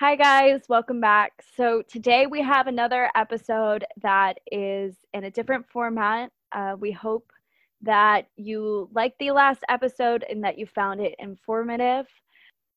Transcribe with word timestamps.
Hi, 0.00 0.14
guys, 0.14 0.60
welcome 0.68 1.00
back. 1.00 1.42
So, 1.56 1.82
today 1.82 2.28
we 2.28 2.40
have 2.40 2.68
another 2.68 3.10
episode 3.16 3.84
that 4.00 4.38
is 4.52 4.94
in 5.12 5.24
a 5.24 5.30
different 5.32 5.68
format. 5.68 6.30
Uh, 6.52 6.76
we 6.78 6.92
hope 6.92 7.32
that 7.82 8.28
you 8.36 8.88
liked 8.94 9.18
the 9.18 9.32
last 9.32 9.64
episode 9.68 10.24
and 10.30 10.44
that 10.44 10.56
you 10.56 10.66
found 10.66 11.00
it 11.00 11.16
informative. 11.18 12.06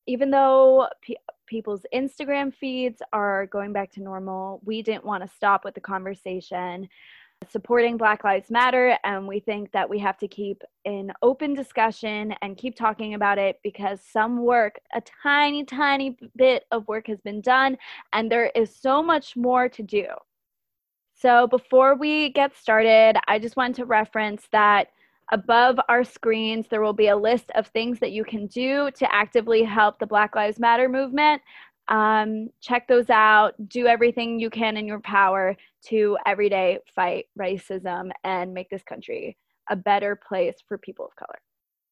Even 0.08 0.32
though 0.32 0.88
pe- 1.04 1.14
people's 1.46 1.86
Instagram 1.94 2.52
feeds 2.52 3.04
are 3.14 3.46
going 3.46 3.72
back 3.72 3.92
to 3.92 4.02
normal, 4.02 4.60
we 4.66 4.82
didn't 4.82 5.06
want 5.06 5.22
to 5.22 5.36
stop 5.36 5.64
with 5.64 5.76
the 5.76 5.80
conversation 5.80 6.90
supporting 7.50 7.98
Black 7.98 8.24
Lives 8.24 8.52
Matter, 8.52 8.98
and 9.04 9.28
we 9.28 9.40
think 9.40 9.72
that 9.72 9.90
we 9.90 10.00
have 10.00 10.18
to 10.20 10.28
keep 10.28 10.62
an 10.86 11.12
open 11.22 11.54
discussion 11.54 12.34
and 12.42 12.58
keep 12.58 12.76
talking 12.76 13.14
about 13.14 13.38
it 13.38 13.60
because 13.64 14.00
some 14.02 14.44
work, 14.44 14.80
a 14.94 15.02
tiny, 15.24 15.64
tiny 15.64 16.18
bit 16.36 16.66
of 16.72 16.88
work 16.88 17.08
has 17.08 17.20
been 17.22 17.42
done, 17.42 17.78
and 18.14 18.32
there 18.32 18.52
is 18.56 18.76
so 18.76 19.02
much 19.02 19.36
more 19.36 19.68
to 19.70 19.84
do. 19.84 20.06
So, 21.14 21.48
before 21.48 21.96
we 21.96 22.30
get 22.30 22.56
started, 22.58 23.18
I 23.28 23.40
just 23.40 23.56
want 23.56 23.76
to 23.76 23.86
reference 23.86 24.48
that 24.52 24.90
above 25.32 25.80
our 25.88 26.04
screens, 26.04 26.68
there 26.70 26.82
will 26.82 26.94
be 26.94 27.08
a 27.08 27.16
list 27.16 27.52
of 27.56 27.68
things 27.68 28.00
that 28.00 28.12
you 28.12 28.24
can 28.24 28.48
do 28.48 28.92
to 28.92 29.14
actively 29.14 29.64
help 29.64 29.98
the 30.00 30.06
Black 30.06 30.36
Lives 30.36 30.60
Matter 30.60 30.90
movement. 30.90 31.42
Um, 31.92 32.48
check 32.62 32.88
those 32.88 33.10
out. 33.10 33.54
Do 33.68 33.86
everything 33.86 34.40
you 34.40 34.50
can 34.50 34.78
in 34.78 34.88
your 34.88 35.02
power 35.02 35.58
to 35.88 36.18
everyday 36.26 36.80
fight 36.96 37.26
racism 37.38 38.12
and 38.24 38.54
make 38.54 38.70
this 38.70 38.84
country 38.84 39.38
a 39.70 39.76
better 39.76 40.16
place 40.16 40.56
for 40.68 40.78
people 40.78 41.06
of 41.06 41.16
color. 41.16 41.40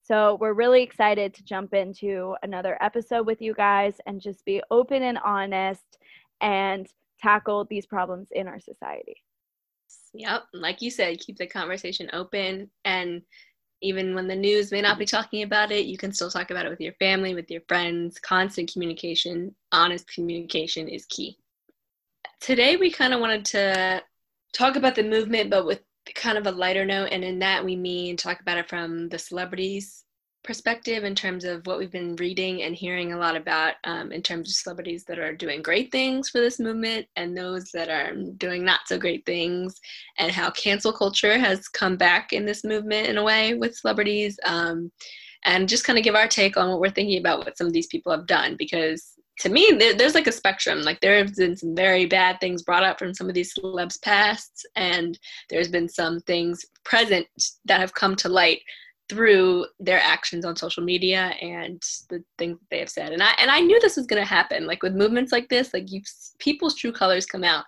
So, 0.03 0.37
we're 0.39 0.53
really 0.53 0.81
excited 0.81 1.33
to 1.35 1.43
jump 1.43 1.73
into 1.73 2.35
another 2.41 2.77
episode 2.81 3.27
with 3.27 3.41
you 3.41 3.53
guys 3.53 3.95
and 4.07 4.21
just 4.21 4.43
be 4.45 4.63
open 4.71 5.03
and 5.03 5.19
honest 5.19 5.99
and 6.41 6.87
tackle 7.21 7.65
these 7.65 7.85
problems 7.85 8.29
in 8.31 8.47
our 8.47 8.59
society. 8.59 9.17
Yep. 10.13 10.43
Like 10.53 10.81
you 10.81 10.89
said, 10.89 11.19
keep 11.19 11.37
the 11.37 11.45
conversation 11.45 12.09
open. 12.13 12.69
And 12.85 13.21
even 13.81 14.15
when 14.15 14.27
the 14.27 14.35
news 14.35 14.71
may 14.71 14.81
not 14.81 14.97
be 14.97 15.05
mm-hmm. 15.05 15.17
talking 15.17 15.43
about 15.43 15.71
it, 15.71 15.85
you 15.85 15.97
can 15.97 16.11
still 16.11 16.29
talk 16.29 16.51
about 16.51 16.65
it 16.65 16.69
with 16.69 16.81
your 16.81 16.93
family, 16.93 17.33
with 17.33 17.49
your 17.49 17.61
friends. 17.67 18.19
Constant 18.19 18.71
communication, 18.71 19.55
honest 19.71 20.07
communication 20.13 20.87
is 20.87 21.05
key 21.05 21.37
today 22.39 22.77
we 22.77 22.91
kind 22.91 23.13
of 23.13 23.19
wanted 23.19 23.45
to 23.45 24.01
talk 24.53 24.75
about 24.75 24.95
the 24.95 25.03
movement, 25.03 25.49
but 25.49 25.65
with 25.65 25.81
kind 26.15 26.37
of 26.37 26.47
a 26.47 26.51
lighter 26.51 26.85
note. 26.85 27.09
And 27.11 27.23
in 27.23 27.39
that, 27.39 27.63
we 27.63 27.75
mean 27.75 28.17
talk 28.17 28.39
about 28.39 28.57
it 28.57 28.69
from 28.69 29.09
the 29.09 29.19
celebrities' 29.19 30.03
perspective 30.43 31.03
in 31.03 31.15
terms 31.15 31.43
of 31.43 31.65
what 31.67 31.77
we've 31.77 31.91
been 31.91 32.15
reading 32.15 32.63
and 32.63 32.75
hearing 32.75 33.13
a 33.13 33.17
lot 33.17 33.35
about 33.35 33.75
um, 33.83 34.11
in 34.11 34.21
terms 34.21 34.49
of 34.49 34.55
celebrities 34.55 35.03
that 35.05 35.19
are 35.19 35.35
doing 35.35 35.61
great 35.61 35.91
things 35.91 36.29
for 36.29 36.39
this 36.39 36.59
movement 36.59 37.05
and 37.15 37.37
those 37.37 37.69
that 37.73 37.89
are 37.89 38.15
doing 38.37 38.63
not 38.63 38.81
so 38.87 38.97
great 38.97 39.25
things, 39.25 39.79
and 40.17 40.31
how 40.31 40.49
cancel 40.51 40.93
culture 40.93 41.37
has 41.37 41.67
come 41.67 41.97
back 41.97 42.33
in 42.33 42.45
this 42.45 42.63
movement 42.63 43.07
in 43.07 43.17
a 43.17 43.23
way 43.23 43.53
with 43.53 43.75
celebrities. 43.75 44.39
Um, 44.45 44.91
and 45.45 45.69
just 45.69 45.85
kind 45.85 45.97
of 45.97 46.03
give 46.03 46.15
our 46.15 46.27
take 46.27 46.57
on 46.57 46.69
what 46.69 46.81
we're 46.81 46.89
thinking 46.89 47.17
about 47.17 47.39
what 47.39 47.57
some 47.57 47.65
of 47.65 47.71
these 47.71 47.87
people 47.87 48.11
have 48.11 48.27
done 48.27 48.57
because 48.57 49.13
to 49.39 49.49
me, 49.49 49.71
there, 49.79 49.93
there's 49.93 50.15
like 50.15 50.27
a 50.27 50.33
spectrum. 50.33 50.81
Like 50.81 50.99
there 50.99 51.17
have 51.17 51.35
been 51.35 51.55
some 51.55 51.73
very 51.73 52.05
bad 52.05 52.39
things 52.39 52.61
brought 52.61 52.83
up 52.83 52.99
from 52.99 53.13
some 53.13 53.29
of 53.29 53.35
these 53.35 53.53
celebs 53.53 54.01
pasts 54.01 54.65
and 54.75 55.17
there's 55.49 55.69
been 55.69 55.87
some 55.87 56.19
things 56.21 56.65
present 56.83 57.25
that 57.65 57.79
have 57.79 57.93
come 57.93 58.15
to 58.17 58.29
light 58.29 58.61
through 59.09 59.65
their 59.79 59.99
actions 59.99 60.45
on 60.45 60.55
social 60.55 60.83
media 60.83 61.33
and 61.41 61.81
the 62.09 62.23
things 62.37 62.59
that 62.59 62.69
they 62.69 62.79
have 62.79 62.89
said. 62.89 63.11
And 63.11 63.23
I 63.23 63.31
and 63.39 63.49
I 63.49 63.59
knew 63.59 63.79
this 63.79 63.97
was 63.97 64.05
going 64.05 64.21
to 64.21 64.27
happen. 64.27 64.67
Like 64.67 64.83
with 64.83 64.95
movements 64.95 65.31
like 65.31 65.49
this, 65.49 65.73
like 65.73 65.91
you 65.91 66.01
people's 66.37 66.75
true 66.75 66.91
colors 66.91 67.25
come 67.25 67.43
out. 67.43 67.65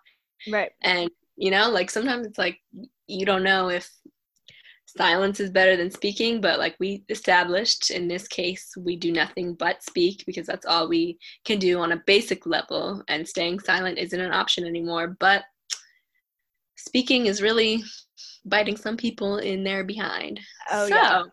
Right. 0.49 0.71
And 0.83 1.09
you 1.35 1.51
know, 1.51 1.69
like 1.69 1.89
sometimes 1.89 2.27
it's 2.27 2.37
like 2.37 2.59
you 3.07 3.25
don't 3.25 3.43
know 3.43 3.69
if 3.69 3.89
silence 4.85 5.39
is 5.39 5.49
better 5.49 5.75
than 5.75 5.89
speaking, 5.89 6.41
but 6.41 6.59
like 6.59 6.75
we 6.79 7.03
established 7.09 7.91
in 7.91 8.07
this 8.07 8.27
case, 8.27 8.73
we 8.77 8.95
do 8.95 9.11
nothing 9.11 9.55
but 9.55 9.83
speak 9.83 10.23
because 10.25 10.45
that's 10.45 10.65
all 10.65 10.87
we 10.87 11.17
can 11.45 11.59
do 11.59 11.79
on 11.79 11.93
a 11.93 12.03
basic 12.05 12.45
level, 12.45 13.03
and 13.07 13.27
staying 13.27 13.59
silent 13.59 13.97
isn't 13.97 14.19
an 14.19 14.33
option 14.33 14.65
anymore. 14.65 15.15
But 15.19 15.43
speaking 16.75 17.25
is 17.25 17.41
really 17.41 17.83
biting 18.45 18.77
some 18.77 18.97
people 18.97 19.37
in 19.37 19.63
their 19.63 19.83
behind. 19.83 20.39
Oh, 20.71 20.87
so, 20.87 20.95
yeah. 20.95 21.23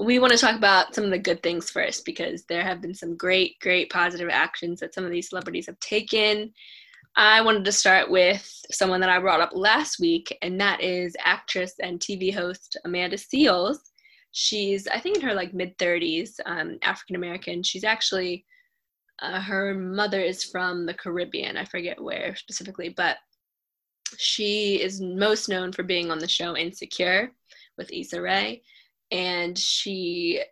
We 0.00 0.18
want 0.18 0.32
to 0.32 0.38
talk 0.38 0.56
about 0.56 0.94
some 0.94 1.04
of 1.04 1.10
the 1.10 1.18
good 1.18 1.42
things 1.42 1.70
first 1.70 2.04
because 2.04 2.44
there 2.44 2.62
have 2.62 2.80
been 2.80 2.94
some 2.94 3.16
great, 3.16 3.58
great 3.60 3.90
positive 3.90 4.30
actions 4.30 4.80
that 4.80 4.94
some 4.94 5.04
of 5.04 5.10
these 5.10 5.28
celebrities 5.28 5.66
have 5.66 5.78
taken 5.80 6.52
I 7.16 7.42
wanted 7.42 7.64
to 7.66 7.72
start 7.72 8.10
with 8.10 8.50
someone 8.70 9.00
that 9.00 9.10
I 9.10 9.18
brought 9.18 9.42
up 9.42 9.50
last 9.52 10.00
week, 10.00 10.36
and 10.40 10.58
that 10.60 10.80
is 10.80 11.14
actress 11.22 11.74
and 11.80 12.00
TV 12.00 12.32
host 12.32 12.78
Amanda 12.86 13.16
Seales. 13.16 13.76
She's, 14.32 14.88
I 14.88 14.98
think, 14.98 15.16
in 15.16 15.22
her 15.22 15.34
like 15.34 15.52
mid 15.52 15.76
30s, 15.76 16.40
um, 16.46 16.78
African 16.82 17.16
American. 17.16 17.62
She's 17.62 17.84
actually, 17.84 18.46
uh, 19.20 19.40
her 19.40 19.74
mother 19.74 20.22
is 20.22 20.42
from 20.42 20.86
the 20.86 20.94
Caribbean. 20.94 21.58
I 21.58 21.66
forget 21.66 22.02
where 22.02 22.34
specifically, 22.34 22.88
but 22.88 23.18
she 24.18 24.80
is 24.82 25.00
most 25.00 25.48
known 25.48 25.72
for 25.72 25.82
being 25.82 26.10
on 26.10 26.18
the 26.18 26.28
show 26.28 26.56
Insecure 26.56 27.32
with 27.76 27.92
Issa 27.92 28.20
Rae. 28.20 28.62
And 29.10 29.58
she 29.58 30.42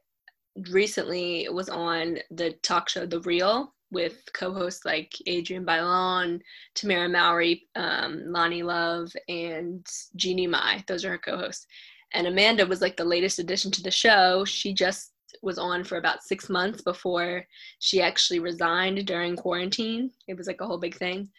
recently 0.68 1.48
was 1.50 1.68
on 1.68 2.18
the 2.30 2.52
talk 2.62 2.88
show 2.88 3.06
The 3.06 3.20
Real 3.20 3.74
with 3.90 4.22
co-hosts 4.32 4.84
like 4.84 5.12
Adrienne 5.28 5.66
Bailon, 5.66 6.40
Tamera 6.74 7.10
Mowry, 7.10 7.68
um, 7.74 8.24
Loni 8.28 8.62
Love, 8.62 9.12
and 9.28 9.86
Jeannie 10.16 10.46
Mai. 10.46 10.84
Those 10.86 11.04
are 11.04 11.10
her 11.10 11.18
co-hosts. 11.18 11.66
And 12.12 12.26
Amanda 12.26 12.66
was 12.66 12.80
like 12.80 12.96
the 12.96 13.04
latest 13.04 13.38
addition 13.38 13.70
to 13.72 13.82
the 13.82 13.90
show. 13.90 14.44
She 14.44 14.72
just 14.72 15.12
was 15.42 15.58
on 15.58 15.84
for 15.84 15.96
about 15.96 16.22
six 16.22 16.48
months 16.48 16.82
before 16.82 17.44
she 17.78 18.02
actually 18.02 18.40
resigned 18.40 19.06
during 19.06 19.36
quarantine. 19.36 20.10
It 20.28 20.36
was 20.36 20.46
like 20.46 20.60
a 20.60 20.66
whole 20.66 20.78
big 20.78 20.96
thing. 20.96 21.30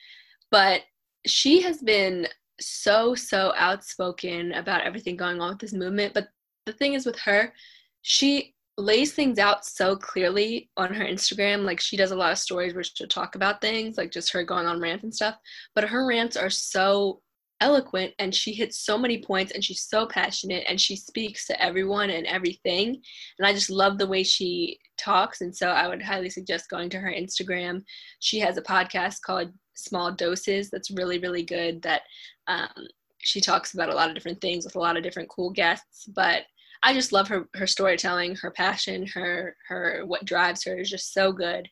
But 0.50 0.82
she 1.26 1.62
has 1.62 1.82
been 1.82 2.28
so, 2.59 3.16
so 3.16 3.54
outspoken 3.56 4.54
about 4.54 4.82
everything 4.82 5.16
going 5.16 5.42
on 5.42 5.50
with 5.50 5.59
this 5.59 5.74
movement. 5.74 6.14
But 6.14 6.30
the 6.66 6.74
thing 6.74 6.94
is 6.94 7.06
with 7.06 7.20
her, 7.20 7.54
she 8.02 8.56
lays 8.78 9.14
things 9.14 9.38
out 9.38 9.66
so 9.66 9.96
clearly 9.96 10.70
on 10.78 10.94
her 10.94 11.06
Instagram. 11.06 11.64
Like 11.64 11.80
she 11.80 11.98
does 11.98 12.12
a 12.12 12.16
lot 12.16 12.32
of 12.32 12.38
stories 12.38 12.74
where 12.74 12.84
she'll 12.84 13.08
talk 13.08 13.36
about 13.36 13.62
things, 13.62 13.98
like 13.98 14.12
just 14.12 14.32
her 14.34 14.44
going 14.44 14.66
on 14.66 14.80
rants 14.80 15.04
and 15.04 15.14
stuff. 15.14 15.36
But 15.76 15.90
her 15.90 16.06
rants 16.06 16.38
are 16.38 16.50
so 16.50 17.22
eloquent 17.62 18.14
and 18.18 18.34
she 18.34 18.53
hits 18.53 18.80
so 18.80 18.98
many 18.98 19.22
points 19.22 19.52
and 19.52 19.64
she's 19.64 19.84
so 19.84 20.08
passionate 20.08 20.66
and 20.68 20.82
she 20.82 20.96
speaks 20.96 21.46
to 21.46 21.62
everyone 21.62 22.09
and 22.09 22.26
everything. 22.26 23.00
And 23.38 23.48
I 23.48 23.53
just 23.53 23.70
love 23.70 23.98
the 23.98 24.08
way 24.08 24.24
she 24.24 24.80
talks. 24.98 25.42
And 25.42 25.56
so 25.56 25.70
I 25.70 25.88
would 25.88 26.02
highly 26.02 26.30
suggest 26.30 26.70
going 26.70 26.90
to 26.90 27.00
her 27.00 27.12
Instagram. 27.12 27.84
She 28.20 28.40
has 28.40 28.58
a 28.58 28.64
podcast 28.64 29.22
called 29.24 29.52
Small 29.74 30.12
Doses 30.12 30.70
that's 30.70 30.92
really, 30.92 31.20
really 31.20 31.44
good 31.44 31.82
that 31.82 32.02
um, 32.48 32.88
she 33.20 33.42
talks 33.42 33.74
about 33.74 33.90
a 33.90 33.96
lot 33.96 34.09
of 34.09 34.16
different 34.16 34.42
things 34.42 34.66
with 34.66 34.76
a 34.76 34.80
lot 34.80 34.98
of 34.98 35.04
different 35.04 35.30
cool 35.30 35.52
guests. 35.52 36.06
But 36.08 36.44
I 36.84 36.94
just 36.94 37.12
love 37.12 37.28
her 37.28 37.48
her 37.56 37.68
storytelling, 37.68 38.36
her 38.38 38.52
passion, 38.52 39.06
her 39.08 39.56
her 39.68 40.04
what 40.06 40.26
drives 40.26 40.64
her 40.66 40.78
is 40.78 40.90
just 40.90 41.14
so 41.14 41.32
good. 41.32 41.68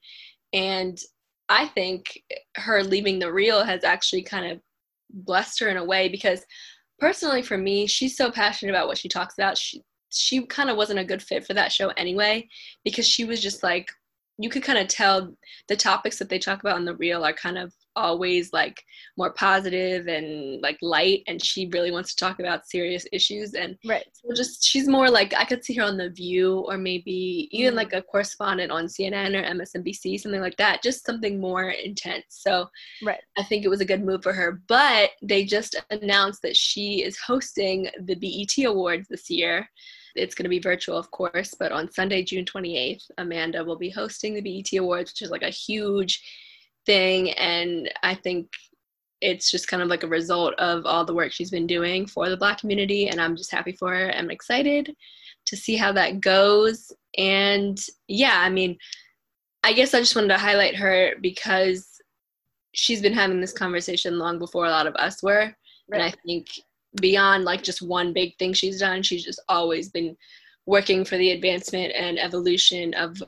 And 0.54 0.98
I 1.50 1.68
think 1.68 2.22
her 2.58 2.84
leaving 2.84 3.20
the 3.20 3.32
real 3.32 3.64
has 3.64 3.84
actually 3.84 4.22
kind 4.22 4.52
of 4.52 4.60
blessed 5.10 5.60
her 5.60 5.70
in 5.70 5.78
a 5.78 5.84
way 5.84 6.10
because 6.10 6.46
personally 7.00 7.42
for 7.42 7.58
me, 7.58 7.88
she's 7.88 8.16
so 8.16 8.32
passionate 8.32 8.72
about 8.72 8.88
what 8.88 8.98
she 8.98 9.10
talks 9.10 9.34
about. 9.38 9.58
She 9.58 9.84
she 10.12 10.46
kind 10.48 10.70
of 10.70 10.78
wasn't 10.78 11.00
a 11.00 11.06
good 11.06 11.22
fit 11.22 11.46
for 11.46 11.54
that 11.54 11.72
show 11.72 11.90
anyway 11.90 12.48
because 12.84 13.08
she 13.08 13.26
was 13.26 13.42
just 13.42 13.64
like 13.64 13.90
you 14.40 14.50
could 14.50 14.64
kind 14.64 14.80
of 14.80 14.88
tell 14.88 15.34
the 15.68 15.76
topics 15.76 16.18
that 16.18 16.30
they 16.30 16.40
talk 16.40 16.62
about 16.62 16.76
on 16.76 16.86
the 16.86 16.96
real 16.96 17.26
are 17.26 17.34
kind 17.34 17.58
of 17.58 17.74
always 17.96 18.54
like 18.54 18.84
more 19.18 19.34
positive 19.34 20.08
and 20.08 20.62
like 20.62 20.78
light 20.82 21.24
and 21.28 21.44
she 21.44 21.70
really 21.74 21.92
wants 21.92 22.14
to 22.14 22.26
talk 22.26 22.40
about 22.40 22.68
serious 22.68 23.06
issues 23.12 23.54
and 23.54 23.78
right. 23.86 24.06
so 24.14 24.34
just 24.36 24.66
she's 24.66 24.88
more 24.88 25.10
like 25.10 25.34
i 25.36 25.44
could 25.44 25.64
see 25.64 25.74
her 25.74 25.84
on 25.84 25.98
the 25.98 26.10
view 26.10 26.60
or 26.68 26.78
maybe 26.78 27.50
even 27.52 27.74
mm. 27.74 27.78
like 27.78 27.94
a 27.94 28.02
correspondent 28.02 28.72
on 28.72 28.86
cnn 28.86 29.36
or 29.36 29.44
msnbc 29.56 30.20
something 30.20 30.42
like 30.42 30.58
that 30.58 30.82
just 30.84 31.06
something 31.06 31.40
more 31.40 31.70
intense. 31.70 32.26
So 32.30 32.68
right. 33.04 33.20
I 33.38 33.44
think 33.44 33.66
it 33.66 33.70
was 33.70 33.82
a 33.82 33.86
good 33.86 34.04
move 34.04 34.24
for 34.24 34.34
her 34.34 34.62
but 34.68 35.12
they 35.22 35.46
just 35.46 35.76
announced 35.90 36.42
that 36.44 36.56
she 36.56 37.04
is 37.04 37.18
hosting 37.18 37.90
the 38.04 38.16
bet 38.16 38.66
awards 38.66 39.08
this 39.08 39.30
year. 39.30 39.70
It's 40.16 40.36
going 40.36 40.46
to 40.46 40.50
be 40.50 40.60
virtual, 40.60 40.98
of 40.98 41.12
course, 41.12 41.54
but 41.58 41.72
on 41.72 41.92
Sunday, 41.92 42.24
June 42.24 42.46
28th, 42.46 43.04
Amanda 43.18 43.64
will 43.64 43.78
be 43.78 43.90
hosting 43.90 44.34
the 44.34 44.42
BET 44.42 44.78
Awards, 44.78 45.12
which 45.12 45.22
is 45.22 45.32
like 45.32 45.44
a 45.44 45.50
huge 45.50 46.22
thing. 46.90 47.30
And 47.34 47.92
I 48.02 48.16
think 48.16 48.48
it's 49.22 49.52
just 49.52 49.68
kind 49.68 49.84
of 49.84 49.90
like 49.90 50.02
a 50.02 50.08
result 50.08 50.56
of 50.56 50.88
all 50.88 51.06
the 51.06 51.14
work 51.14 51.32
she's 51.32 51.52
been 51.52 51.68
doing 51.68 52.08
for 52.08 52.30
the 52.30 52.38
Black 52.38 52.58
community. 52.58 53.10
And 53.10 53.22
I'm 53.22 53.36
just 53.36 53.52
happy 53.52 53.74
for 53.74 53.94
her. 53.94 54.12
I'm 54.12 54.32
excited 54.32 54.96
to 55.46 55.56
see 55.56 55.76
how 55.76 55.92
that 55.92 56.20
goes. 56.20 56.92
And 57.16 57.78
yeah, 58.08 58.42
I 58.42 58.50
mean, 58.50 58.76
I 59.64 59.74
guess 59.74 59.94
I 59.94 60.00
just 60.00 60.16
wanted 60.16 60.30
to 60.30 60.40
highlight 60.40 60.76
her 60.78 61.14
because 61.22 61.88
she's 62.74 63.04
been 63.04 63.14
having 63.14 63.40
this 63.40 63.54
conversation 63.54 64.18
long 64.18 64.40
before 64.40 64.66
a 64.66 64.72
lot 64.72 64.88
of 64.88 64.96
us 64.96 65.22
were. 65.22 65.54
Right. 65.90 65.94
And 65.94 66.02
I 66.02 66.14
think 66.26 66.48
beyond 67.00 67.44
like 67.44 67.62
just 67.62 67.84
one 67.84 68.14
big 68.14 68.36
thing 68.40 68.54
she's 68.54 68.80
done, 68.80 69.04
she's 69.04 69.24
just 69.24 69.42
always 69.48 69.90
been 69.90 70.18
working 70.66 71.06
for 71.06 71.18
the 71.18 71.32
advancement 71.32 71.94
and 71.96 72.18
evolution 72.18 72.96
of 72.96 73.22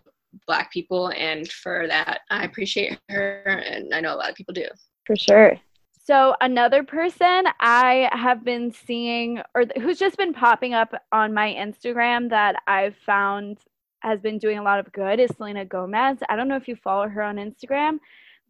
black 0.47 0.71
people 0.71 1.11
and 1.11 1.51
for 1.51 1.87
that 1.87 2.21
i 2.29 2.43
appreciate 2.43 2.97
her 3.09 3.63
and 3.65 3.93
i 3.93 3.99
know 3.99 4.13
a 4.13 4.17
lot 4.17 4.29
of 4.29 4.35
people 4.35 4.53
do. 4.53 4.65
For 5.05 5.15
sure. 5.15 5.59
So 6.03 6.35
another 6.41 6.83
person 6.83 7.43
i 7.59 8.09
have 8.11 8.43
been 8.43 8.71
seeing 8.71 9.41
or 9.55 9.65
who's 9.79 9.99
just 9.99 10.17
been 10.17 10.33
popping 10.33 10.73
up 10.73 10.93
on 11.11 11.33
my 11.33 11.53
instagram 11.53 12.29
that 12.29 12.55
i've 12.67 12.95
found 13.05 13.59
has 14.01 14.19
been 14.19 14.39
doing 14.39 14.57
a 14.57 14.63
lot 14.63 14.79
of 14.79 14.91
good 14.91 15.19
is 15.19 15.29
selena 15.37 15.63
gomez. 15.63 16.17
I 16.27 16.35
don't 16.35 16.47
know 16.47 16.55
if 16.55 16.67
you 16.67 16.75
follow 16.75 17.07
her 17.07 17.21
on 17.21 17.35
instagram 17.35 17.99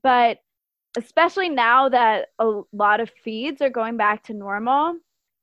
but 0.03 0.39
especially 0.97 1.49
now 1.49 1.89
that 1.89 2.29
a 2.39 2.61
lot 2.73 2.99
of 2.99 3.09
feeds 3.23 3.61
are 3.61 3.69
going 3.69 3.97
back 3.97 4.23
to 4.23 4.33
normal 4.33 4.95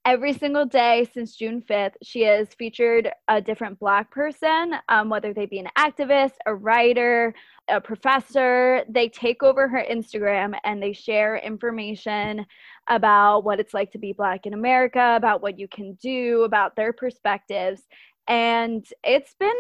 every 0.09 0.33
single 0.33 0.65
day 0.65 1.07
since 1.13 1.37
June 1.37 1.61
5th, 1.61 1.93
she 2.03 2.23
has 2.23 2.49
featured 2.55 3.11
a 3.29 3.43
different 3.43 3.79
Black 3.79 4.11
person, 4.11 4.75
um, 4.89 5.11
whether 5.11 5.35
they 5.35 5.45
be 5.45 5.59
an 5.59 5.69
activist, 5.77 6.33
a 6.47 6.55
writer, 6.55 7.35
a 7.69 7.79
professor. 7.79 8.85
They 8.89 9.11
take 9.11 9.43
over 9.43 9.69
her 9.69 9.85
Instagram 9.91 10.59
and 10.65 10.83
they 10.83 10.95
share 10.95 11.37
information 11.37 12.47
about 12.89 13.45
what 13.45 13.61
it's 13.61 13.75
like 13.75 13.93
to 13.93 13.99
be 13.99 14.15
Black 14.15 14.47
in 14.47 14.55
America, 14.55 15.13
about 15.15 15.43
what 15.43 15.59
you 15.59 15.69
can 15.69 15.93
do, 16.01 16.45
about 16.45 16.75
their 16.75 16.95
perspectives. 16.95 17.83
And 18.29 18.87
it's 19.05 19.35
been 19.39 19.53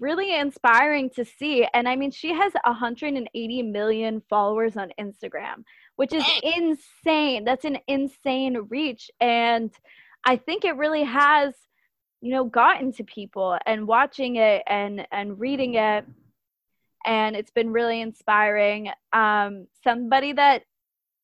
really 0.00 0.36
inspiring 0.36 1.08
to 1.10 1.24
see. 1.24 1.68
And 1.72 1.88
I 1.88 1.94
mean, 1.94 2.10
she 2.10 2.32
has 2.34 2.52
180 2.64 3.62
million 3.62 4.22
followers 4.28 4.76
on 4.76 4.90
Instagram, 5.00 5.62
which 5.98 6.12
is 6.12 6.24
insane. 6.44 7.42
That's 7.42 7.64
an 7.64 7.78
insane 7.88 8.56
reach. 8.68 9.10
And 9.20 9.72
I 10.24 10.36
think 10.36 10.64
it 10.64 10.76
really 10.76 11.02
has, 11.02 11.54
you 12.20 12.30
know, 12.30 12.44
gotten 12.44 12.92
to 12.92 13.04
people 13.04 13.58
and 13.66 13.84
watching 13.84 14.36
it 14.36 14.62
and 14.68 15.08
and 15.10 15.40
reading 15.40 15.74
it. 15.74 16.06
And 17.04 17.34
it's 17.34 17.50
been 17.50 17.72
really 17.72 18.00
inspiring. 18.00 18.90
Um, 19.12 19.66
somebody 19.82 20.34
that 20.34 20.62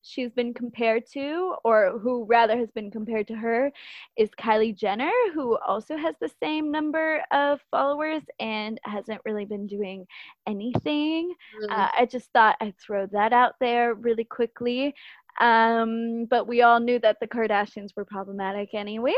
she's 0.05 0.31
been 0.31 0.53
compared 0.53 1.05
to, 1.13 1.55
or 1.63 1.97
who 1.99 2.25
rather 2.25 2.57
has 2.57 2.69
been 2.71 2.91
compared 2.91 3.27
to 3.27 3.35
her, 3.35 3.71
is 4.15 4.29
Kylie 4.39 4.77
Jenner, 4.77 5.11
who 5.33 5.57
also 5.57 5.97
has 5.97 6.15
the 6.21 6.31
same 6.41 6.71
number 6.71 7.23
of 7.31 7.59
followers 7.71 8.21
and 8.39 8.79
hasn't 8.83 9.21
really 9.25 9.45
been 9.45 9.65
doing 9.65 10.05
anything. 10.47 11.33
Mm-hmm. 11.59 11.71
Uh, 11.71 11.89
I 11.97 12.05
just 12.05 12.31
thought 12.31 12.55
I'd 12.61 12.77
throw 12.77 13.07
that 13.07 13.33
out 13.33 13.55
there 13.59 13.95
really 13.95 14.23
quickly. 14.23 14.93
Um, 15.41 16.25
but 16.29 16.47
we 16.47 16.61
all 16.61 16.79
knew 16.79 16.99
that 16.99 17.17
the 17.19 17.27
Kardashians 17.27 17.89
were 17.97 18.05
problematic, 18.05 18.73
anyways. 18.73 19.15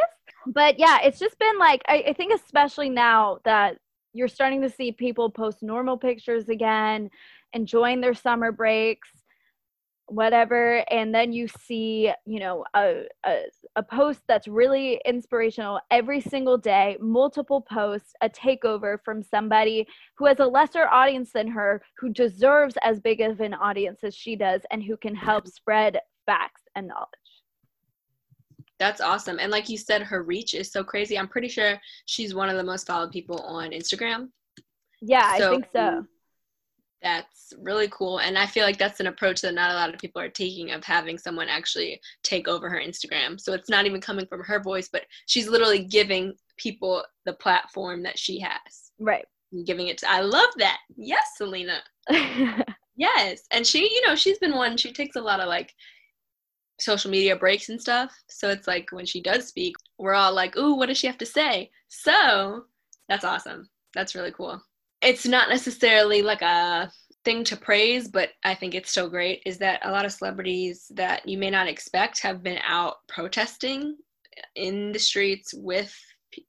But 0.48 0.80
yeah, 0.80 1.00
it's 1.04 1.20
just 1.20 1.38
been 1.38 1.60
like, 1.60 1.84
I, 1.88 2.06
I 2.08 2.14
think, 2.14 2.34
especially 2.34 2.90
now 2.90 3.40
that 3.46 3.78
you're 4.14 4.28
starting 4.28 4.62
to 4.62 4.70
see 4.70 4.92
people 4.92 5.30
post 5.30 5.62
normal 5.62 5.98
pictures 5.98 6.50
again, 6.50 7.12
enjoying 7.54 8.02
their 8.02 8.16
summer 8.16 8.52
breaks 8.52 9.10
whatever 10.08 10.84
and 10.90 11.14
then 11.14 11.34
you 11.34 11.48
see 11.48 12.12
you 12.26 12.40
know 12.40 12.64
a, 12.76 13.04
a, 13.26 13.42
a, 13.76 13.84
post 13.84 14.22
that's 14.28 14.48
really 14.48 15.02
inspirational 15.06 15.80
every 15.92 16.22
single 16.22 16.58
day 16.58 16.98
multiple 17.02 17.60
posts 17.60 18.14
a 18.22 18.30
takeover 18.30 18.98
from 19.04 19.22
somebody 19.22 19.86
who 20.18 20.26
has 20.26 20.40
a 20.40 20.46
lesser 20.46 20.88
audience 20.88 21.32
than 21.34 21.48
her 21.48 21.82
who 21.98 22.10
deserves 22.10 22.76
as 22.84 23.02
big 23.02 23.20
of 23.20 23.42
an 23.42 23.54
audience 23.54 24.00
as 24.04 24.16
she 24.16 24.36
does 24.36 24.62
and 24.72 24.82
who 24.82 24.96
can 24.96 25.14
help 25.14 25.48
spread 25.48 26.00
facts 26.26 26.64
and 26.76 26.88
knowledge. 26.88 27.10
That's 28.80 29.02
awesome 29.02 29.40
and 29.40 29.52
like 29.52 29.68
you 29.68 29.78
said 29.78 30.04
her 30.04 30.24
reach 30.24 30.54
is 30.54 30.72
so 30.72 30.86
crazy. 30.86 31.20
I'm 31.20 31.28
pretty 31.28 31.50
sure 31.50 31.78
she's 32.06 32.34
one 32.34 32.48
of 32.50 32.56
the 32.56 32.64
most 32.64 32.88
followed 32.88 33.12
people 33.12 33.40
on 33.42 33.72
instagram. 33.72 34.30
Yeah 35.02 35.38
so, 35.38 35.48
i 35.48 35.52
think 35.52 35.66
so 35.74 36.06
that's 37.02 37.54
really 37.62 37.88
cool 37.90 38.20
and 38.20 38.38
i 38.38 38.46
feel 38.46 38.66
like 38.66 38.78
that's 38.78 39.00
an 39.00 39.08
approach 39.08 39.42
that 39.42 39.54
not 39.54 39.72
a 39.72 39.76
lot 39.76 39.94
of 39.94 40.00
people 40.00 40.22
are 40.22 40.30
taking 40.30 40.72
of 40.72 40.84
having 40.84 41.18
someone 41.18 41.48
actually 41.48 42.00
take 42.24 42.48
over 42.48 42.70
her 42.70 42.80
instagram. 42.80 43.40
So 43.40 43.54
it's 43.54 43.70
not 43.70 43.86
even 43.86 44.02
coming 44.02 44.26
from 44.26 44.44
her 44.44 44.60
voice 44.60 44.90
but 44.92 45.04
she's 45.28 45.48
literally 45.48 45.84
giving 45.84 46.34
people 46.58 47.04
the 47.26 47.34
platform 47.34 48.02
that 48.04 48.18
she 48.18 48.40
has 48.40 48.92
right. 49.00 49.26
giving 49.66 49.88
it 49.88 49.98
to 50.00 50.12
i 50.12 50.22
love 50.22 50.50
that. 50.58 50.80
Yes 50.96 51.34
selena. 51.38 51.82
Yes 53.00 53.44
and 53.52 53.66
she 53.66 53.84
you 53.84 54.08
know 54.08 54.16
she's 54.16 54.40
been 54.40 54.56
one 54.56 54.76
she 54.76 54.92
takes 54.92 55.16
a 55.18 55.22
lot 55.22 55.40
of 55.40 55.48
like 55.48 55.72
social 56.80 57.12
media 57.12 57.36
breaks 57.36 57.70
and 57.70 57.80
stuff 57.80 58.12
so 58.28 58.50
it's 58.50 58.68
like 58.68 58.92
when 58.92 59.06
she 59.06 59.22
does 59.22 59.48
speak 59.48 59.76
we're 60.00 60.16
all 60.16 60.34
like 60.34 60.58
ooh 60.58 60.74
what 60.74 60.88
does 60.88 60.98
she 60.98 61.06
have 61.06 61.20
to 61.20 61.26
say? 61.26 61.70
So 61.90 62.66
that's 63.08 63.24
awesome. 63.24 63.70
That's 63.94 64.16
really 64.16 64.32
cool 64.32 64.60
it's 65.02 65.26
not 65.26 65.50
necessarily 65.50 66.22
like 66.22 66.42
a 66.42 66.92
thing 67.24 67.44
to 67.44 67.58
praise, 67.58 68.08
but 68.08 68.30
I 68.44 68.56
think 68.56 68.74
it's 68.74 68.92
so 68.92 69.10
great 69.10 69.42
is 69.46 69.58
that 69.58 69.86
a 69.86 69.92
lot 69.92 70.06
of 70.06 70.14
celebrities 70.14 70.90
that 70.96 71.28
you 71.28 71.38
may 71.38 71.50
not 71.50 71.68
expect 71.68 72.22
have 72.22 72.42
been 72.42 72.60
out 72.64 72.96
protesting 73.08 73.98
in 74.56 74.92
the 74.92 75.00
streets 75.00 75.54
with 75.54 75.94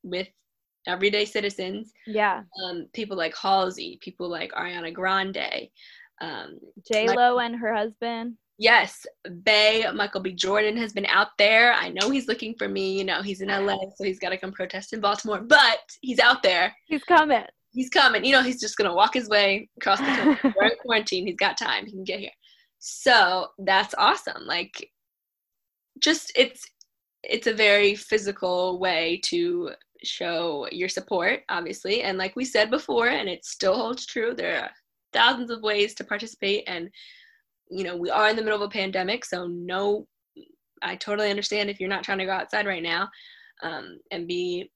with 0.02 0.28
everyday 0.86 1.24
citizens. 1.24 1.92
Yeah. 2.06 2.42
Um, 2.62 2.86
people 2.92 3.16
like 3.16 3.36
Halsey, 3.36 3.98
people 4.00 4.28
like 4.28 4.52
Ariana 4.52 4.92
Grande, 4.94 5.68
um, 6.20 6.58
J 6.90 7.08
Lo 7.08 7.38
and 7.38 7.56
her 7.56 7.74
husband. 7.74 8.36
Yes, 8.60 9.06
Bay 9.44 9.84
Michael 9.94 10.20
B. 10.20 10.32
Jordan 10.32 10.76
has 10.78 10.92
been 10.92 11.06
out 11.06 11.28
there. 11.38 11.72
I 11.74 11.90
know 11.90 12.10
he's 12.10 12.26
looking 12.26 12.54
for 12.58 12.68
me. 12.68 12.98
You 12.98 13.04
know, 13.04 13.22
he's 13.22 13.40
in 13.40 13.48
LA, 13.48 13.78
so 13.96 14.02
he's 14.02 14.18
got 14.18 14.30
to 14.30 14.36
come 14.36 14.52
protest 14.52 14.92
in 14.92 15.00
Baltimore, 15.00 15.40
but 15.40 15.78
he's 16.00 16.18
out 16.18 16.42
there. 16.42 16.74
He's 16.86 17.04
coming 17.04 17.44
he's 17.70 17.90
coming. 17.90 18.24
You 18.24 18.32
know, 18.32 18.42
he's 18.42 18.60
just 18.60 18.76
gonna 18.76 18.94
walk 18.94 19.14
his 19.14 19.28
way 19.28 19.68
across 19.78 19.98
the 19.98 20.06
country. 20.06 20.54
We're 20.60 20.68
in 20.68 20.78
quarantine. 20.80 21.26
He's 21.26 21.36
got 21.36 21.56
time. 21.56 21.86
He 21.86 21.92
can 21.92 22.04
get 22.04 22.20
here. 22.20 22.30
So 22.78 23.48
that's 23.58 23.94
awesome. 23.98 24.46
Like, 24.46 24.90
just 26.00 26.32
it's 26.36 26.64
it's 27.24 27.46
a 27.46 27.54
very 27.54 27.94
physical 27.94 28.78
way 28.78 29.20
to 29.24 29.70
show 30.04 30.68
your 30.70 30.88
support, 30.88 31.40
obviously. 31.48 32.02
And 32.02 32.16
like 32.18 32.36
we 32.36 32.44
said 32.44 32.70
before, 32.70 33.08
and 33.08 33.28
it 33.28 33.44
still 33.44 33.74
holds 33.74 34.06
true. 34.06 34.34
There 34.34 34.62
are 34.62 34.70
thousands 35.12 35.50
of 35.50 35.62
ways 35.62 35.94
to 35.94 36.04
participate, 36.04 36.64
and 36.66 36.88
you 37.70 37.84
know, 37.84 37.96
we 37.96 38.10
are 38.10 38.28
in 38.28 38.36
the 38.36 38.42
middle 38.42 38.62
of 38.62 38.68
a 38.68 38.72
pandemic, 38.72 39.24
so 39.24 39.46
no. 39.46 40.06
I 40.80 40.94
totally 40.94 41.28
understand 41.28 41.68
if 41.68 41.80
you're 41.80 41.88
not 41.88 42.04
trying 42.04 42.18
to 42.18 42.24
go 42.24 42.30
outside 42.30 42.64
right 42.64 42.84
now 42.84 43.08
um, 43.64 43.98
and 44.12 44.28
be 44.28 44.70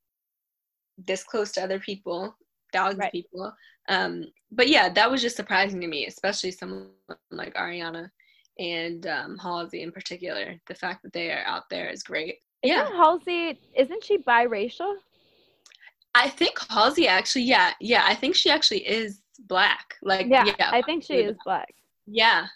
this 0.99 1.23
close 1.23 1.53
to 1.53 1.63
other 1.63 1.79
people 1.79 2.35
thousands 2.73 2.99
right. 2.99 3.07
of 3.07 3.13
people. 3.13 3.53
Um, 3.89 4.25
but 4.51 4.69
yeah, 4.69 4.89
that 4.91 5.11
was 5.11 5.23
just 5.23 5.37
surprising 5.37 5.81
to 5.81 5.87
me, 5.87 6.07
especially 6.07 6.51
someone 6.51 6.91
like 7.31 7.55
Ariana 7.55 8.09
and 8.59 9.07
um, 9.07 9.39
Halsey 9.39 9.83
in 9.83 9.93
particular. 9.93 10.55
The 10.67 10.75
fact 10.75 11.03
that 11.03 11.13
they 11.13 11.31
are 11.31 11.45
out 11.45 11.69
there 11.71 11.89
is 11.89 12.03
great. 12.03 12.37
Isn't 12.63 12.77
yeah, 12.77 12.91
Halsey 12.97 13.61
isn't 13.77 14.05
she 14.05 14.19
biracial? 14.19 14.95
I 16.15 16.29
think 16.29 16.59
Halsey 16.69 17.09
actually, 17.09 17.43
yeah, 17.43 17.73
yeah, 17.81 18.05
I 18.07 18.15
think 18.15 18.37
she 18.37 18.51
actually 18.51 18.87
is 18.87 19.23
black. 19.49 19.97
Like, 20.03 20.27
yeah, 20.29 20.45
yeah 20.45 20.71
I 20.71 20.83
think 20.83 21.05
she 21.05 21.15
is 21.15 21.37
black. 21.45 21.75
Yeah. 22.07 22.47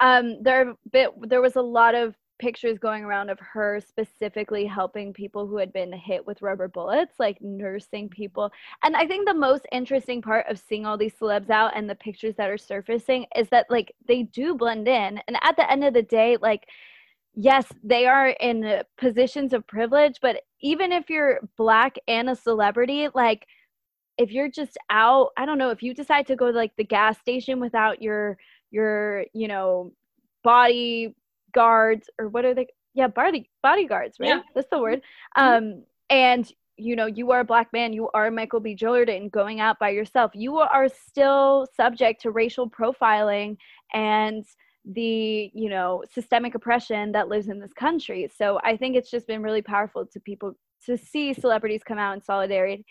Um, 0.00 0.42
there, 0.42 0.74
bit 0.90 1.10
there 1.28 1.42
was 1.42 1.56
a 1.56 1.62
lot 1.62 1.94
of 1.94 2.16
pictures 2.42 2.76
going 2.76 3.04
around 3.04 3.30
of 3.30 3.38
her 3.38 3.80
specifically 3.80 4.66
helping 4.66 5.12
people 5.12 5.46
who 5.46 5.58
had 5.58 5.72
been 5.72 5.92
hit 5.92 6.26
with 6.26 6.42
rubber 6.42 6.66
bullets, 6.66 7.14
like 7.20 7.40
nursing 7.40 8.08
people. 8.08 8.50
And 8.82 8.96
I 8.96 9.06
think 9.06 9.28
the 9.28 9.32
most 9.32 9.64
interesting 9.70 10.20
part 10.20 10.46
of 10.48 10.58
seeing 10.58 10.84
all 10.84 10.98
these 10.98 11.14
celebs 11.14 11.50
out 11.50 11.76
and 11.76 11.88
the 11.88 11.94
pictures 11.94 12.34
that 12.38 12.50
are 12.50 12.58
surfacing 12.58 13.26
is 13.36 13.48
that 13.50 13.66
like 13.70 13.94
they 14.08 14.24
do 14.24 14.56
blend 14.56 14.88
in. 14.88 15.20
And 15.28 15.36
at 15.40 15.54
the 15.54 15.70
end 15.70 15.84
of 15.84 15.94
the 15.94 16.02
day, 16.02 16.36
like 16.42 16.66
yes, 17.34 17.64
they 17.84 18.06
are 18.06 18.30
in 18.30 18.82
positions 18.98 19.52
of 19.52 19.64
privilege, 19.68 20.18
but 20.20 20.42
even 20.60 20.90
if 20.90 21.08
you're 21.08 21.38
black 21.56 21.96
and 22.08 22.28
a 22.28 22.34
celebrity, 22.34 23.06
like 23.14 23.46
if 24.18 24.32
you're 24.32 24.50
just 24.50 24.76
out, 24.90 25.28
I 25.36 25.46
don't 25.46 25.58
know, 25.58 25.70
if 25.70 25.80
you 25.80 25.94
decide 25.94 26.26
to 26.26 26.36
go 26.36 26.50
to 26.50 26.58
like 26.58 26.74
the 26.76 26.84
gas 26.84 27.20
station 27.20 27.60
without 27.60 28.02
your 28.02 28.36
your, 28.72 29.26
you 29.32 29.46
know, 29.46 29.92
body 30.42 31.14
guards 31.52 32.08
or 32.18 32.28
what 32.28 32.44
are 32.44 32.54
they? 32.54 32.66
Yeah, 32.94 33.08
body 33.08 33.50
bodyguards, 33.62 34.18
right? 34.20 34.28
Yeah. 34.28 34.40
That's 34.54 34.68
the 34.70 34.80
word. 34.80 35.02
Mm-hmm. 35.36 35.64
Um, 35.64 35.84
and 36.10 36.50
you 36.78 36.96
know, 36.96 37.06
you 37.06 37.30
are 37.30 37.40
a 37.40 37.44
black 37.44 37.72
man, 37.72 37.92
you 37.92 38.08
are 38.14 38.30
Michael 38.30 38.60
B. 38.60 38.74
Jordan 38.74 39.28
going 39.28 39.60
out 39.60 39.78
by 39.78 39.90
yourself. 39.90 40.32
You 40.34 40.58
are 40.58 40.88
still 40.88 41.66
subject 41.76 42.22
to 42.22 42.30
racial 42.30 42.68
profiling 42.68 43.56
and 43.92 44.44
the 44.84 45.50
you 45.54 45.68
know 45.68 46.02
systemic 46.12 46.54
oppression 46.56 47.12
that 47.12 47.28
lives 47.28 47.48
in 47.48 47.60
this 47.60 47.72
country 47.72 48.28
so 48.36 48.58
i 48.64 48.76
think 48.76 48.96
it's 48.96 49.12
just 49.12 49.28
been 49.28 49.40
really 49.40 49.62
powerful 49.62 50.04
to 50.04 50.18
people 50.18 50.56
to 50.84 50.98
see 50.98 51.32
celebrities 51.32 51.82
come 51.86 51.98
out 51.98 52.14
in 52.14 52.20
solidarity 52.20 52.84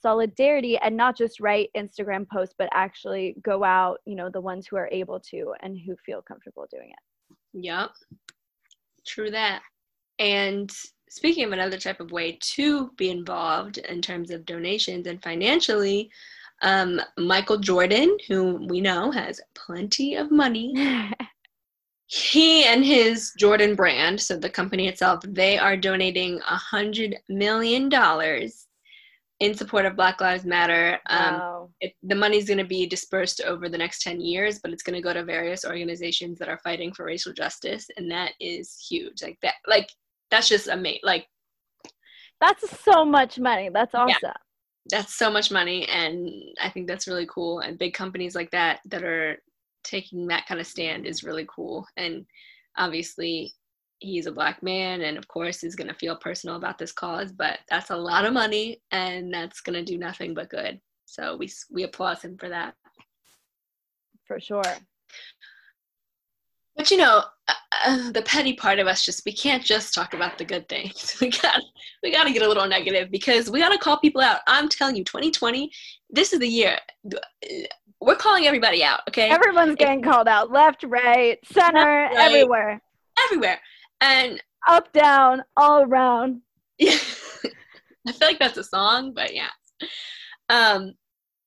solidarity 0.00 0.78
and 0.78 0.96
not 0.96 1.16
just 1.16 1.40
write 1.40 1.70
Instagram 1.76 2.28
posts, 2.28 2.54
but 2.56 2.68
actually 2.72 3.36
go 3.42 3.64
out, 3.64 3.98
you 4.06 4.14
know, 4.14 4.30
the 4.30 4.40
ones 4.40 4.66
who 4.66 4.76
are 4.76 4.88
able 4.90 5.20
to 5.20 5.54
and 5.60 5.78
who 5.78 5.96
feel 6.04 6.22
comfortable 6.22 6.66
doing 6.70 6.90
it. 6.90 6.98
Yep. 7.52 7.90
True 9.06 9.30
that. 9.30 9.62
And 10.18 10.70
speaking 11.08 11.44
of 11.44 11.52
another 11.52 11.78
type 11.78 12.00
of 12.00 12.12
way 12.12 12.38
to 12.40 12.90
be 12.96 13.10
involved 13.10 13.78
in 13.78 14.00
terms 14.00 14.30
of 14.30 14.46
donations 14.46 15.06
and 15.06 15.22
financially, 15.22 16.10
um, 16.62 17.00
Michael 17.16 17.58
Jordan, 17.58 18.16
who 18.28 18.66
we 18.68 18.80
know 18.80 19.10
has 19.10 19.40
plenty 19.54 20.14
of 20.14 20.30
money, 20.30 20.74
he 22.06 22.64
and 22.64 22.84
his 22.84 23.32
Jordan 23.38 23.74
brand, 23.74 24.20
so 24.20 24.36
the 24.36 24.50
company 24.50 24.88
itself, 24.88 25.20
they 25.26 25.58
are 25.58 25.76
donating 25.76 26.38
a 26.40 26.56
hundred 26.56 27.16
million 27.28 27.88
dollars 27.88 28.66
in 29.40 29.54
support 29.54 29.86
of 29.86 29.96
Black 29.96 30.20
Lives 30.20 30.44
Matter. 30.44 30.98
Um, 31.08 31.34
wow. 31.34 31.70
it, 31.80 31.94
the 32.02 32.14
money's 32.14 32.46
going 32.46 32.58
to 32.58 32.64
be 32.64 32.86
dispersed 32.86 33.40
over 33.40 33.68
the 33.68 33.78
next 33.78 34.02
10 34.02 34.20
years, 34.20 34.58
but 34.58 34.70
it's 34.70 34.82
going 34.82 34.94
to 34.94 35.02
go 35.02 35.14
to 35.14 35.24
various 35.24 35.64
organizations 35.64 36.38
that 36.38 36.48
are 36.48 36.60
fighting 36.62 36.92
for 36.92 37.06
racial 37.06 37.32
justice. 37.32 37.86
And 37.96 38.10
that 38.10 38.32
is 38.38 38.76
huge. 38.88 39.22
Like 39.22 39.38
that, 39.42 39.54
like, 39.66 39.88
that's 40.30 40.48
just 40.48 40.68
amazing. 40.68 41.00
Like, 41.02 41.26
that's 42.40 42.80
so 42.80 43.04
much 43.04 43.38
money. 43.38 43.70
That's 43.72 43.94
awesome. 43.94 44.14
Yeah, 44.22 44.32
that's 44.90 45.16
so 45.16 45.30
much 45.30 45.50
money. 45.50 45.88
And 45.88 46.30
I 46.60 46.68
think 46.68 46.86
that's 46.86 47.08
really 47.08 47.26
cool. 47.26 47.60
And 47.60 47.78
big 47.78 47.94
companies 47.94 48.34
like 48.34 48.50
that, 48.50 48.80
that 48.86 49.02
are 49.02 49.38
taking 49.84 50.26
that 50.26 50.46
kind 50.46 50.60
of 50.60 50.66
stand 50.66 51.06
is 51.06 51.24
really 51.24 51.46
cool. 51.54 51.86
And 51.96 52.26
obviously, 52.76 53.54
he's 54.00 54.26
a 54.26 54.32
black 54.32 54.62
man 54.62 55.02
and 55.02 55.16
of 55.16 55.28
course 55.28 55.60
he's 55.60 55.76
going 55.76 55.88
to 55.88 55.94
feel 55.94 56.16
personal 56.16 56.56
about 56.56 56.78
this 56.78 56.90
cause 56.90 57.30
but 57.32 57.58
that's 57.68 57.90
a 57.90 57.96
lot 57.96 58.24
of 58.24 58.32
money 58.32 58.80
and 58.90 59.32
that's 59.32 59.60
going 59.60 59.74
to 59.74 59.84
do 59.84 59.98
nothing 59.98 60.34
but 60.34 60.48
good. 60.48 60.80
So 61.04 61.36
we 61.36 61.50
we 61.70 61.82
applaud 61.82 62.20
him 62.22 62.36
for 62.38 62.48
that. 62.48 62.74
For 64.26 64.40
sure. 64.40 64.62
But 66.76 66.90
you 66.90 66.96
know 66.96 67.24
uh, 67.48 67.52
uh, 67.84 68.10
the 68.12 68.22
petty 68.22 68.54
part 68.54 68.78
of 68.78 68.86
us 68.86 69.04
just 69.04 69.24
we 69.26 69.32
can't 69.32 69.62
just 69.62 69.92
talk 69.92 70.14
about 70.14 70.38
the 70.38 70.44
good 70.44 70.68
things. 70.68 71.16
We 71.20 71.30
got 71.30 71.60
we 72.02 72.10
got 72.10 72.24
to 72.24 72.32
get 72.32 72.42
a 72.42 72.48
little 72.48 72.66
negative 72.66 73.10
because 73.10 73.50
we 73.50 73.58
got 73.58 73.70
to 73.70 73.78
call 73.78 73.98
people 73.98 74.22
out. 74.22 74.40
I'm 74.46 74.68
telling 74.68 74.96
you 74.96 75.04
2020 75.04 75.70
this 76.08 76.32
is 76.32 76.38
the 76.38 76.48
year 76.48 76.78
we're 78.00 78.16
calling 78.16 78.46
everybody 78.46 78.82
out 78.82 79.00
okay? 79.08 79.28
Everyone's 79.28 79.76
getting 79.76 80.00
called 80.00 80.26
out 80.26 80.50
left 80.50 80.84
right 80.84 81.38
center 81.44 82.04
left, 82.04 82.14
right, 82.14 82.26
everywhere. 82.26 82.80
Everywhere 83.26 83.60
and 84.00 84.42
up, 84.66 84.92
down, 84.92 85.42
all 85.56 85.82
around. 85.82 86.40
Yeah. 86.78 86.96
I 88.06 88.12
feel 88.12 88.28
like 88.28 88.38
that's 88.38 88.56
a 88.56 88.64
song, 88.64 89.12
but 89.14 89.34
yeah. 89.34 89.50
Um, 90.48 90.94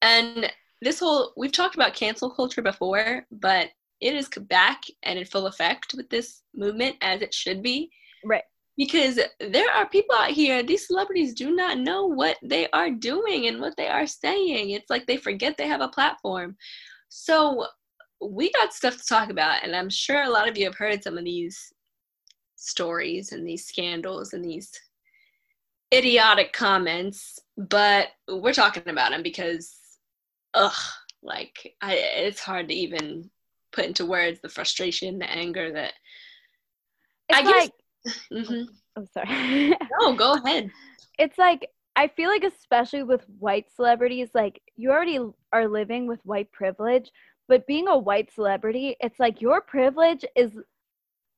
and 0.02 0.52
this 0.82 1.00
whole, 1.00 1.34
we've 1.36 1.52
talked 1.52 1.76
about 1.76 1.96
cancel 1.96 2.30
culture 2.30 2.62
before, 2.62 3.26
but 3.32 3.70
it 4.02 4.14
is 4.14 4.30
back 4.50 4.82
and 5.04 5.18
in 5.18 5.26
full 5.26 5.48
effect 5.48 5.94
with 5.96 6.10
this 6.10 6.42
movement 6.54 6.98
as 7.02 7.22
it 7.22 7.34
should 7.34 7.64
be. 7.64 7.90
Right. 8.24 8.44
Because 8.76 9.20
there 9.40 9.72
are 9.72 9.88
people 9.88 10.16
out 10.16 10.32
here, 10.32 10.64
these 10.64 10.88
celebrities 10.88 11.34
do 11.34 11.56
not 11.56 11.78
know 11.78 12.08
what 12.08 12.38
they 12.44 12.70
are 12.72 12.90
doing 12.90 13.48
and 13.48 13.62
what 13.62 13.78
they 13.78 13.88
are 13.88 14.08
saying. 14.08 14.72
It's 14.72 14.90
like 14.90 15.06
they 15.06 15.18
forget 15.18 15.58
they 15.58 15.68
have 15.68 15.82
a 15.82 15.90
platform. 15.90 16.58
So 17.10 17.68
we 18.22 18.52
got 18.52 18.74
stuff 18.74 18.98
to 18.98 19.06
talk 19.06 19.30
about, 19.30 19.64
and 19.64 19.76
I'm 19.76 19.90
sure 19.90 20.24
a 20.24 20.30
lot 20.30 20.50
of 20.50 20.58
you 20.58 20.66
have 20.66 20.76
heard 20.76 21.04
some 21.04 21.18
of 21.18 21.24
these 21.24 21.73
stories 22.64 23.32
and 23.32 23.48
these 23.48 23.66
scandals 23.66 24.34
and 24.34 24.44
these 24.44 24.72
idiotic 25.94 26.54
comments, 26.54 27.40
but 27.58 28.08
we're 28.28 28.54
talking 28.54 28.88
about 28.88 29.12
them 29.12 29.24
because, 29.24 29.76
ugh, 30.54 30.72
like 31.22 31.76
I, 31.82 31.96
it's 31.96 32.42
hard 32.42 32.70
to 32.70 32.74
even 32.74 33.30
put 33.72 33.86
into 33.86 34.06
words 34.06 34.40
the 34.42 34.50
frustration, 34.50 35.20
the 35.20 35.30
anger 35.30 35.72
that. 35.74 35.94
It's 37.30 37.40
I 37.40 37.42
like. 37.42 37.72
Guess, 38.06 38.20
mm-hmm. 38.34 38.64
I'm 38.96 39.08
sorry. 39.08 39.76
no, 40.00 40.14
go 40.14 40.34
ahead. 40.34 40.70
It's 41.18 41.38
like 41.38 41.68
I 41.96 42.08
feel 42.08 42.30
like 42.30 42.44
especially 42.44 43.04
with 43.04 43.24
white 43.40 43.68
celebrities, 43.76 44.30
like 44.34 44.62
you 44.76 44.92
already 44.92 45.20
are 45.52 45.68
living 45.68 46.08
with 46.08 46.20
white 46.24 46.52
privilege, 46.52 47.12
but 47.48 47.68
being 47.68 47.88
a 47.88 47.98
white 47.98 48.34
celebrity, 48.34 48.96
it's 49.00 49.20
like 49.20 49.42
your 49.42 49.62
privilege 49.62 50.26
is 50.36 50.58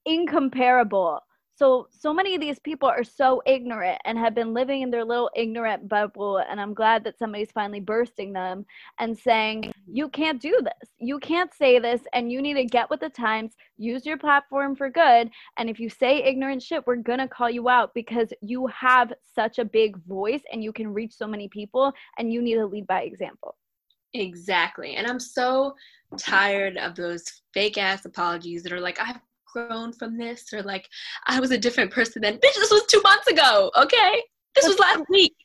incomparable. 0.06 1.22
So 1.58 1.88
so 1.90 2.14
many 2.14 2.36
of 2.36 2.42
these 2.42 2.60
people 2.60 2.90
are 2.90 3.06
so 3.06 3.42
ignorant 3.46 4.02
and 4.04 4.18
have 4.18 4.36
been 4.36 4.54
living 4.54 4.82
in 4.82 4.92
their 4.92 5.06
little 5.06 5.30
ignorant 5.38 5.88
bubble 5.88 6.40
and 6.40 6.60
I'm 6.60 6.74
glad 6.74 7.06
that 7.06 7.18
somebody's 7.18 7.52
finally 7.52 7.80
bursting 7.80 8.34
them 8.34 8.66
and 9.00 9.18
saying 9.18 9.72
you 9.88 10.10
can't 10.10 10.42
do 10.42 10.60
this. 10.62 10.90
You 11.00 11.18
can't 11.18 11.54
say 11.54 11.80
this 11.80 12.02
and 12.12 12.30
you 12.30 12.42
need 12.42 12.56
to 12.56 12.66
get 12.66 12.90
with 12.90 13.00
the 13.00 13.10
times, 13.10 13.54
use 13.78 14.06
your 14.06 14.18
platform 14.18 14.76
for 14.76 14.90
good 14.90 15.30
and 15.58 15.70
if 15.70 15.80
you 15.80 15.90
say 15.90 16.24
ignorant 16.24 16.62
shit, 16.62 16.86
we're 16.86 16.98
going 16.98 17.20
to 17.20 17.28
call 17.28 17.50
you 17.50 17.70
out 17.70 17.94
because 17.94 18.34
you 18.42 18.68
have 18.68 19.14
such 19.34 19.58
a 19.58 19.64
big 19.64 19.96
voice 20.06 20.42
and 20.52 20.62
you 20.62 20.74
can 20.74 20.94
reach 20.94 21.14
so 21.14 21.26
many 21.26 21.48
people 21.48 21.94
and 22.18 22.34
you 22.34 22.42
need 22.42 22.56
to 22.56 22.66
lead 22.66 22.86
by 22.86 23.04
example. 23.04 23.56
Exactly. 24.14 24.96
And 24.96 25.08
I'm 25.08 25.20
so 25.22 25.74
tired 26.18 26.78
of 26.78 26.96
those 26.96 27.24
fake 27.54 27.78
ass 27.78 28.06
apologies 28.06 28.64
that 28.64 28.74
are 28.74 28.82
like, 28.82 29.00
I've 29.00 29.20
grown 29.56 29.94
from 29.94 30.18
this 30.18 30.52
or 30.54 30.62
like 30.62 30.88
I 31.28 31.40
was 31.40 31.52
a 31.52 31.58
different 31.58 31.92
person 31.92 32.22
then. 32.22 32.36
Bitch, 32.36 32.56
this 32.56 32.72
was 32.72 32.86
two 32.88 33.02
months 33.02 33.28
ago, 33.28 33.72
okay? 33.78 34.24
This 34.54 34.68
was 34.68 34.80
last 34.80 35.04
week. 35.10 35.36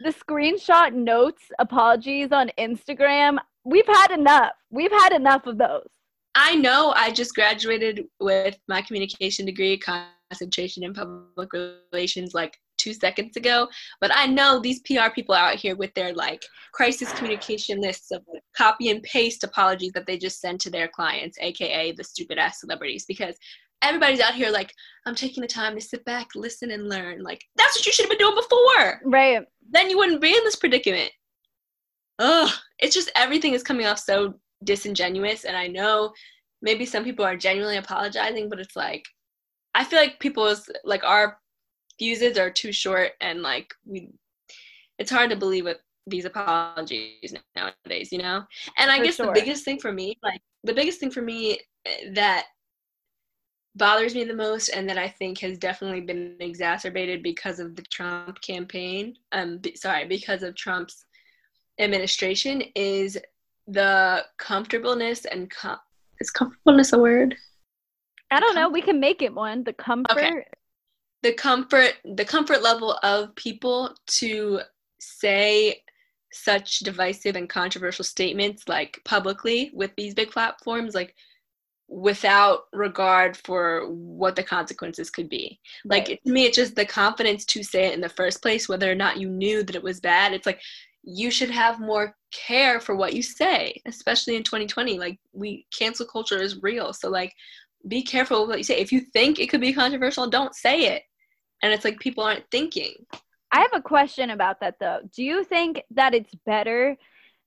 The 0.00 0.14
screenshot 0.14 0.92
notes 0.92 1.42
apologies 1.58 2.32
on 2.32 2.50
Instagram, 2.58 3.38
we've 3.64 3.86
had 3.86 4.10
enough. 4.12 4.52
We've 4.70 4.90
had 4.90 5.12
enough 5.12 5.46
of 5.46 5.58
those. 5.58 5.86
I 6.34 6.54
know 6.56 6.92
I 6.96 7.10
just 7.10 7.34
graduated 7.34 8.04
with 8.20 8.56
my 8.68 8.82
communication 8.82 9.46
degree, 9.46 9.80
concentration 10.30 10.84
in 10.84 10.94
public 10.94 11.50
relations, 11.92 12.34
like 12.34 12.56
two 12.80 12.94
seconds 12.94 13.36
ago. 13.36 13.68
But 14.00 14.10
I 14.14 14.26
know 14.26 14.58
these 14.58 14.80
PR 14.80 15.10
people 15.14 15.34
out 15.34 15.56
here 15.56 15.76
with 15.76 15.92
their 15.94 16.14
like 16.14 16.42
crisis 16.72 17.12
communication 17.12 17.80
lists 17.80 18.10
of 18.10 18.22
copy 18.56 18.90
and 18.90 19.02
paste 19.02 19.44
apologies 19.44 19.92
that 19.92 20.06
they 20.06 20.16
just 20.16 20.40
send 20.40 20.60
to 20.60 20.70
their 20.70 20.88
clients, 20.88 21.38
aka 21.40 21.92
the 21.92 22.04
stupid 22.04 22.38
ass 22.38 22.60
celebrities, 22.60 23.04
because 23.06 23.36
everybody's 23.82 24.20
out 24.20 24.34
here 24.34 24.50
like, 24.50 24.72
I'm 25.06 25.14
taking 25.14 25.42
the 25.42 25.48
time 25.48 25.74
to 25.74 25.80
sit 25.80 26.04
back, 26.04 26.28
listen, 26.34 26.70
and 26.70 26.88
learn. 26.88 27.22
Like, 27.22 27.42
that's 27.56 27.76
what 27.76 27.86
you 27.86 27.92
should 27.92 28.04
have 28.04 28.10
been 28.10 28.18
doing 28.18 28.34
before. 28.34 29.00
Right. 29.04 29.42
Then 29.70 29.90
you 29.90 29.96
wouldn't 29.96 30.20
be 30.20 30.36
in 30.36 30.44
this 30.44 30.56
predicament. 30.56 31.10
Ugh. 32.18 32.50
It's 32.78 32.94
just 32.94 33.10
everything 33.16 33.54
is 33.54 33.62
coming 33.62 33.86
off 33.86 33.98
so 33.98 34.34
disingenuous. 34.64 35.44
And 35.44 35.56
I 35.56 35.66
know 35.66 36.12
maybe 36.62 36.84
some 36.84 37.04
people 37.04 37.24
are 37.24 37.36
genuinely 37.36 37.78
apologizing, 37.78 38.48
but 38.48 38.60
it's 38.60 38.76
like, 38.76 39.04
I 39.74 39.84
feel 39.84 39.98
like 39.98 40.20
people's 40.20 40.68
like 40.84 41.04
our 41.04 41.38
fuses 42.00 42.38
are 42.38 42.50
too 42.50 42.72
short 42.72 43.12
and 43.20 43.42
like 43.42 43.74
we 43.84 44.08
it's 44.98 45.10
hard 45.10 45.28
to 45.28 45.36
believe 45.36 45.66
what 45.66 45.80
these 46.06 46.24
apologies 46.24 47.34
nowadays 47.54 48.10
you 48.10 48.16
know? 48.16 48.42
And 48.78 48.90
i 48.90 48.96
for 48.96 49.04
guess 49.04 49.16
sure. 49.16 49.26
the 49.26 49.32
biggest 49.32 49.66
thing 49.66 49.78
for 49.78 49.92
me 49.92 50.18
like 50.22 50.40
the 50.64 50.72
biggest 50.72 50.98
thing 50.98 51.10
for 51.10 51.20
me 51.20 51.60
eh, 51.84 52.10
that 52.14 52.46
bothers 53.76 54.14
me 54.14 54.24
the 54.24 54.34
most 54.34 54.70
and 54.70 54.88
that 54.88 54.96
i 54.96 55.08
think 55.08 55.38
has 55.40 55.58
definitely 55.58 56.00
been 56.00 56.36
exacerbated 56.40 57.22
because 57.22 57.60
of 57.60 57.76
the 57.76 57.82
trump 57.82 58.40
campaign 58.40 59.14
um 59.32 59.58
b- 59.58 59.76
sorry 59.76 60.06
because 60.06 60.42
of 60.42 60.56
trump's 60.56 61.04
administration 61.78 62.62
is 62.74 63.18
the 63.68 64.24
comfortableness 64.38 65.26
and 65.26 65.50
com- 65.50 65.78
is 66.18 66.30
comfortableness 66.30 66.92
a 66.92 66.98
word? 66.98 67.36
I 68.30 68.38
don't 68.38 68.54
know. 68.54 68.68
We 68.68 68.82
can 68.82 69.00
make 69.00 69.22
it 69.22 69.34
one. 69.34 69.64
The 69.64 69.72
comfort 69.72 70.18
okay 70.18 70.44
the 71.22 71.32
comfort 71.32 71.94
the 72.16 72.24
comfort 72.24 72.62
level 72.62 72.98
of 73.02 73.34
people 73.36 73.94
to 74.06 74.60
say 75.00 75.82
such 76.32 76.80
divisive 76.80 77.36
and 77.36 77.48
controversial 77.48 78.04
statements 78.04 78.68
like 78.68 79.00
publicly 79.04 79.70
with 79.74 79.90
these 79.96 80.14
big 80.14 80.30
platforms 80.30 80.94
like 80.94 81.14
without 81.88 82.60
regard 82.72 83.36
for 83.36 83.90
what 83.90 84.36
the 84.36 84.42
consequences 84.42 85.10
could 85.10 85.28
be. 85.28 85.58
Right. 85.84 86.08
like 86.08 86.20
to 86.22 86.32
me 86.32 86.44
it's 86.44 86.56
just 86.56 86.76
the 86.76 86.84
confidence 86.84 87.44
to 87.46 87.64
say 87.64 87.86
it 87.86 87.94
in 87.94 88.00
the 88.00 88.08
first 88.08 88.42
place 88.42 88.68
whether 88.68 88.90
or 88.90 88.94
not 88.94 89.18
you 89.18 89.28
knew 89.28 89.64
that 89.64 89.74
it 89.74 89.82
was 89.82 90.00
bad. 90.00 90.32
It's 90.32 90.46
like 90.46 90.60
you 91.02 91.30
should 91.30 91.50
have 91.50 91.80
more 91.80 92.14
care 92.32 92.78
for 92.78 92.94
what 92.94 93.14
you 93.14 93.22
say 93.22 93.80
especially 93.86 94.36
in 94.36 94.44
2020 94.44 94.98
like 94.98 95.18
we 95.32 95.66
cancel 95.76 96.06
culture 96.06 96.40
is 96.40 96.62
real. 96.62 96.92
So 96.92 97.10
like 97.10 97.32
be 97.88 98.02
careful 98.02 98.46
what 98.46 98.58
you 98.58 98.64
say. 98.64 98.78
If 98.78 98.92
you 98.92 99.00
think 99.12 99.40
it 99.40 99.48
could 99.48 99.60
be 99.60 99.72
controversial 99.72 100.30
don't 100.30 100.54
say 100.54 100.94
it 100.94 101.02
and 101.62 101.72
it's 101.72 101.84
like 101.84 101.98
people 101.98 102.24
aren't 102.24 102.50
thinking. 102.50 103.06
I 103.52 103.60
have 103.60 103.72
a 103.74 103.82
question 103.82 104.30
about 104.30 104.60
that 104.60 104.78
though. 104.78 105.00
Do 105.14 105.24
you 105.24 105.44
think 105.44 105.82
that 105.90 106.14
it's 106.14 106.34
better 106.46 106.96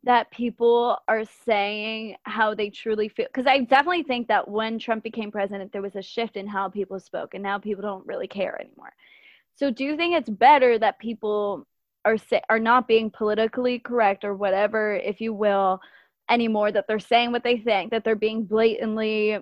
that 0.04 0.30
people 0.32 0.98
are 1.08 1.24
saying 1.46 2.18
how 2.24 2.54
they 2.54 2.70
truly 2.70 3.08
feel? 3.08 3.28
Because 3.28 3.48
i 3.48 3.60
definitely 3.60 4.04
think 4.04 4.28
that 4.28 4.50
when 4.50 4.78
trump 4.78 5.02
became 5.04 5.32
president 5.32 5.72
there 5.72 5.82
was 5.82 5.96
a 5.96 6.02
shift 6.02 6.36
in 6.36 6.46
how 6.46 6.68
people 6.68 7.00
spoke 7.00 7.34
and 7.34 7.44
now 7.44 7.58
people 7.58 7.82
don't 7.82 8.06
really 8.06 8.28
care 8.28 8.60
anymore. 8.60 8.94
So 9.56 9.72
do 9.72 9.84
you 9.86 9.96
think 9.96 10.16
it's 10.16 10.30
better 10.30 10.78
that 10.80 11.00
people 11.00 11.66
are 12.06 12.18
say, 12.18 12.42
are 12.50 12.60
not 12.60 12.88
being 12.88 13.10
politically 13.10 13.80
correct 13.80 14.24
or 14.24 14.36
whatever, 14.36 14.96
if 14.96 15.22
you 15.22 15.34
will, 15.34 15.80
anymore. 16.30 16.72
That 16.72 16.86
they're 16.88 17.00
saying 17.00 17.32
what 17.32 17.44
they 17.44 17.58
think, 17.58 17.92
that 17.92 18.04
they're 18.04 18.16
being 18.16 18.44
blatantly 18.44 19.40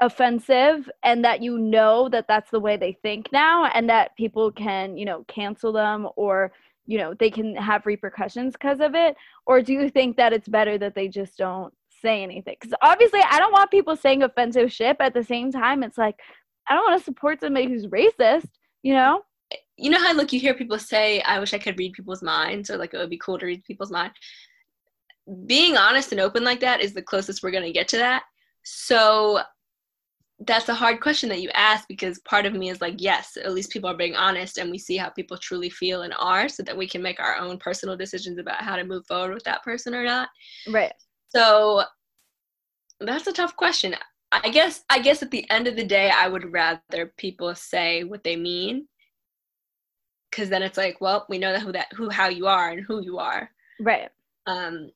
offensive, 0.00 0.88
and 1.02 1.24
that 1.24 1.42
you 1.42 1.58
know 1.58 2.08
that 2.08 2.26
that's 2.28 2.50
the 2.50 2.60
way 2.60 2.76
they 2.76 2.92
think 3.02 3.30
now, 3.32 3.66
and 3.66 3.88
that 3.88 4.16
people 4.16 4.50
can 4.50 4.96
you 4.96 5.04
know 5.04 5.24
cancel 5.28 5.72
them 5.72 6.08
or 6.16 6.52
you 6.86 6.98
know 6.98 7.14
they 7.14 7.30
can 7.30 7.54
have 7.56 7.86
repercussions 7.86 8.54
because 8.54 8.80
of 8.80 8.94
it, 8.94 9.16
or 9.46 9.62
do 9.62 9.72
you 9.72 9.90
think 9.90 10.16
that 10.16 10.32
it's 10.32 10.48
better 10.48 10.78
that 10.78 10.94
they 10.94 11.08
just 11.08 11.36
don't 11.36 11.72
say 12.02 12.22
anything? 12.22 12.56
Because 12.60 12.74
obviously, 12.82 13.20
I 13.30 13.38
don't 13.38 13.52
want 13.52 13.70
people 13.70 13.96
saying 13.96 14.22
offensive 14.22 14.72
shit. 14.72 14.96
At 15.00 15.14
the 15.14 15.24
same 15.24 15.52
time, 15.52 15.82
it's 15.82 15.98
like 15.98 16.18
I 16.68 16.74
don't 16.74 16.90
want 16.90 17.00
to 17.00 17.04
support 17.04 17.40
somebody 17.40 17.68
who's 17.68 17.86
racist. 17.86 18.48
You 18.82 18.94
know 18.94 19.22
you 19.76 19.90
know 19.90 19.98
how 19.98 20.14
like 20.14 20.32
you 20.32 20.38
hear 20.38 20.54
people 20.54 20.78
say 20.78 21.20
i 21.22 21.38
wish 21.38 21.54
i 21.54 21.58
could 21.58 21.78
read 21.78 21.92
people's 21.92 22.22
minds 22.22 22.70
or 22.70 22.76
like 22.76 22.92
it 22.94 22.98
would 22.98 23.10
be 23.10 23.18
cool 23.18 23.38
to 23.38 23.46
read 23.46 23.64
people's 23.64 23.90
mind 23.90 24.12
being 25.46 25.76
honest 25.76 26.12
and 26.12 26.20
open 26.20 26.44
like 26.44 26.60
that 26.60 26.80
is 26.80 26.92
the 26.92 27.02
closest 27.02 27.42
we're 27.42 27.50
going 27.50 27.64
to 27.64 27.72
get 27.72 27.88
to 27.88 27.96
that 27.96 28.24
so 28.62 29.40
that's 30.46 30.68
a 30.68 30.74
hard 30.74 31.00
question 31.00 31.28
that 31.28 31.42
you 31.42 31.50
ask 31.54 31.86
because 31.86 32.18
part 32.20 32.46
of 32.46 32.54
me 32.54 32.70
is 32.70 32.80
like 32.80 32.94
yes 32.98 33.36
at 33.36 33.52
least 33.52 33.70
people 33.70 33.90
are 33.90 33.96
being 33.96 34.16
honest 34.16 34.56
and 34.56 34.70
we 34.70 34.78
see 34.78 34.96
how 34.96 35.10
people 35.10 35.36
truly 35.36 35.68
feel 35.68 36.02
and 36.02 36.14
are 36.18 36.48
so 36.48 36.62
that 36.62 36.76
we 36.76 36.88
can 36.88 37.02
make 37.02 37.20
our 37.20 37.36
own 37.36 37.58
personal 37.58 37.96
decisions 37.96 38.38
about 38.38 38.62
how 38.62 38.74
to 38.76 38.84
move 38.84 39.04
forward 39.06 39.34
with 39.34 39.44
that 39.44 39.62
person 39.62 39.94
or 39.94 40.04
not. 40.04 40.28
Right. 40.68 40.92
So 41.28 41.84
that's 43.00 43.26
a 43.26 43.32
tough 43.32 43.54
question. 43.56 43.94
I 44.32 44.48
guess 44.50 44.84
i 44.88 45.00
guess 45.00 45.24
at 45.24 45.32
the 45.32 45.48
end 45.50 45.66
of 45.66 45.74
the 45.74 45.84
day 45.84 46.08
i 46.08 46.28
would 46.28 46.52
rather 46.52 47.12
people 47.16 47.52
say 47.56 48.04
what 48.04 48.22
they 48.22 48.36
mean 48.36 48.86
because 50.30 50.48
then 50.48 50.62
it's 50.62 50.78
like 50.78 51.00
well 51.00 51.26
we 51.28 51.38
know 51.38 51.52
that 51.52 51.62
who 51.62 51.72
that 51.72 51.88
who 51.92 52.08
how 52.10 52.28
you 52.28 52.46
are 52.46 52.70
and 52.70 52.84
who 52.86 53.02
you 53.02 53.18
are. 53.18 53.50
Right. 53.80 54.08
Um 54.46 54.90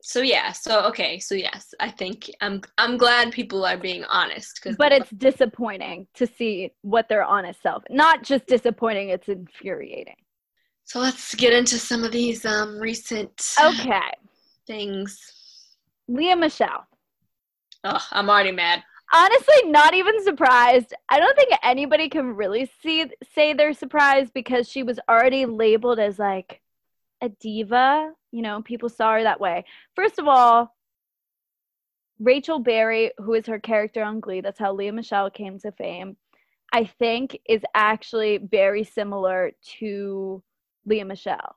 so 0.00 0.20
yeah 0.20 0.52
so 0.52 0.86
okay 0.86 1.18
so 1.18 1.34
yes 1.34 1.74
i 1.80 1.90
think 1.90 2.30
i'm 2.40 2.60
i'm 2.78 2.96
glad 2.96 3.32
people 3.32 3.64
are 3.64 3.76
being 3.76 4.04
honest 4.04 4.66
but 4.78 4.92
it's 4.92 5.10
disappointing 5.10 6.06
to 6.14 6.26
see 6.26 6.72
what 6.82 7.08
their 7.08 7.24
honest 7.24 7.60
self 7.62 7.82
not 7.90 8.22
just 8.22 8.46
disappointing 8.46 9.08
it's 9.08 9.28
infuriating. 9.28 10.16
So 10.84 11.00
let's 11.00 11.34
get 11.34 11.52
into 11.52 11.78
some 11.78 12.02
of 12.02 12.12
these 12.12 12.46
um 12.46 12.78
recent 12.78 13.54
okay. 13.62 14.10
things. 14.66 15.18
Lea 16.06 16.34
Michele 16.34 16.86
oh 17.84 18.06
i'm 18.12 18.30
already 18.30 18.52
mad. 18.52 18.82
Honestly 19.12 19.70
not 19.70 19.94
even 19.94 20.22
surprised. 20.22 20.94
I 21.08 21.18
don't 21.18 21.36
think 21.36 21.52
anybody 21.62 22.08
can 22.08 22.36
really 22.36 22.70
see 22.82 23.06
say 23.34 23.52
they're 23.52 23.74
surprised 23.74 24.32
because 24.32 24.68
she 24.68 24.82
was 24.82 25.00
already 25.08 25.44
labeled 25.44 25.98
as 25.98 26.18
like 26.18 26.60
a 27.20 27.28
diva 27.28 28.12
you 28.32 28.42
know 28.42 28.62
people 28.62 28.88
saw 28.88 29.14
her 29.14 29.22
that 29.22 29.40
way 29.40 29.64
first 29.94 30.18
of 30.18 30.26
all 30.28 30.74
rachel 32.20 32.58
berry 32.58 33.12
who 33.18 33.34
is 33.34 33.46
her 33.46 33.58
character 33.58 34.02
on 34.02 34.20
glee 34.20 34.40
that's 34.40 34.58
how 34.58 34.72
Lea 34.72 34.90
Michele 34.90 35.30
came 35.30 35.58
to 35.60 35.72
fame 35.72 36.16
i 36.72 36.84
think 36.84 37.38
is 37.48 37.62
actually 37.74 38.38
very 38.38 38.84
similar 38.84 39.52
to 39.78 40.42
Lea 40.88 41.04
Michele. 41.04 41.56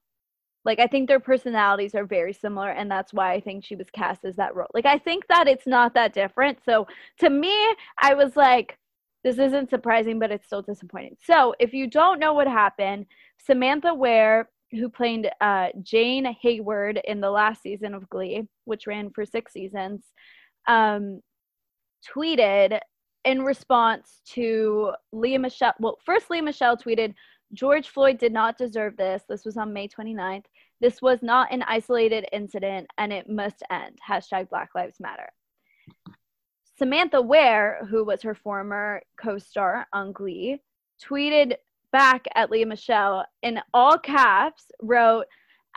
like 0.65 0.79
I 0.79 0.87
think 0.87 1.07
their 1.07 1.19
personalities 1.19 1.95
are 1.95 2.05
very 2.05 2.33
similar 2.33 2.69
and 2.69 2.91
that's 2.91 3.13
why 3.13 3.33
I 3.33 3.39
think 3.39 3.65
she 3.65 3.75
was 3.75 3.89
cast 3.91 4.25
as 4.25 4.35
that 4.35 4.55
role. 4.55 4.67
Like 4.73 4.85
I 4.85 4.99
think 4.99 5.27
that 5.27 5.47
it's 5.47 5.65
not 5.65 5.95
that 5.95 6.13
different. 6.13 6.59
So 6.63 6.87
to 7.19 7.29
me, 7.29 7.55
I 7.99 8.13
was 8.13 8.35
like 8.35 8.77
this 9.23 9.39
isn't 9.39 9.69
surprising 9.69 10.19
but 10.19 10.31
it's 10.31 10.45
still 10.45 10.61
disappointing. 10.61 11.17
So, 11.23 11.55
if 11.59 11.73
you 11.73 11.87
don't 11.87 12.19
know 12.19 12.33
what 12.33 12.47
happened, 12.47 13.05
Samantha 13.39 13.93
Ware 13.93 14.49
who 14.71 14.89
played 14.89 15.29
uh, 15.41 15.69
Jane 15.81 16.25
Hayward 16.41 16.99
in 17.05 17.21
the 17.21 17.29
last 17.29 17.61
season 17.61 17.93
of 17.93 18.09
Glee, 18.09 18.47
which 18.65 18.87
ran 18.87 19.09
for 19.09 19.25
6 19.25 19.51
seasons, 19.51 20.03
um, 20.67 21.21
tweeted 22.13 22.79
in 23.25 23.43
response 23.43 24.21
to 24.33 24.91
Lea 25.11 25.37
Michele. 25.37 25.73
Well, 25.79 25.97
first, 26.05 26.29
Lea 26.29 26.41
Michele 26.41 26.77
tweeted, 26.77 27.13
George 27.53 27.89
Floyd 27.89 28.17
did 28.17 28.31
not 28.31 28.57
deserve 28.57 28.95
this. 28.95 29.23
This 29.27 29.45
was 29.45 29.57
on 29.57 29.73
May 29.73 29.87
29th. 29.87 30.45
This 30.79 31.01
was 31.01 31.21
not 31.21 31.51
an 31.51 31.63
isolated 31.63 32.25
incident 32.31 32.87
and 32.97 33.11
it 33.11 33.29
must 33.29 33.61
end. 33.69 33.99
Hashtag 34.07 34.49
Black 34.49 34.69
Lives 34.73 34.99
Matter. 34.99 35.29
Samantha 36.77 37.21
Ware, 37.21 37.85
who 37.89 38.03
was 38.03 38.21
her 38.23 38.33
former 38.33 39.01
co 39.21 39.37
star 39.37 39.85
on 39.93 40.13
Glee, 40.13 40.59
tweeted 41.03 41.55
back 41.91 42.25
at 42.35 42.49
Lea 42.49 42.65
Michele 42.65 43.25
in 43.41 43.59
all 43.73 43.97
caps, 43.97 44.71
wrote, 44.81 45.25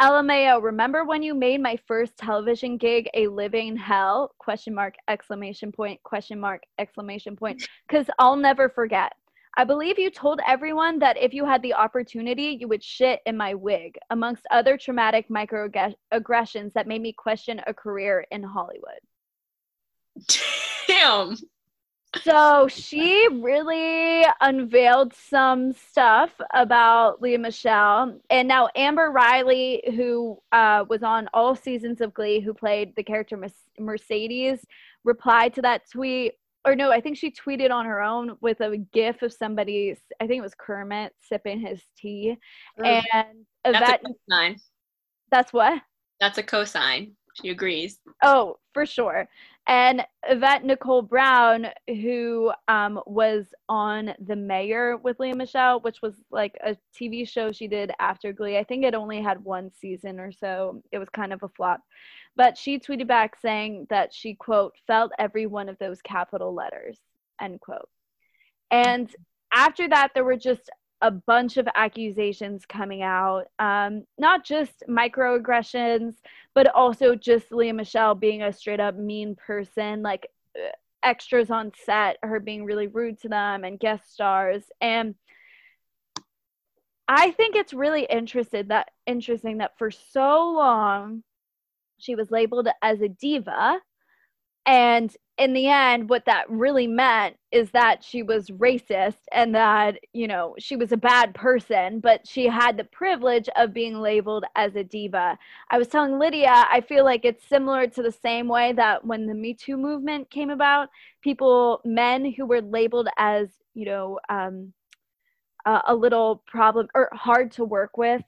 LMAO, 0.00 0.60
remember 0.60 1.04
when 1.04 1.22
you 1.22 1.34
made 1.34 1.60
my 1.60 1.78
first 1.86 2.16
television 2.16 2.76
gig 2.76 3.08
a 3.14 3.28
living 3.28 3.76
hell? 3.76 4.34
Question 4.38 4.74
mark, 4.74 4.94
exclamation 5.08 5.70
point, 5.70 6.02
question 6.02 6.40
mark, 6.40 6.62
exclamation 6.78 7.36
point. 7.36 7.68
Because 7.88 8.06
I'll 8.18 8.36
never 8.36 8.68
forget. 8.68 9.12
I 9.56 9.62
believe 9.62 10.00
you 10.00 10.10
told 10.10 10.40
everyone 10.48 10.98
that 10.98 11.16
if 11.16 11.32
you 11.32 11.44
had 11.44 11.62
the 11.62 11.74
opportunity, 11.74 12.56
you 12.58 12.66
would 12.66 12.82
shit 12.82 13.20
in 13.24 13.36
my 13.36 13.54
wig, 13.54 13.96
amongst 14.10 14.44
other 14.50 14.76
traumatic 14.76 15.28
microaggressions 15.28 16.72
that 16.72 16.88
made 16.88 17.02
me 17.02 17.12
question 17.12 17.60
a 17.68 17.72
career 17.72 18.26
in 18.32 18.42
Hollywood. 18.42 18.98
Damn. 20.88 21.36
So 22.22 22.68
she 22.68 23.28
really 23.30 24.24
unveiled 24.40 25.14
some 25.14 25.72
stuff 25.72 26.30
about 26.52 27.20
Lea 27.20 27.36
Michele. 27.36 28.20
And 28.30 28.48
now 28.48 28.68
Amber 28.76 29.10
Riley, 29.10 29.82
who 29.96 30.38
uh, 30.52 30.84
was 30.88 31.02
on 31.02 31.28
all 31.34 31.54
seasons 31.54 32.00
of 32.00 32.14
Glee, 32.14 32.40
who 32.40 32.54
played 32.54 32.94
the 32.96 33.02
character 33.02 33.38
Mercedes, 33.78 34.64
replied 35.04 35.54
to 35.54 35.62
that 35.62 35.82
tweet 35.90 36.34
or 36.66 36.74
no, 36.74 36.90
I 36.90 37.00
think 37.00 37.16
she 37.18 37.30
tweeted 37.30 37.70
on 37.70 37.84
her 37.84 38.00
own 38.00 38.36
with 38.40 38.60
a 38.60 38.78
gif 38.78 39.22
of 39.22 39.32
somebody, 39.32 39.96
I 40.20 40.26
think 40.26 40.38
it 40.38 40.42
was 40.42 40.54
Kermit 40.54 41.12
sipping 41.20 41.60
his 41.60 41.82
tea. 41.96 42.36
Mm. 42.80 43.02
And 43.64 43.74
that's 43.74 44.02
a 44.02 44.32
cosign. 44.32 44.60
That's 45.30 45.52
what? 45.52 45.82
That's 46.20 46.38
a 46.38 46.42
cosign. 46.42 47.12
She 47.42 47.50
agrees. 47.50 47.98
Oh, 48.22 48.56
for 48.72 48.86
sure. 48.86 49.28
And 49.66 50.04
Yvette 50.28 50.64
Nicole 50.64 51.00
Brown, 51.00 51.68
who 51.88 52.52
um, 52.68 53.00
was 53.06 53.46
on 53.68 54.12
The 54.26 54.36
Mayor 54.36 54.98
with 54.98 55.18
Lea 55.18 55.32
Michele, 55.32 55.80
which 55.80 56.02
was 56.02 56.14
like 56.30 56.54
a 56.62 56.76
TV 56.94 57.26
show 57.26 57.50
she 57.50 57.66
did 57.66 57.90
after 57.98 58.32
Glee. 58.32 58.58
I 58.58 58.64
think 58.64 58.84
it 58.84 58.94
only 58.94 59.22
had 59.22 59.42
one 59.42 59.70
season 59.80 60.20
or 60.20 60.32
so. 60.32 60.82
It 60.92 60.98
was 60.98 61.08
kind 61.08 61.32
of 61.32 61.42
a 61.42 61.48
flop. 61.48 61.80
But 62.36 62.58
she 62.58 62.78
tweeted 62.78 63.06
back 63.06 63.36
saying 63.40 63.86
that 63.88 64.12
she, 64.12 64.34
quote, 64.34 64.74
felt 64.86 65.12
every 65.18 65.46
one 65.46 65.70
of 65.70 65.78
those 65.78 66.02
capital 66.02 66.52
letters, 66.52 66.98
end 67.40 67.60
quote. 67.60 67.88
And 68.70 69.14
after 69.50 69.88
that, 69.88 70.10
there 70.14 70.24
were 70.24 70.36
just 70.36 70.68
a 71.04 71.10
bunch 71.10 71.58
of 71.58 71.68
accusations 71.74 72.64
coming 72.64 73.02
out, 73.02 73.44
um, 73.58 74.04
not 74.18 74.42
just 74.42 74.82
microaggressions, 74.88 76.14
but 76.54 76.74
also 76.74 77.14
just 77.14 77.52
Lea 77.52 77.72
Michele 77.72 78.14
being 78.14 78.42
a 78.42 78.50
straight 78.50 78.80
up 78.80 78.96
mean 78.96 79.36
person, 79.36 80.00
like 80.00 80.28
uh, 80.56 80.70
extras 81.02 81.50
on 81.50 81.72
set, 81.84 82.16
her 82.22 82.40
being 82.40 82.64
really 82.64 82.86
rude 82.86 83.20
to 83.20 83.28
them, 83.28 83.64
and 83.64 83.78
guest 83.78 84.14
stars. 84.14 84.64
And 84.80 85.14
I 87.06 87.32
think 87.32 87.54
it's 87.54 87.74
really 87.74 88.06
interested 88.06 88.70
that 88.70 88.90
interesting 89.06 89.58
that 89.58 89.76
for 89.76 89.90
so 89.90 90.54
long 90.56 91.22
she 91.98 92.14
was 92.14 92.30
labeled 92.30 92.68
as 92.80 93.02
a 93.02 93.08
diva. 93.08 93.78
And 94.66 95.14
in 95.36 95.52
the 95.52 95.66
end, 95.66 96.08
what 96.08 96.26
that 96.26 96.48
really 96.48 96.86
meant 96.86 97.36
is 97.50 97.70
that 97.72 98.04
she 98.04 98.22
was 98.22 98.50
racist 98.50 99.18
and 99.32 99.54
that, 99.54 99.98
you 100.12 100.28
know, 100.28 100.54
she 100.58 100.76
was 100.76 100.92
a 100.92 100.96
bad 100.96 101.34
person, 101.34 101.98
but 102.00 102.26
she 102.26 102.46
had 102.46 102.76
the 102.76 102.84
privilege 102.84 103.48
of 103.56 103.74
being 103.74 104.00
labeled 104.00 104.44
as 104.54 104.76
a 104.76 104.84
diva. 104.84 105.36
I 105.70 105.78
was 105.78 105.88
telling 105.88 106.18
Lydia, 106.18 106.66
I 106.70 106.80
feel 106.80 107.04
like 107.04 107.24
it's 107.24 107.46
similar 107.48 107.88
to 107.88 108.02
the 108.02 108.12
same 108.12 108.46
way 108.48 108.72
that 108.74 109.04
when 109.04 109.26
the 109.26 109.34
Me 109.34 109.54
Too 109.54 109.76
movement 109.76 110.30
came 110.30 110.50
about, 110.50 110.88
people, 111.20 111.80
men 111.84 112.32
who 112.32 112.46
were 112.46 112.62
labeled 112.62 113.08
as, 113.18 113.48
you 113.74 113.86
know, 113.86 114.20
um, 114.28 114.72
a 115.66 115.94
little 115.94 116.42
problem 116.46 116.86
or 116.94 117.08
hard 117.12 117.50
to 117.52 117.64
work 117.64 117.96
with 117.96 118.22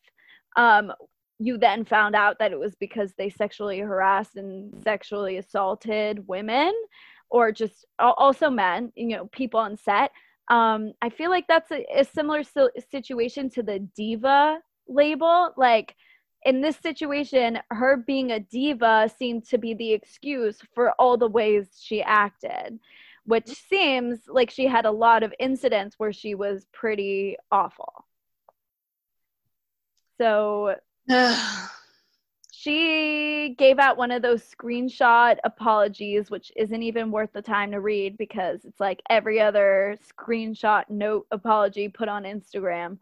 um, 0.56 0.92
you 1.38 1.58
then 1.58 1.84
found 1.84 2.14
out 2.14 2.38
that 2.38 2.52
it 2.52 2.58
was 2.58 2.74
because 2.76 3.12
they 3.14 3.28
sexually 3.28 3.78
harassed 3.78 4.36
and 4.36 4.72
sexually 4.82 5.36
assaulted 5.36 6.26
women 6.26 6.72
or 7.28 7.52
just 7.52 7.84
also 7.98 8.48
men, 8.48 8.92
you 8.94 9.08
know, 9.08 9.26
people 9.26 9.60
on 9.60 9.76
set. 9.76 10.12
Um, 10.48 10.92
I 11.02 11.10
feel 11.10 11.30
like 11.30 11.46
that's 11.48 11.70
a, 11.72 11.84
a 11.94 12.04
similar 12.04 12.42
situation 12.90 13.50
to 13.50 13.62
the 13.62 13.80
diva 13.96 14.60
label. 14.88 15.52
Like 15.56 15.94
in 16.44 16.60
this 16.60 16.76
situation, 16.76 17.58
her 17.70 17.96
being 17.96 18.30
a 18.30 18.40
diva 18.40 19.10
seemed 19.18 19.46
to 19.48 19.58
be 19.58 19.74
the 19.74 19.92
excuse 19.92 20.58
for 20.74 20.92
all 20.92 21.16
the 21.16 21.28
ways 21.28 21.78
she 21.80 22.02
acted, 22.02 22.78
which 23.24 23.48
seems 23.48 24.20
like 24.28 24.50
she 24.50 24.66
had 24.66 24.86
a 24.86 24.90
lot 24.90 25.24
of 25.24 25.34
incidents 25.40 25.96
where 25.98 26.12
she 26.12 26.34
was 26.34 26.66
pretty 26.72 27.36
awful. 27.50 28.06
So 30.18 30.76
she 32.50 33.54
gave 33.58 33.78
out 33.78 33.96
one 33.96 34.10
of 34.10 34.22
those 34.22 34.42
screenshot 34.42 35.36
apologies, 35.44 36.30
which 36.30 36.50
isn't 36.56 36.82
even 36.82 37.10
worth 37.10 37.32
the 37.32 37.42
time 37.42 37.70
to 37.72 37.80
read 37.80 38.16
because 38.16 38.64
it's 38.64 38.80
like 38.80 39.00
every 39.08 39.40
other 39.40 39.96
screenshot 40.04 40.84
note 40.88 41.26
apology 41.30 41.88
put 41.88 42.08
on 42.08 42.24
Instagram. 42.24 42.98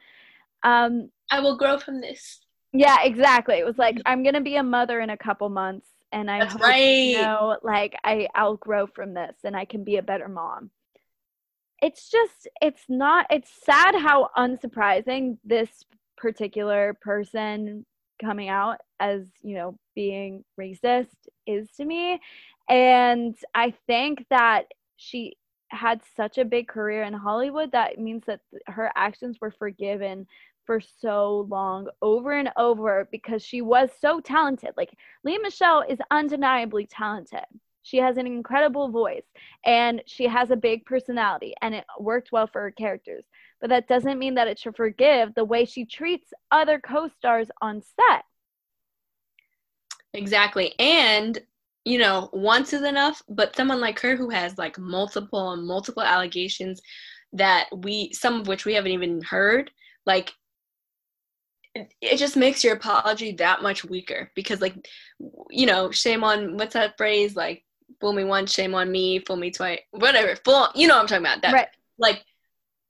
Um, 0.63 1.11
I 1.31 1.41
will 1.41 1.57
grow 1.57 1.79
from 1.79 2.01
this. 2.01 2.41
Yeah, 2.73 2.99
exactly. 3.05 3.57
It 3.57 3.65
was 3.65 3.79
like 3.79 3.99
I'm 4.05 4.23
gonna 4.23 4.41
be 4.41 4.57
a 4.57 4.63
mother 4.63 5.01
in 5.01 5.11
a 5.11 5.17
couple 5.17 5.49
months, 5.49 5.87
and 6.13 6.31
I 6.31 6.41
That's 6.41 6.53
hope 6.53 6.63
right. 6.63 6.81
you 6.83 7.23
know, 7.23 7.57
like 7.63 7.95
I 8.05 8.29
I'll 8.35 8.57
grow 8.57 8.87
from 8.87 9.15
this, 9.15 9.37
and 9.45 9.57
I 9.57 9.65
can 9.65 9.85
be 9.85 9.97
a 9.97 10.03
better 10.03 10.29
mom. 10.29 10.71
It's 11.81 12.11
just, 12.11 12.49
it's 12.63 12.85
not. 12.89 13.27
It's 13.31 13.51
sad 13.65 13.95
how 13.95 14.31
unsurprising 14.37 15.39
this 15.45 15.85
particular 16.17 16.97
person 17.01 17.85
coming 18.21 18.49
out 18.49 18.79
as 19.01 19.27
you 19.43 19.55
know 19.55 19.79
being 19.95 20.45
racist 20.59 21.17
is 21.47 21.69
to 21.77 21.85
me, 21.85 22.21
and 22.69 23.37
I 23.55 23.75
think 23.87 24.27
that 24.31 24.67
she 24.97 25.37
had 25.69 26.01
such 26.17 26.39
a 26.39 26.45
big 26.45 26.69
career 26.69 27.03
in 27.03 27.13
Hollywood 27.13 27.73
that 27.73 27.99
means 27.99 28.25
that 28.27 28.41
her 28.67 28.93
actions 28.95 29.39
were 29.41 29.51
forgiven 29.51 30.27
for 30.65 30.81
so 30.81 31.47
long 31.51 31.89
over 32.01 32.33
and 32.33 32.51
over 32.57 33.09
because 33.11 33.43
she 33.43 33.61
was 33.61 33.91
so 34.01 34.21
talented. 34.21 34.71
Like 34.77 34.97
Lea 35.25 35.39
Michele 35.39 35.85
is 35.89 35.99
undeniably 36.11 36.87
talented. 36.87 37.45
She 37.83 37.99
has 37.99 38.17
an 38.17 38.27
incredible 38.27 38.89
voice 38.89 39.27
and 39.67 40.03
she 40.07 40.25
has 40.27 40.51
a 40.51 40.57
big 40.57 40.87
personality 40.87 41.53
and 41.61 41.75
it 41.75 41.85
worked 42.01 42.33
well 42.33 42.47
for 42.47 42.63
her 42.63 42.71
characters. 42.71 43.25
But 43.61 43.71
that 43.71 43.89
doesn't 43.89 44.19
mean 44.19 44.35
that 44.35 44.49
it 44.49 44.59
should 44.59 44.77
forgive 44.77 45.35
the 45.35 45.45
way 45.45 45.65
she 45.65 45.85
treats 45.87 46.33
other 46.51 46.81
co-stars 46.81 47.49
on 47.63 47.81
set. 47.81 48.25
Exactly. 50.13 50.75
And 50.79 51.39
you 51.85 51.99
know, 51.99 52.31
once 52.33 52.73
is 52.73 52.83
enough, 52.83 53.21
but 53.29 53.55
someone 53.55 53.81
like 53.81 54.01
her 54.01 54.17
who 54.17 54.31
has 54.31 54.57
like 54.57 54.79
multiple 54.79 55.53
and 55.53 55.67
multiple 55.67 56.03
allegations 56.03 56.81
that 57.35 57.67
we 57.77 58.11
some 58.13 58.41
of 58.41 58.47
which 58.49 58.65
we 58.65 58.75
haven't 58.75 58.93
even 58.93 59.21
heard, 59.21 59.71
like 60.07 60.33
it 61.75 62.17
just 62.17 62.37
makes 62.37 62.63
your 62.63 62.75
apology 62.75 63.33
that 63.33 63.63
much 63.63 63.85
weaker 63.85 64.31
because 64.35 64.61
like 64.61 64.75
you 65.51 65.67
know 65.67 65.91
shame 65.91 66.23
on 66.23 66.57
what's 66.57 66.75
that 66.75 66.97
phrase 66.97 67.35
like 67.35 67.65
fool 68.01 68.13
me 68.13 68.25
once 68.25 68.53
shame 68.53 68.75
on 68.75 68.91
me 68.91 69.19
fool 69.19 69.37
me 69.37 69.51
twice 69.51 69.81
whatever 69.91 70.37
fool 70.45 70.69
you 70.75 70.87
know 70.87 70.95
what 70.95 71.03
i'm 71.03 71.07
talking 71.09 71.25
about 71.25 71.43
that 71.43 71.53
right. 71.53 71.69
like 71.99 72.25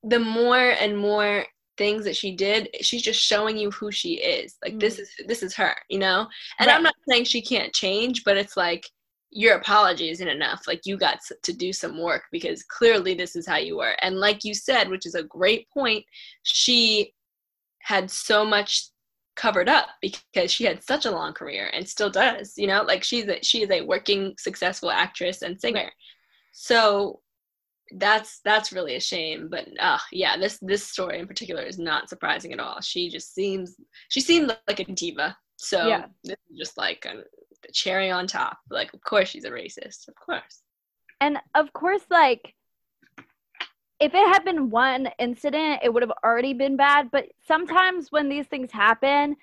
the 0.05 0.19
more 0.19 0.71
and 0.71 0.97
more 0.97 1.45
things 1.77 2.05
that 2.05 2.17
she 2.17 2.37
did 2.37 2.69
she's 2.83 3.03
just 3.03 3.21
showing 3.21 3.57
you 3.57 3.71
who 3.73 3.91
she 3.91 4.15
is. 4.15 4.57
Like 4.63 4.75
mm. 4.75 4.81
this 4.81 4.99
is 4.99 5.11
this 5.27 5.43
is 5.43 5.55
her 5.55 5.75
you 5.89 5.99
know? 5.99 6.27
And 6.59 6.69
right. 6.69 6.77
i'm 6.77 6.83
not 6.83 6.95
saying 7.09 7.25
she 7.25 7.43
can't 7.43 7.73
change 7.73 8.23
but 8.25 8.37
it's 8.37 8.57
like 8.57 8.85
your 9.37 9.57
apology 9.57 10.11
isn't 10.11 10.29
enough. 10.29 10.63
Like 10.69 10.83
you 10.85 10.97
got 10.97 11.19
to 11.43 11.53
do 11.53 11.73
some 11.73 12.01
work 12.01 12.23
because 12.31 12.63
clearly 12.63 13.15
this 13.15 13.35
is 13.35 13.49
how 13.49 13.57
you 13.57 13.77
were. 13.79 13.97
And 14.01 14.21
like 14.21 14.45
you 14.45 14.55
said 14.55 14.89
which 14.89 15.07
is 15.07 15.17
a 15.17 15.25
great 15.25 15.69
point 15.71 16.05
she 16.45 17.13
had 17.81 18.11
so 18.11 18.45
much 18.45 18.91
covered 19.35 19.69
up 19.69 19.89
because 20.01 20.53
she 20.53 20.65
had 20.65 20.85
such 20.85 21.07
a 21.07 21.11
long 21.11 21.33
career 21.33 21.69
and 21.75 21.89
still 21.89 22.11
does 22.11 22.55
you 22.57 22.69
know? 22.69 22.83
Like 22.83 23.03
she's 23.03 23.27
a, 23.27 23.43
she 23.43 23.63
is 23.63 23.71
a 23.71 23.81
working 23.83 24.35
successful 24.39 24.91
actress 24.91 25.43
and 25.43 25.61
singer. 25.61 25.91
So 26.53 27.21
that's 27.93 28.41
that's 28.45 28.73
really 28.73 28.97
a 28.97 29.01
shame 29.01 29.49
but 29.51 29.67
uh 29.79 29.99
yeah 30.11 30.37
this 30.37 30.59
this 30.63 30.87
story 30.87 31.19
in 31.19 31.27
particular 31.27 31.63
is 31.63 31.79
not 31.79 32.09
surprising 32.09 32.53
at 32.53 32.61
all 32.61 32.81
she 32.81 33.11
just 33.11 33.35
seems 33.35 33.77
she 34.09 34.21
seemed 34.21 34.57
like 34.67 34.81
a 34.81 34.85
diva 34.85 35.37
so 35.57 35.87
yeah. 35.87 36.07
this 36.25 36.37
is 36.51 36.59
just 36.59 36.79
like 36.79 37.07
a, 37.07 37.17
the 37.63 37.73
cherry 37.73 38.11
on 38.11 38.27
top 38.27 38.59
like 38.71 38.93
of 38.95 39.03
course 39.03 39.29
she's 39.29 39.45
a 39.45 39.51
racist 39.51 40.09
of 40.09 40.15
course 40.15 40.63
and 41.21 41.39
of 41.55 41.73
course 41.73 42.03
like 42.11 42.55
if 44.01 44.13
it 44.13 44.29
had 44.29 44.45
been 44.45 44.71
one 44.71 45.09
incident, 45.19 45.81
it 45.83 45.93
would 45.93 46.03
have 46.03 46.13
already 46.25 46.53
been 46.53 46.77
bad. 46.77 47.11
But 47.11 47.27
sometimes 47.47 48.11
when 48.11 48.29
these 48.29 48.47
things 48.47 48.71
happen, 48.73 49.37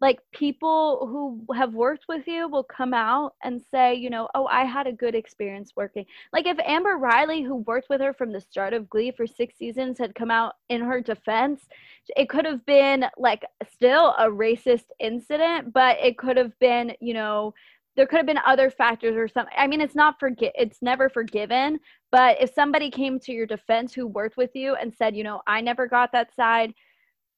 like 0.00 0.20
people 0.32 1.06
who 1.06 1.54
have 1.54 1.72
worked 1.74 2.04
with 2.08 2.26
you 2.26 2.48
will 2.48 2.64
come 2.64 2.92
out 2.92 3.34
and 3.42 3.62
say, 3.70 3.94
you 3.94 4.10
know, 4.10 4.28
oh, 4.34 4.46
I 4.46 4.64
had 4.64 4.86
a 4.86 4.92
good 4.92 5.14
experience 5.14 5.72
working. 5.74 6.04
Like 6.32 6.46
if 6.46 6.58
Amber 6.64 6.96
Riley, 6.98 7.42
who 7.42 7.56
worked 7.56 7.88
with 7.88 8.02
her 8.02 8.12
from 8.12 8.30
the 8.30 8.40
start 8.40 8.74
of 8.74 8.90
Glee 8.90 9.10
for 9.10 9.26
six 9.26 9.56
seasons, 9.56 9.98
had 9.98 10.14
come 10.14 10.30
out 10.30 10.54
in 10.68 10.82
her 10.82 11.00
defense, 11.00 11.66
it 12.14 12.28
could 12.28 12.44
have 12.44 12.64
been 12.66 13.06
like 13.16 13.44
still 13.72 14.14
a 14.18 14.26
racist 14.26 14.84
incident, 15.00 15.72
but 15.72 15.96
it 16.02 16.18
could 16.18 16.36
have 16.36 16.56
been, 16.58 16.92
you 17.00 17.14
know, 17.14 17.54
there 17.96 18.06
could 18.06 18.18
have 18.18 18.26
been 18.26 18.40
other 18.44 18.70
factors 18.70 19.16
or 19.16 19.26
something. 19.26 19.54
I 19.56 19.66
mean, 19.66 19.80
it's 19.80 19.94
not 19.94 20.20
forget 20.20 20.52
it's 20.54 20.82
never 20.82 21.08
forgiven, 21.08 21.80
but 22.12 22.36
if 22.40 22.52
somebody 22.52 22.90
came 22.90 23.18
to 23.20 23.32
your 23.32 23.46
defense 23.46 23.94
who 23.94 24.06
worked 24.06 24.36
with 24.36 24.50
you 24.54 24.74
and 24.74 24.94
said, 24.94 25.16
you 25.16 25.24
know, 25.24 25.40
I 25.46 25.62
never 25.62 25.86
got 25.86 26.12
that 26.12 26.34
side, 26.34 26.74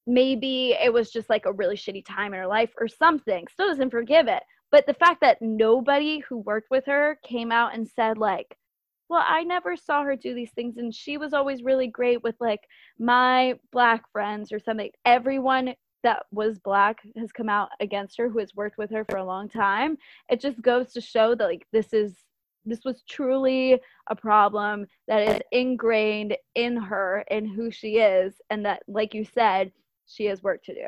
maybe 0.08 0.74
it 0.82 0.92
was 0.92 1.10
just 1.10 1.28
like 1.28 1.44
a 1.44 1.52
really 1.52 1.76
shitty 1.76 2.04
time 2.04 2.32
in 2.32 2.40
her 2.40 2.46
life 2.46 2.70
or 2.80 2.88
something. 2.88 3.46
Still 3.52 3.68
doesn't 3.68 3.90
forgive 3.90 4.26
it. 4.26 4.42
But 4.72 4.86
the 4.86 4.94
fact 4.94 5.20
that 5.20 5.40
nobody 5.42 6.20
who 6.20 6.38
worked 6.38 6.70
with 6.70 6.86
her 6.86 7.18
came 7.22 7.52
out 7.52 7.74
and 7.74 7.86
said 7.86 8.18
like, 8.18 8.56
well, 9.08 9.24
I 9.26 9.44
never 9.44 9.76
saw 9.76 10.02
her 10.02 10.16
do 10.16 10.34
these 10.34 10.50
things 10.50 10.78
and 10.78 10.94
she 10.94 11.18
was 11.18 11.32
always 11.34 11.62
really 11.62 11.86
great 11.86 12.22
with 12.22 12.34
like 12.40 12.60
my 12.98 13.54
black 13.70 14.10
friends 14.10 14.50
or 14.50 14.58
something. 14.58 14.90
Everyone 15.04 15.74
that 16.02 16.24
was 16.30 16.58
black 16.58 16.98
has 17.16 17.32
come 17.32 17.48
out 17.48 17.68
against 17.80 18.16
her 18.16 18.28
who 18.28 18.38
has 18.38 18.54
worked 18.54 18.78
with 18.78 18.90
her 18.90 19.04
for 19.10 19.16
a 19.16 19.24
long 19.24 19.48
time 19.48 19.98
it 20.30 20.40
just 20.40 20.62
goes 20.62 20.92
to 20.92 21.00
show 21.00 21.34
that 21.34 21.46
like 21.46 21.66
this 21.72 21.92
is 21.92 22.14
this 22.64 22.84
was 22.84 23.02
truly 23.08 23.80
a 24.08 24.14
problem 24.14 24.86
that 25.08 25.28
is 25.28 25.42
ingrained 25.50 26.36
in 26.54 26.76
her 26.76 27.24
and 27.30 27.48
who 27.48 27.70
she 27.70 27.96
is 27.96 28.34
and 28.50 28.64
that 28.64 28.82
like 28.86 29.12
you 29.12 29.24
said 29.24 29.72
she 30.08 30.24
has 30.24 30.42
work 30.42 30.62
to 30.64 30.74
do 30.74 30.86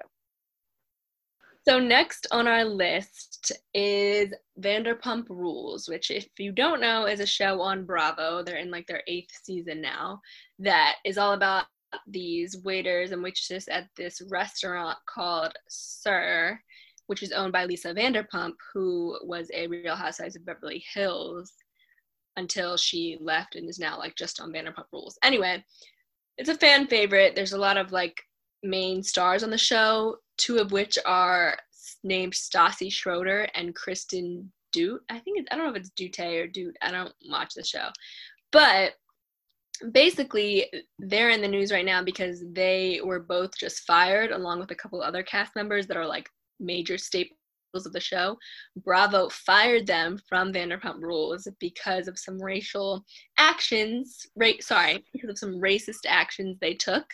so 1.68 1.78
next 1.78 2.26
on 2.30 2.48
our 2.48 2.64
list 2.64 3.52
is 3.74 4.32
Vanderpump 4.60 5.28
Rules, 5.28 5.88
which 5.88 6.10
if 6.10 6.28
you 6.38 6.52
don't 6.52 6.80
know 6.80 7.06
is 7.06 7.20
a 7.20 7.26
show 7.26 7.60
on 7.60 7.84
Bravo. 7.84 8.42
They're 8.42 8.56
in 8.56 8.70
like 8.70 8.86
their 8.86 9.02
eighth 9.06 9.30
season 9.42 9.80
now. 9.80 10.20
That 10.58 10.96
is 11.04 11.18
all 11.18 11.34
about 11.34 11.66
these 12.06 12.56
waiters 12.64 13.12
and 13.12 13.22
waitresses 13.22 13.68
at 13.68 13.88
this 13.96 14.22
restaurant 14.30 14.96
called 15.06 15.52
SUR, 15.68 16.58
which 17.08 17.22
is 17.22 17.32
owned 17.32 17.52
by 17.52 17.66
Lisa 17.66 17.92
Vanderpump, 17.92 18.54
who 18.72 19.18
was 19.22 19.50
a 19.52 19.66
Real 19.66 19.96
Housewives 19.96 20.36
of 20.36 20.46
Beverly 20.46 20.82
Hills 20.94 21.52
until 22.36 22.78
she 22.78 23.18
left 23.20 23.56
and 23.56 23.68
is 23.68 23.78
now 23.78 23.98
like 23.98 24.16
just 24.16 24.40
on 24.40 24.52
Vanderpump 24.52 24.86
Rules. 24.92 25.18
Anyway, 25.22 25.62
it's 26.38 26.48
a 26.48 26.54
fan 26.54 26.86
favorite. 26.86 27.34
There's 27.34 27.52
a 27.52 27.58
lot 27.58 27.76
of 27.76 27.92
like 27.92 28.16
main 28.62 29.02
stars 29.02 29.42
on 29.42 29.50
the 29.50 29.58
show, 29.58 30.16
two 30.36 30.58
of 30.58 30.72
which 30.72 30.98
are 31.06 31.56
named 32.04 32.32
Stassi 32.32 32.92
Schroeder 32.92 33.48
and 33.54 33.74
Kristen 33.74 34.50
Doute. 34.72 35.02
I 35.10 35.18
think 35.18 35.46
I 35.50 35.56
don't 35.56 35.66
know 35.66 35.70
if 35.70 35.76
it's 35.76 35.90
Dute 35.90 36.42
or 36.42 36.46
Doute. 36.46 36.76
I 36.82 36.90
don't 36.90 37.12
watch 37.28 37.54
the 37.54 37.64
show. 37.64 37.88
But 38.52 38.94
basically 39.92 40.66
they're 40.98 41.30
in 41.30 41.40
the 41.40 41.48
news 41.48 41.72
right 41.72 41.84
now 41.84 42.02
because 42.02 42.44
they 42.52 43.00
were 43.02 43.20
both 43.20 43.56
just 43.56 43.80
fired 43.80 44.30
along 44.30 44.60
with 44.60 44.70
a 44.70 44.74
couple 44.74 45.02
other 45.02 45.22
cast 45.22 45.56
members 45.56 45.86
that 45.86 45.96
are 45.96 46.06
like 46.06 46.28
major 46.58 46.98
staples 46.98 47.34
of 47.74 47.92
the 47.92 48.00
show 48.00 48.36
bravo 48.84 49.28
fired 49.30 49.86
them 49.86 50.20
from 50.28 50.52
vanderpump 50.52 51.00
rules 51.00 51.48
because 51.60 52.08
of 52.08 52.18
some 52.18 52.40
racial 52.42 53.02
actions 53.38 54.26
right 54.36 54.62
sorry 54.62 55.02
because 55.12 55.30
of 55.30 55.38
some 55.38 55.54
racist 55.54 56.00
actions 56.06 56.58
they 56.60 56.74
took 56.74 57.06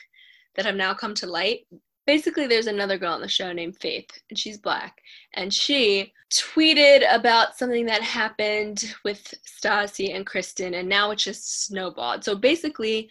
that 0.57 0.66
have 0.66 0.77
now 0.77 0.95
come 0.95 1.14
to 1.14 1.27
light 1.27 1.61
basically 2.07 2.47
there's 2.47 2.69
another 2.69 2.99
girl 2.99 3.12
on 3.12 3.21
the 3.21 3.29
show 3.29 3.53
named 3.53 3.77
faith 3.81 4.09
and 4.31 4.38
she's 4.38 4.59
black 4.59 4.97
and 5.35 5.53
she 5.53 6.12
tweeted 6.33 7.05
about 7.14 7.57
something 7.57 7.87
that 7.87 8.03
happened 8.03 8.95
with 9.05 9.35
Stassi 9.47 10.14
and 10.14 10.27
Kristen, 10.27 10.75
and 10.75 10.88
now 10.88 11.11
it's 11.11 11.25
just 11.25 11.66
snowballed. 11.66 12.25
So 12.25 12.35
basically, 12.35 13.09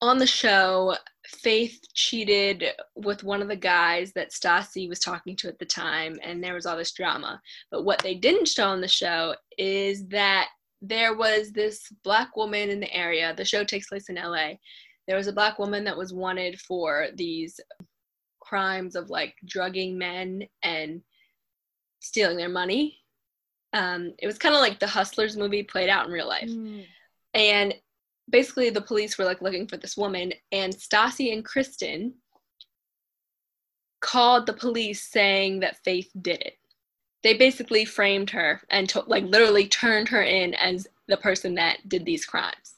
on 0.00 0.18
the 0.18 0.26
show, 0.26 0.96
Faith 1.26 1.78
cheated 1.94 2.64
with 2.96 3.22
one 3.22 3.42
of 3.42 3.48
the 3.48 3.56
guys 3.56 4.12
that 4.14 4.32
Stassi 4.32 4.88
was 4.88 4.98
talking 4.98 5.36
to 5.36 5.48
at 5.48 5.58
the 5.58 5.66
time, 5.66 6.18
and 6.22 6.42
there 6.42 6.54
was 6.54 6.66
all 6.66 6.76
this 6.76 6.92
drama. 6.92 7.40
But 7.70 7.84
what 7.84 8.00
they 8.00 8.14
didn't 8.14 8.48
show 8.48 8.68
on 8.68 8.80
the 8.80 8.88
show 8.88 9.34
is 9.58 10.06
that 10.08 10.48
there 10.80 11.14
was 11.14 11.52
this 11.52 11.82
black 12.02 12.36
woman 12.36 12.70
in 12.70 12.80
the 12.80 12.92
area. 12.92 13.34
The 13.36 13.44
show 13.44 13.64
takes 13.64 13.88
place 13.88 14.08
in 14.08 14.16
LA. 14.16 14.52
There 15.10 15.16
was 15.16 15.26
a 15.26 15.32
black 15.32 15.58
woman 15.58 15.82
that 15.84 15.96
was 15.96 16.12
wanted 16.12 16.60
for 16.60 17.08
these 17.16 17.58
crimes 18.38 18.94
of 18.94 19.10
like 19.10 19.34
drugging 19.44 19.98
men 19.98 20.44
and 20.62 21.02
stealing 21.98 22.36
their 22.36 22.48
money. 22.48 22.96
Um, 23.72 24.14
it 24.20 24.28
was 24.28 24.38
kind 24.38 24.54
of 24.54 24.60
like 24.60 24.78
the 24.78 24.86
Hustlers 24.86 25.36
movie 25.36 25.64
played 25.64 25.88
out 25.88 26.06
in 26.06 26.12
real 26.12 26.28
life. 26.28 26.48
Mm. 26.48 26.84
And 27.34 27.74
basically, 28.30 28.70
the 28.70 28.80
police 28.80 29.18
were 29.18 29.24
like 29.24 29.42
looking 29.42 29.66
for 29.66 29.78
this 29.78 29.96
woman, 29.96 30.32
and 30.52 30.72
Stassi 30.72 31.32
and 31.32 31.44
Kristen 31.44 32.14
called 34.00 34.46
the 34.46 34.52
police 34.52 35.02
saying 35.02 35.58
that 35.58 35.82
Faith 35.84 36.12
did 36.22 36.40
it. 36.40 36.54
They 37.24 37.34
basically 37.34 37.84
framed 37.84 38.30
her 38.30 38.62
and 38.70 38.88
to- 38.90 39.02
like 39.08 39.24
literally 39.24 39.66
turned 39.66 40.08
her 40.10 40.22
in 40.22 40.54
as 40.54 40.86
the 41.08 41.16
person 41.16 41.56
that 41.56 41.88
did 41.88 42.04
these 42.04 42.24
crimes. 42.24 42.76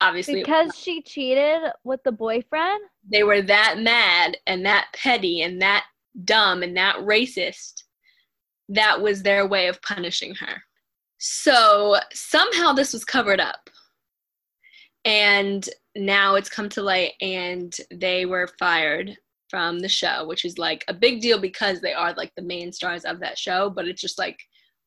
Obviously, 0.00 0.36
because 0.36 0.76
she 0.76 1.02
cheated 1.02 1.62
with 1.84 2.02
the 2.04 2.12
boyfriend. 2.12 2.80
They 3.10 3.22
were 3.22 3.42
that 3.42 3.78
mad 3.78 4.36
and 4.46 4.64
that 4.66 4.88
petty 4.94 5.42
and 5.42 5.62
that 5.62 5.84
dumb 6.24 6.62
and 6.62 6.76
that 6.76 6.96
racist. 6.96 7.84
That 8.68 9.00
was 9.00 9.22
their 9.22 9.46
way 9.46 9.68
of 9.68 9.80
punishing 9.82 10.34
her. 10.36 10.62
So 11.18 11.96
somehow 12.12 12.72
this 12.72 12.92
was 12.92 13.04
covered 13.04 13.40
up. 13.40 13.70
And 15.04 15.68
now 15.96 16.34
it's 16.34 16.48
come 16.48 16.68
to 16.70 16.82
light 16.82 17.12
and 17.20 17.74
they 17.92 18.26
were 18.26 18.48
fired 18.58 19.16
from 19.48 19.78
the 19.78 19.88
show, 19.88 20.26
which 20.26 20.44
is 20.44 20.58
like 20.58 20.84
a 20.88 20.94
big 20.94 21.20
deal 21.20 21.40
because 21.40 21.80
they 21.80 21.92
are 21.92 22.12
like 22.14 22.32
the 22.34 22.42
main 22.42 22.72
stars 22.72 23.04
of 23.04 23.20
that 23.20 23.38
show, 23.38 23.70
but 23.70 23.86
it's 23.86 24.00
just 24.00 24.18
like 24.18 24.38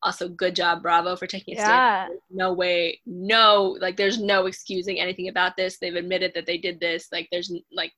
also 0.02 0.28
good 0.28 0.54
job 0.54 0.82
bravo 0.82 1.16
for 1.16 1.26
taking 1.26 1.56
a 1.56 1.58
yeah. 1.58 2.06
stand 2.06 2.20
no 2.30 2.52
way 2.52 3.00
no 3.06 3.76
like 3.80 3.96
there's 3.96 4.20
no 4.20 4.46
excusing 4.46 5.00
anything 5.00 5.28
about 5.28 5.56
this. 5.56 5.78
They've 5.78 5.94
admitted 5.94 6.32
that 6.34 6.46
they 6.46 6.58
did 6.58 6.80
this. 6.80 7.08
Like 7.12 7.28
there's 7.30 7.52
like 7.72 7.92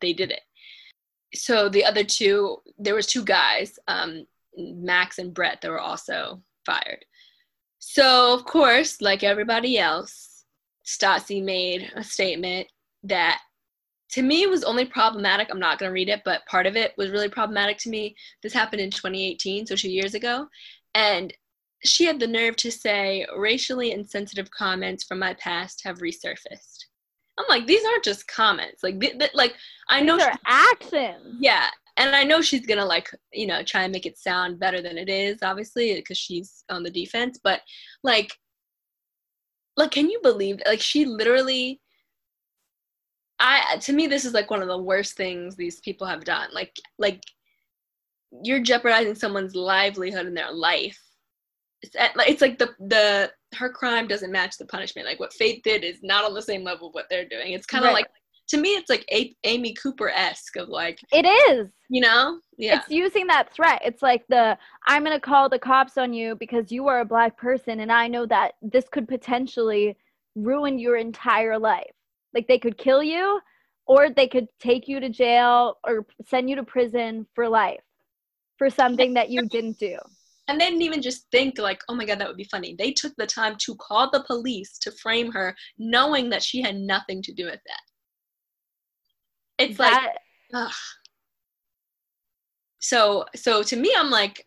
they 0.00 0.12
did 0.12 0.30
it. 0.30 0.40
So 1.34 1.68
the 1.68 1.84
other 1.84 2.04
two 2.04 2.58
there 2.78 2.94
was 2.94 3.06
two 3.06 3.24
guys 3.24 3.78
um 3.88 4.26
max 4.56 5.18
and 5.18 5.32
brett 5.32 5.60
that 5.60 5.70
were 5.70 5.80
also 5.80 6.42
fired. 6.66 7.04
So 7.78 8.34
of 8.34 8.44
course 8.44 9.00
like 9.00 9.22
everybody 9.22 9.78
else 9.78 10.44
stassi 10.84 11.42
made 11.42 11.90
a 11.94 12.02
statement 12.02 12.66
that 13.04 13.40
to 14.10 14.22
me 14.22 14.46
was 14.46 14.64
only 14.64 14.84
problematic 14.84 15.48
i'm 15.50 15.60
not 15.60 15.78
going 15.78 15.88
to 15.88 15.92
read 15.92 16.08
it 16.08 16.22
but 16.24 16.44
part 16.46 16.66
of 16.66 16.74
it 16.74 16.92
was 16.96 17.10
really 17.10 17.28
problematic 17.28 17.78
to 17.78 17.90
me. 17.90 18.16
This 18.42 18.52
happened 18.52 18.80
in 18.80 18.90
2018 18.90 19.66
so 19.66 19.76
two 19.76 19.90
years 19.90 20.14
ago 20.14 20.48
and 20.94 21.32
she 21.84 22.04
had 22.04 22.20
the 22.20 22.26
nerve 22.26 22.56
to 22.56 22.70
say 22.70 23.26
racially 23.36 23.92
insensitive 23.92 24.50
comments 24.50 25.04
from 25.04 25.18
my 25.18 25.34
past 25.34 25.82
have 25.84 25.98
resurfaced. 25.98 26.84
I'm 27.38 27.46
like 27.48 27.66
these 27.66 27.84
aren't 27.84 28.04
just 28.04 28.28
comments. 28.28 28.82
Like 28.82 29.00
th- 29.00 29.18
th- 29.18 29.34
like 29.34 29.54
i 29.88 30.00
know 30.00 30.16
these 30.16 30.26
are 30.26 30.38
actions. 30.46 31.36
Yeah 31.38 31.68
and 31.96 32.14
i 32.14 32.22
know 32.22 32.40
she's 32.40 32.66
gonna 32.66 32.84
like 32.84 33.10
you 33.32 33.46
know 33.46 33.62
try 33.62 33.82
and 33.82 33.92
make 33.92 34.06
it 34.06 34.16
sound 34.16 34.60
better 34.60 34.80
than 34.80 34.96
it 34.96 35.08
is 35.08 35.38
obviously 35.42 35.94
because 35.94 36.16
she's 36.16 36.64
on 36.70 36.82
the 36.82 36.90
defense 36.90 37.40
but 37.42 37.60
like 38.04 38.32
like 39.76 39.90
can 39.90 40.08
you 40.08 40.20
believe 40.22 40.60
like 40.66 40.80
she 40.80 41.04
literally 41.04 41.80
I 43.40 43.78
to 43.80 43.92
me 43.92 44.06
this 44.06 44.24
is 44.24 44.34
like 44.34 44.50
one 44.50 44.60
of 44.62 44.68
the 44.68 44.78
worst 44.78 45.16
things 45.16 45.56
these 45.56 45.80
people 45.80 46.06
have 46.06 46.24
done. 46.24 46.50
Like 46.52 46.76
like 46.98 47.22
you're 48.42 48.60
jeopardizing 48.60 49.14
someone's 49.14 49.54
livelihood 49.54 50.26
and 50.26 50.36
their 50.36 50.52
life. 50.52 50.98
It's, 51.82 51.96
at, 51.96 52.12
it's 52.18 52.42
like 52.42 52.58
the 52.58 52.70
the 52.78 53.30
her 53.54 53.70
crime 53.70 54.06
doesn't 54.06 54.30
match 54.30 54.58
the 54.58 54.66
punishment. 54.66 55.06
Like 55.06 55.18
what 55.18 55.32
Faith 55.32 55.62
did 55.64 55.82
is 55.82 56.00
not 56.02 56.24
on 56.24 56.34
the 56.34 56.42
same 56.42 56.62
level 56.62 56.88
of 56.88 56.94
what 56.94 57.06
they're 57.08 57.28
doing. 57.28 57.52
It's 57.52 57.66
kind 57.66 57.84
of 57.84 57.88
right. 57.88 57.94
like 57.94 58.06
to 58.48 58.58
me 58.58 58.70
it's 58.70 58.90
like 58.90 59.04
a- 59.10 59.34
Amy 59.44 59.74
Cooper 59.74 60.10
esque 60.10 60.56
of 60.56 60.68
like 60.68 61.00
it 61.12 61.26
is. 61.26 61.68
You 61.88 62.02
know, 62.02 62.40
yeah. 62.58 62.80
It's 62.80 62.90
using 62.90 63.26
that 63.28 63.52
threat. 63.52 63.80
It's 63.84 64.02
like 64.02 64.24
the 64.28 64.58
I'm 64.86 65.02
gonna 65.02 65.18
call 65.18 65.48
the 65.48 65.58
cops 65.58 65.96
on 65.96 66.12
you 66.12 66.36
because 66.36 66.70
you 66.70 66.86
are 66.86 67.00
a 67.00 67.04
black 67.04 67.36
person 67.38 67.80
and 67.80 67.90
I 67.90 68.08
know 68.08 68.26
that 68.26 68.52
this 68.60 68.88
could 68.90 69.08
potentially 69.08 69.96
ruin 70.34 70.78
your 70.78 70.96
entire 70.96 71.58
life. 71.58 71.92
Like 72.34 72.46
they 72.46 72.58
could 72.58 72.76
kill 72.76 73.02
you 73.02 73.40
or 73.86 74.10
they 74.10 74.28
could 74.28 74.46
take 74.60 74.86
you 74.86 75.00
to 75.00 75.08
jail 75.08 75.78
or 75.84 76.06
send 76.28 76.50
you 76.50 76.56
to 76.56 76.62
prison 76.62 77.26
for 77.34 77.48
life 77.48 77.80
for 78.60 78.68
something 78.68 79.14
that 79.14 79.30
you 79.30 79.48
didn't 79.48 79.78
do. 79.78 79.96
And 80.46 80.60
they 80.60 80.66
didn't 80.66 80.82
even 80.82 81.00
just 81.00 81.30
think 81.32 81.58
like, 81.58 81.80
oh 81.88 81.94
my 81.94 82.04
god, 82.04 82.18
that 82.18 82.28
would 82.28 82.36
be 82.36 82.44
funny. 82.44 82.76
They 82.78 82.92
took 82.92 83.14
the 83.16 83.26
time 83.26 83.56
to 83.60 83.74
call 83.76 84.10
the 84.10 84.22
police 84.24 84.76
to 84.80 84.92
frame 84.92 85.32
her, 85.32 85.56
knowing 85.78 86.28
that 86.28 86.42
she 86.42 86.60
had 86.60 86.76
nothing 86.76 87.22
to 87.22 87.32
do 87.32 87.46
with 87.46 87.60
that. 87.66 89.64
It's 89.64 89.78
that, 89.78 90.02
like, 90.52 90.66
ugh. 90.66 90.72
so 92.80 93.24
so 93.34 93.62
to 93.62 93.76
me, 93.76 93.94
I'm 93.96 94.10
like, 94.10 94.44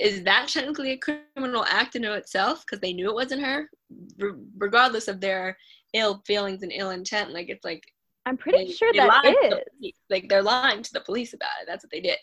is 0.00 0.22
that 0.24 0.48
technically 0.48 0.92
a 0.92 0.98
criminal 0.98 1.66
act 1.68 1.94
in 1.94 2.06
of 2.06 2.14
itself 2.14 2.64
because 2.64 2.80
they 2.80 2.94
knew 2.94 3.10
it 3.10 3.14
wasn't 3.14 3.42
her, 3.42 3.68
R- 4.22 4.38
regardless 4.56 5.08
of 5.08 5.20
their 5.20 5.58
ill 5.92 6.22
feelings 6.26 6.62
and 6.62 6.72
ill 6.72 6.90
intent. 6.90 7.32
Like 7.32 7.50
it's 7.50 7.66
like 7.66 7.82
I'm 8.24 8.38
pretty 8.38 8.64
they, 8.64 8.72
sure 8.72 8.92
they 8.94 9.00
that 9.00 9.24
is. 9.26 9.54
The, 9.80 9.92
like 10.08 10.30
they're 10.30 10.42
lying 10.42 10.82
to 10.82 10.92
the 10.94 11.00
police 11.00 11.34
about 11.34 11.50
it. 11.60 11.66
That's 11.66 11.84
what 11.84 11.90
they 11.90 12.00
did. 12.00 12.16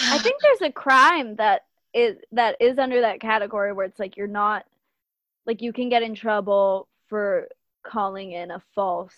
I 0.00 0.18
think 0.18 0.40
there's 0.40 0.70
a 0.70 0.72
crime 0.72 1.36
that 1.36 1.62
is 1.94 2.16
that 2.32 2.56
is 2.60 2.78
under 2.78 3.00
that 3.02 3.20
category 3.20 3.72
where 3.72 3.86
it's 3.86 3.98
like 3.98 4.16
you're 4.16 4.26
not 4.26 4.64
like 5.46 5.60
you 5.60 5.72
can 5.72 5.88
get 5.88 6.02
in 6.02 6.14
trouble 6.14 6.88
for 7.08 7.48
calling 7.82 8.32
in 8.32 8.50
a 8.50 8.62
false 8.74 9.14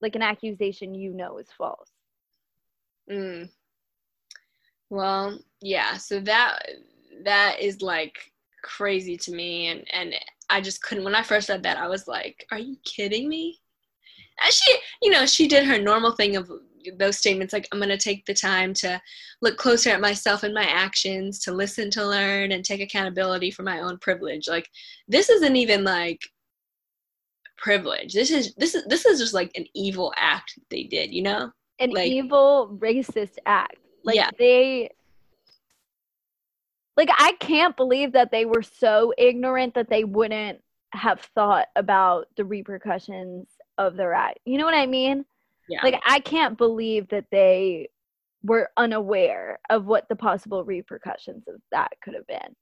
like 0.00 0.14
an 0.14 0.22
accusation 0.22 0.94
you 0.94 1.12
know 1.12 1.38
is 1.38 1.48
false. 1.56 1.90
Mm. 3.10 3.50
Well, 4.90 5.38
yeah, 5.60 5.96
so 5.96 6.20
that 6.20 6.60
that 7.24 7.56
is 7.60 7.82
like 7.82 8.32
crazy 8.62 9.16
to 9.16 9.32
me 9.32 9.68
and 9.68 9.84
and 9.92 10.14
I 10.50 10.60
just 10.60 10.82
couldn't 10.82 11.04
when 11.04 11.14
I 11.14 11.22
first 11.22 11.48
read 11.48 11.62
that 11.62 11.78
I 11.78 11.88
was 11.88 12.06
like, 12.06 12.46
are 12.50 12.58
you 12.58 12.76
kidding 12.84 13.28
me? 13.28 13.60
And 14.42 14.52
she, 14.52 14.76
you 15.02 15.10
know, 15.10 15.26
she 15.26 15.48
did 15.48 15.64
her 15.64 15.78
normal 15.78 16.12
thing 16.12 16.36
of 16.36 16.50
those 16.98 17.18
statements 17.18 17.52
like 17.52 17.68
i'm 17.72 17.78
going 17.78 17.88
to 17.88 17.96
take 17.96 18.24
the 18.26 18.34
time 18.34 18.72
to 18.74 19.00
look 19.44 19.58
closer 19.58 19.90
at 19.90 20.00
myself 20.00 20.42
and 20.42 20.54
my 20.54 20.64
actions 20.64 21.38
to 21.40 21.52
listen 21.52 21.90
to 21.90 22.06
learn 22.06 22.52
and 22.52 22.64
take 22.64 22.80
accountability 22.80 23.50
for 23.50 23.62
my 23.62 23.80
own 23.80 23.98
privilege. 23.98 24.48
Like 24.48 24.68
this 25.06 25.28
isn't 25.28 25.56
even 25.56 25.84
like 25.84 26.20
privilege. 27.58 28.14
This 28.14 28.30
is 28.30 28.54
this 28.54 28.74
is 28.74 28.84
this 28.86 29.04
is 29.04 29.20
just 29.20 29.34
like 29.34 29.52
an 29.54 29.66
evil 29.74 30.12
act 30.16 30.58
they 30.70 30.84
did 30.84 31.12
you 31.12 31.22
know? 31.22 31.52
An 31.78 31.90
like, 31.90 32.10
evil 32.10 32.76
racist 32.80 33.36
act. 33.46 33.76
Like 34.02 34.16
yeah. 34.16 34.30
they 34.38 34.90
like 36.96 37.10
i 37.18 37.32
can't 37.40 37.76
believe 37.76 38.12
that 38.12 38.30
they 38.30 38.44
were 38.44 38.62
so 38.62 39.12
ignorant 39.18 39.74
that 39.74 39.88
they 39.88 40.04
wouldn't 40.04 40.60
have 40.92 41.20
thought 41.34 41.66
about 41.74 42.28
the 42.36 42.44
repercussions 42.44 43.48
of 43.78 43.96
their 43.96 44.14
act. 44.14 44.38
You 44.44 44.58
know 44.58 44.64
what 44.64 44.74
i 44.74 44.86
mean 44.86 45.24
yeah. 45.68 45.80
Like 45.82 46.00
I 46.06 46.20
can't 46.20 46.56
believe 46.58 47.08
that 47.08 47.26
they 47.30 47.88
were 48.42 48.70
unaware 48.76 49.58
of 49.70 49.86
what 49.86 50.08
the 50.08 50.16
possible 50.16 50.64
repercussions 50.64 51.48
of 51.48 51.56
that 51.72 51.92
could 52.02 52.14
have 52.14 52.26
been. 52.26 52.54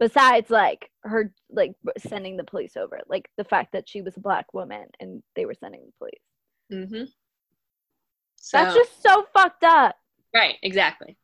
Besides 0.00 0.50
like 0.50 0.90
her 1.02 1.32
like 1.50 1.72
sending 1.98 2.36
the 2.36 2.44
police 2.44 2.76
over, 2.76 3.00
like 3.08 3.28
the 3.36 3.44
fact 3.44 3.72
that 3.72 3.88
she 3.88 4.02
was 4.02 4.16
a 4.16 4.20
black 4.20 4.52
woman 4.52 4.86
and 5.00 5.22
they 5.36 5.46
were 5.46 5.54
sending 5.54 5.82
the 5.86 5.92
police. 5.98 6.20
Mhm. 6.90 7.08
So, 8.36 8.58
That's 8.58 8.74
just 8.74 9.02
so 9.02 9.26
fucked 9.32 9.64
up. 9.64 9.96
Right, 10.34 10.56
exactly. 10.62 11.16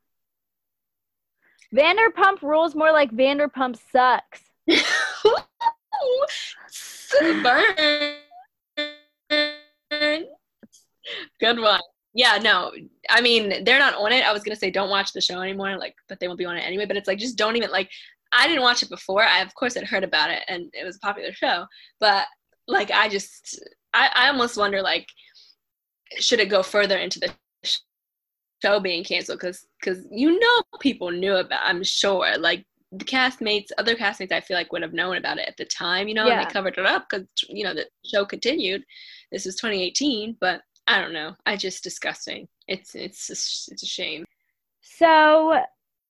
Vanderpump 1.74 2.42
rules 2.42 2.74
more 2.74 2.92
like 2.92 3.10
Vanderpump 3.12 3.78
sucks. 3.92 4.42
Burn. 7.42 8.14
Good 11.40 11.58
one. 11.58 11.80
Yeah, 12.12 12.38
no. 12.42 12.72
I 13.08 13.20
mean, 13.20 13.64
they're 13.64 13.78
not 13.78 13.94
on 13.94 14.12
it. 14.12 14.24
I 14.24 14.32
was 14.32 14.42
gonna 14.42 14.56
say 14.56 14.70
don't 14.70 14.90
watch 14.90 15.12
the 15.12 15.20
show 15.20 15.40
anymore, 15.40 15.76
like, 15.76 15.94
but 16.08 16.18
they 16.18 16.26
won't 16.26 16.38
be 16.38 16.44
on 16.44 16.56
it 16.56 16.62
anyway. 16.62 16.86
But 16.86 16.96
it's 16.96 17.08
like 17.08 17.18
just 17.18 17.38
don't 17.38 17.56
even 17.56 17.70
like. 17.70 17.90
I 18.32 18.46
didn't 18.46 18.62
watch 18.62 18.82
it 18.82 18.88
before. 18.88 19.24
I 19.24 19.40
of 19.40 19.54
course 19.54 19.74
had 19.74 19.84
heard 19.84 20.04
about 20.04 20.30
it, 20.30 20.42
and 20.48 20.70
it 20.72 20.84
was 20.84 20.96
a 20.96 21.00
popular 21.00 21.32
show. 21.32 21.66
But 21.98 22.26
like, 22.68 22.90
I 22.90 23.08
just, 23.08 23.60
I, 23.92 24.10
I 24.14 24.28
almost 24.28 24.56
wonder 24.56 24.82
like, 24.82 25.08
should 26.18 26.40
it 26.40 26.48
go 26.48 26.62
further 26.62 26.96
into 26.96 27.20
the 27.20 27.32
show 28.62 28.80
being 28.80 29.04
canceled? 29.04 29.40
Because 29.40 29.66
because 29.80 30.04
you 30.10 30.38
know 30.38 30.62
people 30.80 31.10
knew 31.10 31.36
about. 31.36 31.60
I'm 31.64 31.84
sure 31.84 32.36
like 32.38 32.64
the 32.92 33.04
castmates, 33.04 33.68
other 33.78 33.94
castmates, 33.94 34.32
I 34.32 34.40
feel 34.40 34.56
like 34.56 34.72
would 34.72 34.82
have 34.82 34.92
known 34.92 35.16
about 35.16 35.38
it 35.38 35.48
at 35.48 35.56
the 35.56 35.64
time, 35.64 36.08
you 36.08 36.14
know, 36.14 36.26
yeah. 36.26 36.40
and 36.40 36.48
they 36.48 36.52
covered 36.52 36.76
it 36.76 36.86
up 36.86 37.06
because 37.08 37.26
you 37.48 37.64
know 37.64 37.74
the 37.74 37.86
show 38.04 38.24
continued. 38.24 38.82
This 39.30 39.44
was 39.44 39.56
2018, 39.56 40.36
but 40.40 40.62
I 40.90 41.00
don't 41.00 41.12
know. 41.12 41.36
I 41.46 41.56
just 41.56 41.84
disgusting. 41.84 42.48
It's 42.66 42.96
it's 42.96 43.28
just, 43.28 43.70
it's 43.70 43.84
a 43.84 43.86
shame. 43.86 44.24
So 44.80 45.60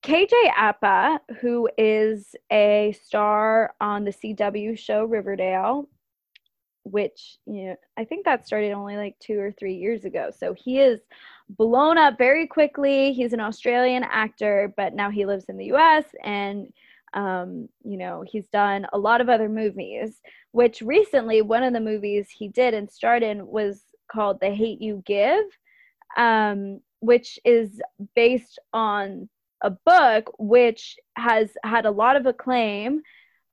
KJ 0.03 0.33
Apa, 0.57 1.21
who 1.39 1.69
is 1.77 2.35
a 2.51 2.97
star 3.05 3.75
on 3.79 4.05
the 4.05 4.11
CW 4.11 4.79
show 4.79 5.05
Riverdale, 5.05 5.87
which 6.85 7.37
you 7.45 7.67
know 7.67 7.77
I 7.99 8.07
think 8.07 8.25
that 8.25 8.47
started 8.47 8.73
only 8.73 8.97
like 8.97 9.19
two 9.21 9.39
or 9.39 9.53
three 9.53 9.75
years 9.75 10.07
ago. 10.07 10.31
So 10.35 10.55
he 10.55 10.81
is 10.81 11.01
blown 11.51 11.99
up 11.99 12.17
very 12.17 12.47
quickly. 12.47 13.13
He's 13.13 13.35
an 13.35 13.41
Australian 13.41 14.03
actor, 14.05 14.73
but 14.79 14.95
now 14.95 15.11
he 15.11 15.27
lives 15.27 15.45
in 15.51 15.59
the 15.59 15.73
US 15.75 16.05
and 16.25 16.73
um, 17.13 17.69
you 17.85 17.99
know, 17.99 18.25
he's 18.27 18.47
done 18.49 18.87
a 18.93 18.99
lot 18.99 19.21
of 19.21 19.29
other 19.29 19.49
movies, 19.49 20.23
which 20.53 20.81
recently 20.81 21.43
one 21.43 21.65
of 21.65 21.73
the 21.73 21.81
movies 21.81 22.31
he 22.31 22.49
did 22.49 22.73
and 22.73 22.89
starred 22.89 23.25
in 23.25 23.47
was 23.47 23.90
called 24.11 24.41
The 24.41 24.51
Hate 24.51 24.81
You 24.81 25.03
Give, 25.07 25.45
um, 26.17 26.81
which 27.01 27.39
is 27.45 27.81
based 28.15 28.59
on 28.73 29.29
a 29.63 29.71
book 29.71 30.33
which 30.39 30.97
has 31.17 31.51
had 31.65 31.87
a 31.87 31.91
lot 31.91 32.17
of 32.17 32.27
acclaim 32.27 33.03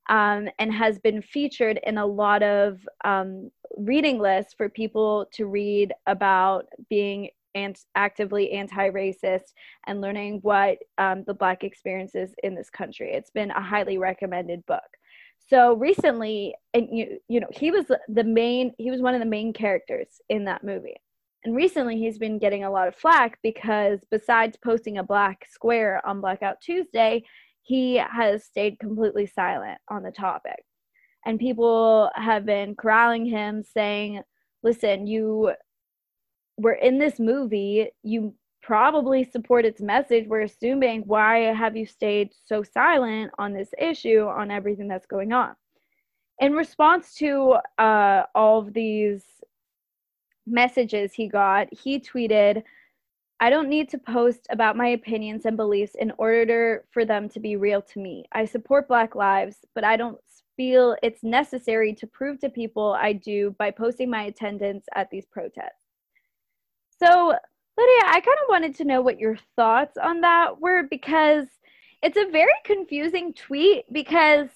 um, 0.10 0.48
and 0.58 0.74
has 0.74 1.00
been 1.00 1.22
featured 1.22 1.80
in 1.84 1.98
a 1.98 2.06
lot 2.06 2.44
of 2.44 2.80
um, 3.04 3.52
reading 3.78 4.20
lists 4.20 4.54
for 4.58 4.70
people 4.70 5.28
to 5.34 5.46
read 5.46 5.94
about 6.06 6.66
being 6.90 7.30
and 7.56 7.78
actively 7.96 8.52
anti-racist 8.52 9.54
and 9.88 10.00
learning 10.00 10.40
what 10.44 10.78
um, 10.98 11.24
the 11.26 11.34
black 11.34 11.64
experience 11.64 12.14
is 12.14 12.34
in 12.44 12.54
this 12.54 12.70
country. 12.70 13.12
It's 13.12 13.32
been 13.32 13.52
a 13.52 13.62
highly 13.62 13.98
recommended 13.98 14.66
book 14.68 14.98
so 15.50 15.76
recently 15.76 16.56
and 16.74 16.88
you 16.92 17.20
you 17.28 17.40
know 17.40 17.48
he 17.52 17.72
was 17.72 17.86
the 18.08 18.24
main 18.24 18.74
he 18.78 18.92
was 18.92 19.02
one 19.02 19.14
of 19.14 19.20
the 19.20 19.26
main 19.26 19.54
characters 19.54 20.22
in 20.30 20.46
that 20.46 20.64
movie. 20.64 20.98
And 21.44 21.56
recently 21.56 21.98
he's 21.98 22.18
been 22.18 22.40
getting 22.40 22.64
a 22.64 22.72
lot 22.72 22.88
of 22.88 22.96
flack 22.96 23.40
because 23.42 24.00
besides 24.12 24.58
posting 24.58 24.98
a 24.98 25.04
black 25.04 25.46
square 25.50 26.02
on 26.06 26.22
blackout 26.22 26.60
tuesday 26.62 27.24
he 27.62 27.96
has 27.96 28.46
stayed 28.46 28.80
completely 28.80 29.26
silent 29.26 29.78
on 29.90 30.04
the 30.04 30.12
topic. 30.12 30.64
And 31.26 31.40
people 31.40 32.10
have 32.16 32.46
been 32.46 32.76
corralling 32.76 33.26
him 33.26 33.64
saying 33.64 34.22
listen 34.64 35.08
you 35.08 35.54
were 36.58 36.74
in 36.74 36.98
this 36.98 37.20
movie 37.20 37.90
you 38.04 38.34
probably 38.62 39.24
support 39.24 39.66
its 39.66 39.82
message. 39.82 40.28
We're 40.28 40.42
assuming 40.42 41.02
why 41.02 41.54
have 41.54 41.78
you 41.78 41.86
stayed 41.86 42.32
so 42.46 42.64
silent 42.64 43.32
on 43.38 43.54
this 43.54 43.70
issue, 43.78 44.26
on 44.26 44.52
everything 44.52 44.88
that's 44.88 45.06
going 45.06 45.32
on? 45.32 45.56
In 46.40 46.54
response 46.54 47.16
to 47.16 47.58
uh, 47.78 48.24
all 48.36 48.60
of 48.60 48.74
these 48.74 49.24
messages 50.46 51.14
he 51.14 51.28
got, 51.28 51.68
he 51.72 52.00
tweeted, 52.00 52.64
I 53.40 53.50
don't 53.50 53.70
need 53.70 53.90
to 53.90 53.98
post 53.98 54.48
about 54.50 54.76
my 54.76 54.88
opinions 54.90 55.46
and 55.46 55.56
beliefs 55.56 55.96
in 56.00 56.12
order 56.18 56.86
for 56.92 57.06
them 57.06 57.30
to 57.30 57.40
be 57.40 57.56
real 57.56 57.82
to 57.84 58.00
me. 58.00 58.26
I 58.32 58.46
support 58.46 58.88
Black 58.88 59.16
lives, 59.16 59.58
but 59.76 59.84
I 59.84 59.96
don't 59.96 60.18
feel 60.56 60.96
it's 61.04 61.24
necessary 61.24 61.94
to 61.94 62.08
prove 62.08 62.40
to 62.40 62.50
people 62.50 62.98
I 63.00 63.14
do 63.14 63.56
by 63.60 63.70
posting 63.70 64.10
my 64.10 64.24
attendance 64.24 64.86
at 64.96 65.10
these 65.12 65.26
protests. 65.26 65.84
So 67.00 67.36
Lydia, 67.78 68.04
I 68.08 68.22
kind 68.22 68.38
of 68.44 68.50
wanted 68.50 68.76
to 68.76 68.86
know 68.86 69.02
what 69.02 69.20
your 69.20 69.38
thoughts 69.56 69.98
on 69.98 70.22
that 70.22 70.60
were 70.60 70.84
because 70.84 71.46
it's 72.02 72.18
a 72.18 72.32
very 72.32 72.54
confusing 72.64 73.34
tweet 73.34 73.86
because 73.92 74.50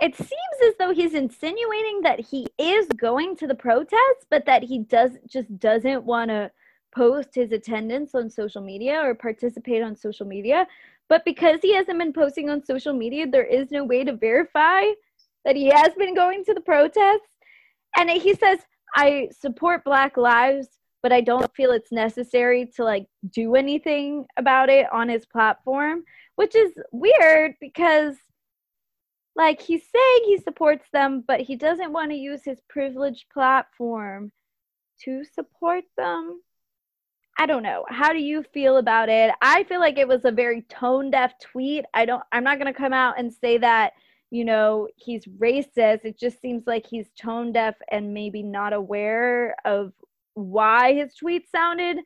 it 0.00 0.16
seems 0.16 0.30
as 0.66 0.74
though 0.78 0.94
he's 0.94 1.14
insinuating 1.14 2.00
that 2.02 2.20
he 2.20 2.46
is 2.58 2.86
going 2.96 3.36
to 3.36 3.46
the 3.46 3.54
protests, 3.54 4.24
but 4.30 4.46
that 4.46 4.62
he 4.62 4.80
does 4.80 5.12
just 5.26 5.58
doesn't 5.58 6.04
want 6.04 6.30
to 6.30 6.50
post 6.94 7.34
his 7.34 7.52
attendance 7.52 8.14
on 8.14 8.30
social 8.30 8.62
media 8.62 9.00
or 9.02 9.14
participate 9.14 9.82
on 9.82 9.96
social 9.96 10.26
media. 10.26 10.66
But 11.08 11.24
because 11.24 11.58
he 11.62 11.74
hasn't 11.74 11.98
been 11.98 12.12
posting 12.12 12.50
on 12.50 12.64
social 12.64 12.92
media, 12.92 13.26
there 13.26 13.44
is 13.44 13.70
no 13.70 13.84
way 13.84 14.04
to 14.04 14.16
verify 14.16 14.82
that 15.44 15.56
he 15.56 15.66
has 15.66 15.92
been 15.94 16.14
going 16.14 16.44
to 16.44 16.54
the 16.54 16.60
protests. 16.60 17.28
And 17.96 18.08
he 18.10 18.34
says, 18.34 18.60
I 18.94 19.28
support 19.38 19.84
Black 19.84 20.16
Lives 20.16 20.68
but 21.02 21.12
I 21.12 21.20
don't 21.20 21.54
feel 21.54 21.72
it's 21.72 21.92
necessary 21.92 22.70
to 22.76 22.84
like 22.84 23.06
do 23.30 23.54
anything 23.54 24.26
about 24.36 24.68
it 24.68 24.86
on 24.92 25.08
his 25.08 25.26
platform, 25.26 26.04
which 26.36 26.54
is 26.54 26.72
weird 26.92 27.54
because 27.60 28.16
like 29.36 29.60
he's 29.60 29.82
saying 29.82 30.22
he 30.26 30.38
supports 30.38 30.86
them, 30.92 31.24
but 31.26 31.40
he 31.40 31.56
doesn't 31.56 31.92
want 31.92 32.10
to 32.10 32.16
use 32.16 32.42
his 32.44 32.60
privileged 32.68 33.26
platform 33.32 34.32
to 35.04 35.24
support 35.24 35.84
them. 35.96 36.40
I 37.38 37.46
don't 37.46 37.62
know. 37.62 37.86
How 37.88 38.12
do 38.12 38.18
you 38.18 38.42
feel 38.52 38.76
about 38.76 39.08
it? 39.08 39.32
I 39.40 39.64
feel 39.64 39.80
like 39.80 39.96
it 39.96 40.08
was 40.08 40.24
a 40.24 40.30
very 40.30 40.62
tone 40.62 41.10
deaf 41.10 41.32
tweet. 41.40 41.86
I 41.94 42.04
don't 42.04 42.22
I'm 42.32 42.44
not 42.44 42.58
going 42.58 42.72
to 42.72 42.78
come 42.78 42.92
out 42.92 43.18
and 43.18 43.32
say 43.32 43.56
that, 43.58 43.94
you 44.30 44.44
know, 44.44 44.88
he's 44.96 45.24
racist. 45.24 46.04
It 46.04 46.18
just 46.18 46.42
seems 46.42 46.66
like 46.66 46.86
he's 46.86 47.08
tone 47.18 47.52
deaf 47.52 47.76
and 47.90 48.12
maybe 48.12 48.42
not 48.42 48.74
aware 48.74 49.56
of 49.64 49.92
why 50.34 50.94
his 50.94 51.14
tweets 51.22 51.50
sounded 51.54 51.98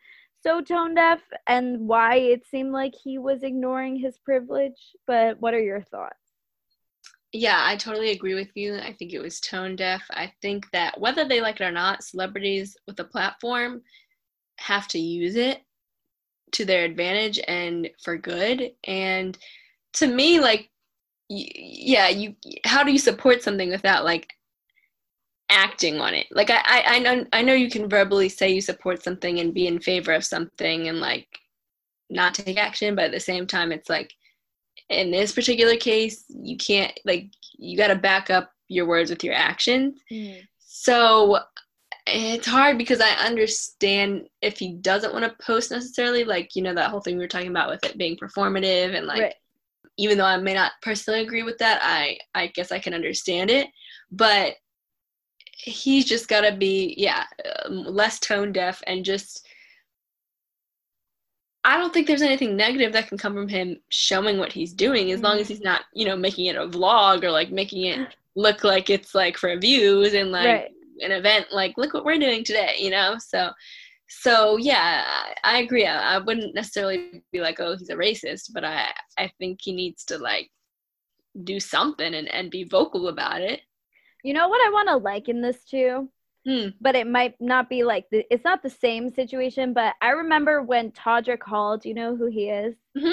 so 0.42 0.60
tone 0.60 0.94
deaf 0.94 1.20
and 1.46 1.80
why 1.80 2.16
it 2.16 2.46
seemed 2.46 2.72
like 2.72 2.94
he 3.02 3.18
was 3.18 3.42
ignoring 3.42 3.96
his 3.96 4.18
privilege. 4.18 4.92
But 5.06 5.40
what 5.40 5.54
are 5.54 5.62
your 5.62 5.82
thoughts? 5.82 6.18
Yeah, 7.32 7.60
I 7.60 7.76
totally 7.76 8.10
agree 8.10 8.34
with 8.34 8.50
you. 8.54 8.76
I 8.76 8.92
think 8.92 9.12
it 9.12 9.20
was 9.20 9.40
tone 9.40 9.74
deaf. 9.74 10.02
I 10.10 10.32
think 10.40 10.70
that 10.72 11.00
whether 11.00 11.24
they 11.24 11.40
like 11.40 11.60
it 11.60 11.64
or 11.64 11.72
not, 11.72 12.04
celebrities 12.04 12.76
with 12.86 13.00
a 13.00 13.04
platform 13.04 13.82
have 14.58 14.86
to 14.88 14.98
use 14.98 15.34
it 15.34 15.60
to 16.52 16.64
their 16.64 16.84
advantage 16.84 17.40
and 17.48 17.90
for 18.02 18.16
good. 18.16 18.70
And 18.84 19.36
to 19.94 20.06
me, 20.06 20.38
like, 20.38 20.70
yeah, 21.28 22.08
you 22.08 22.36
how 22.64 22.84
do 22.84 22.92
you 22.92 22.98
support 22.98 23.42
something 23.42 23.70
without 23.70 24.04
like 24.04 24.32
acting 25.50 26.00
on 26.00 26.14
it. 26.14 26.26
Like 26.30 26.50
I, 26.50 26.60
I, 26.64 26.82
I 26.86 26.98
know 26.98 27.26
I 27.32 27.42
know 27.42 27.54
you 27.54 27.70
can 27.70 27.88
verbally 27.88 28.28
say 28.28 28.52
you 28.52 28.60
support 28.60 29.02
something 29.02 29.40
and 29.40 29.54
be 29.54 29.66
in 29.66 29.80
favor 29.80 30.12
of 30.12 30.24
something 30.24 30.88
and 30.88 31.00
like 31.00 31.28
not 32.10 32.34
take 32.34 32.58
action, 32.58 32.94
but 32.94 33.06
at 33.06 33.12
the 33.12 33.20
same 33.20 33.46
time 33.46 33.72
it's 33.72 33.88
like 33.88 34.12
in 34.88 35.10
this 35.10 35.32
particular 35.32 35.76
case, 35.76 36.24
you 36.28 36.56
can't 36.56 36.98
like 37.04 37.30
you 37.56 37.76
gotta 37.76 37.96
back 37.96 38.30
up 38.30 38.52
your 38.68 38.86
words 38.86 39.10
with 39.10 39.24
your 39.24 39.34
actions. 39.34 40.00
Mm. 40.10 40.42
So 40.58 41.38
it's 42.06 42.46
hard 42.46 42.76
because 42.76 43.00
I 43.00 43.10
understand 43.26 44.28
if 44.42 44.58
he 44.58 44.74
doesn't 44.74 45.12
want 45.14 45.24
to 45.24 45.44
post 45.44 45.70
necessarily, 45.70 46.24
like, 46.24 46.54
you 46.54 46.62
know, 46.62 46.74
that 46.74 46.90
whole 46.90 47.00
thing 47.00 47.16
we 47.16 47.24
were 47.24 47.28
talking 47.28 47.50
about 47.50 47.70
with 47.70 47.84
it 47.84 47.96
being 47.96 48.16
performative 48.16 48.94
and 48.94 49.06
like 49.06 49.22
right. 49.22 49.34
even 49.96 50.18
though 50.18 50.26
I 50.26 50.36
may 50.36 50.54
not 50.54 50.72
personally 50.82 51.20
agree 51.20 51.42
with 51.42 51.58
that, 51.58 51.80
I 51.82 52.18
I 52.34 52.48
guess 52.48 52.72
I 52.72 52.78
can 52.78 52.94
understand 52.94 53.50
it. 53.50 53.68
But 54.10 54.54
he's 55.56 56.04
just 56.04 56.28
got 56.28 56.42
to 56.42 56.56
be 56.56 56.94
yeah 56.96 57.24
um, 57.64 57.84
less 57.84 58.18
tone 58.18 58.52
deaf 58.52 58.82
and 58.86 59.04
just 59.04 59.46
I 61.66 61.78
don't 61.78 61.94
think 61.94 62.06
there's 62.06 62.22
anything 62.22 62.56
negative 62.56 62.92
that 62.92 63.08
can 63.08 63.16
come 63.16 63.32
from 63.32 63.48
him 63.48 63.78
showing 63.88 64.38
what 64.38 64.52
he's 64.52 64.74
doing 64.74 65.10
as 65.12 65.22
long 65.22 65.38
as 65.38 65.48
he's 65.48 65.62
not, 65.62 65.82
you 65.94 66.04
know, 66.04 66.14
making 66.14 66.44
it 66.46 66.56
a 66.56 66.66
vlog 66.66 67.24
or 67.24 67.30
like 67.30 67.50
making 67.50 67.86
it 67.86 68.14
look 68.36 68.64
like 68.64 68.90
it's 68.90 69.14
like 69.14 69.38
for 69.38 69.56
views 69.58 70.12
and 70.12 70.30
like 70.30 70.46
right. 70.46 70.70
an 71.00 71.12
event 71.12 71.46
like 71.52 71.78
look 71.78 71.94
what 71.94 72.04
we're 72.04 72.18
doing 72.18 72.44
today, 72.44 72.76
you 72.78 72.90
know? 72.90 73.16
So 73.18 73.50
so 74.08 74.58
yeah, 74.58 75.04
I, 75.06 75.56
I 75.56 75.58
agree. 75.60 75.86
I, 75.86 76.16
I 76.16 76.18
wouldn't 76.18 76.54
necessarily 76.54 77.22
be 77.32 77.40
like, 77.40 77.58
oh, 77.60 77.76
he's 77.76 77.88
a 77.88 77.94
racist, 77.94 78.50
but 78.52 78.64
I 78.64 78.92
I 79.18 79.32
think 79.38 79.60
he 79.62 79.72
needs 79.72 80.04
to 80.06 80.18
like 80.18 80.50
do 81.44 81.58
something 81.58 82.14
and, 82.14 82.28
and 82.28 82.50
be 82.50 82.64
vocal 82.64 83.08
about 83.08 83.40
it. 83.40 83.62
You 84.24 84.32
know 84.32 84.48
what 84.48 84.66
I 84.66 84.72
want 84.72 84.88
to 84.88 84.96
liken 84.96 85.40
this 85.40 85.64
to? 85.66 86.08
Hmm. 86.46 86.68
But 86.80 86.96
it 86.96 87.06
might 87.06 87.40
not 87.40 87.70
be 87.70 87.84
like 87.84 88.06
the, 88.10 88.24
it's 88.30 88.44
not 88.44 88.62
the 88.62 88.70
same 88.70 89.10
situation. 89.10 89.72
But 89.72 89.94
I 90.02 90.10
remember 90.10 90.62
when 90.62 90.90
Todrick 90.90 91.42
Hall, 91.42 91.78
do 91.78 91.88
you 91.88 91.94
know 91.94 92.16
who 92.16 92.26
he 92.26 92.48
is? 92.48 92.74
Mm-hmm. 92.96 93.12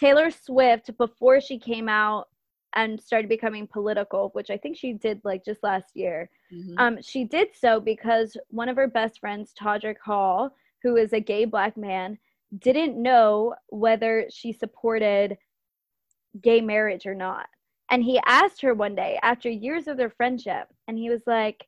Taylor 0.00 0.30
Swift, 0.30 0.96
before 0.98 1.40
she 1.40 1.58
came 1.58 1.88
out 1.88 2.28
and 2.74 3.00
started 3.00 3.28
becoming 3.28 3.66
political, 3.66 4.30
which 4.34 4.50
I 4.50 4.56
think 4.56 4.76
she 4.76 4.92
did 4.92 5.20
like 5.24 5.44
just 5.44 5.62
last 5.62 5.94
year. 5.94 6.28
Mm-hmm. 6.52 6.78
Um, 6.78 7.02
she 7.02 7.24
did 7.24 7.48
so 7.58 7.80
because 7.80 8.36
one 8.48 8.68
of 8.68 8.76
her 8.76 8.88
best 8.88 9.20
friends, 9.20 9.54
Todrick 9.58 9.98
Hall, 10.04 10.50
who 10.82 10.96
is 10.96 11.12
a 11.12 11.20
gay 11.20 11.46
black 11.46 11.76
man, 11.76 12.18
didn't 12.58 13.00
know 13.00 13.54
whether 13.68 14.26
she 14.30 14.52
supported 14.52 15.38
gay 16.40 16.60
marriage 16.60 17.06
or 17.06 17.14
not. 17.14 17.46
And 17.90 18.02
he 18.02 18.20
asked 18.26 18.62
her 18.62 18.74
one 18.74 18.94
day 18.94 19.18
after 19.22 19.48
years 19.48 19.86
of 19.86 19.96
their 19.96 20.10
friendship, 20.10 20.68
and 20.88 20.98
he 20.98 21.10
was 21.10 21.22
like, 21.26 21.66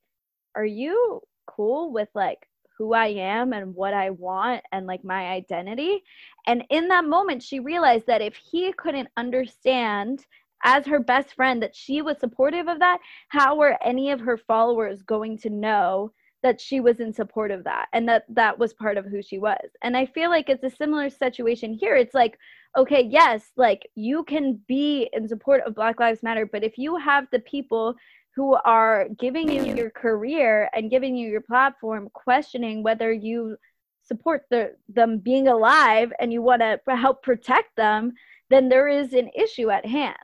Are 0.54 0.64
you 0.64 1.20
cool 1.46 1.92
with 1.92 2.08
like 2.14 2.48
who 2.76 2.92
I 2.92 3.08
am 3.08 3.52
and 3.52 3.74
what 3.74 3.94
I 3.94 4.10
want 4.10 4.62
and 4.72 4.86
like 4.86 5.04
my 5.04 5.28
identity? 5.28 6.02
And 6.46 6.64
in 6.70 6.88
that 6.88 7.04
moment, 7.04 7.42
she 7.42 7.60
realized 7.60 8.06
that 8.06 8.22
if 8.22 8.36
he 8.36 8.72
couldn't 8.72 9.08
understand 9.16 10.24
as 10.64 10.86
her 10.86 10.98
best 11.00 11.34
friend 11.34 11.62
that 11.62 11.74
she 11.76 12.02
was 12.02 12.18
supportive 12.18 12.68
of 12.68 12.80
that, 12.80 12.98
how 13.28 13.56
were 13.56 13.78
any 13.82 14.10
of 14.10 14.20
her 14.20 14.36
followers 14.36 15.02
going 15.02 15.38
to 15.38 15.50
know 15.50 16.12
that 16.42 16.60
she 16.60 16.80
was 16.80 17.00
in 17.00 17.12
support 17.12 17.50
of 17.50 17.64
that 17.64 17.88
and 17.92 18.08
that 18.08 18.24
that 18.28 18.58
was 18.58 18.72
part 18.72 18.96
of 18.96 19.04
who 19.06 19.22
she 19.22 19.38
was? 19.38 19.70
And 19.82 19.96
I 19.96 20.06
feel 20.06 20.30
like 20.30 20.48
it's 20.48 20.64
a 20.64 20.76
similar 20.76 21.10
situation 21.10 21.74
here. 21.74 21.94
It's 21.94 22.14
like, 22.14 22.38
okay, 22.76 23.02
yes, 23.02 23.50
like 23.56 23.88
you 23.94 24.24
can 24.24 24.60
be 24.68 25.08
in 25.12 25.28
support 25.28 25.62
of 25.66 25.74
Black 25.74 26.00
Lives 26.00 26.22
Matter, 26.22 26.46
but 26.46 26.64
if 26.64 26.78
you 26.78 26.96
have 26.96 27.26
the 27.30 27.40
people 27.40 27.94
who 28.34 28.56
are 28.64 29.08
giving 29.18 29.50
you 29.50 29.74
your 29.74 29.90
career 29.90 30.70
and 30.74 30.90
giving 30.90 31.16
you 31.16 31.28
your 31.28 31.40
platform 31.40 32.08
questioning 32.12 32.82
whether 32.82 33.12
you 33.12 33.56
support 34.04 34.44
the, 34.50 34.74
them 34.88 35.18
being 35.18 35.48
alive 35.48 36.12
and 36.20 36.32
you 36.32 36.40
want 36.40 36.62
to 36.62 36.96
help 36.96 37.22
protect 37.22 37.74
them, 37.76 38.12
then 38.48 38.68
there 38.68 38.88
is 38.88 39.12
an 39.12 39.28
issue 39.34 39.70
at 39.70 39.84
hand. 39.84 40.16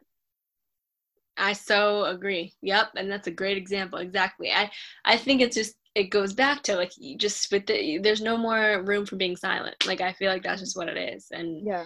I 1.36 1.52
so 1.52 2.04
agree. 2.04 2.54
Yep, 2.62 2.92
and 2.96 3.10
that's 3.10 3.26
a 3.26 3.32
great 3.32 3.56
example. 3.56 3.98
Exactly. 3.98 4.52
I 4.52 4.70
I 5.04 5.16
think 5.16 5.40
it's 5.40 5.56
just 5.56 5.74
it 5.94 6.04
goes 6.04 6.32
back 6.32 6.62
to 6.64 6.76
like 6.76 6.92
you 6.96 7.18
just 7.18 7.50
with 7.50 7.66
the 7.66 7.98
there's 7.98 8.20
no 8.20 8.36
more 8.36 8.82
room 8.82 9.04
for 9.06 9.16
being 9.16 9.36
silent. 9.36 9.74
Like 9.86 10.00
I 10.00 10.12
feel 10.12 10.30
like 10.30 10.42
that's 10.42 10.60
just 10.60 10.76
what 10.76 10.88
it 10.88 10.96
is. 10.96 11.26
And 11.32 11.66
Yeah. 11.66 11.84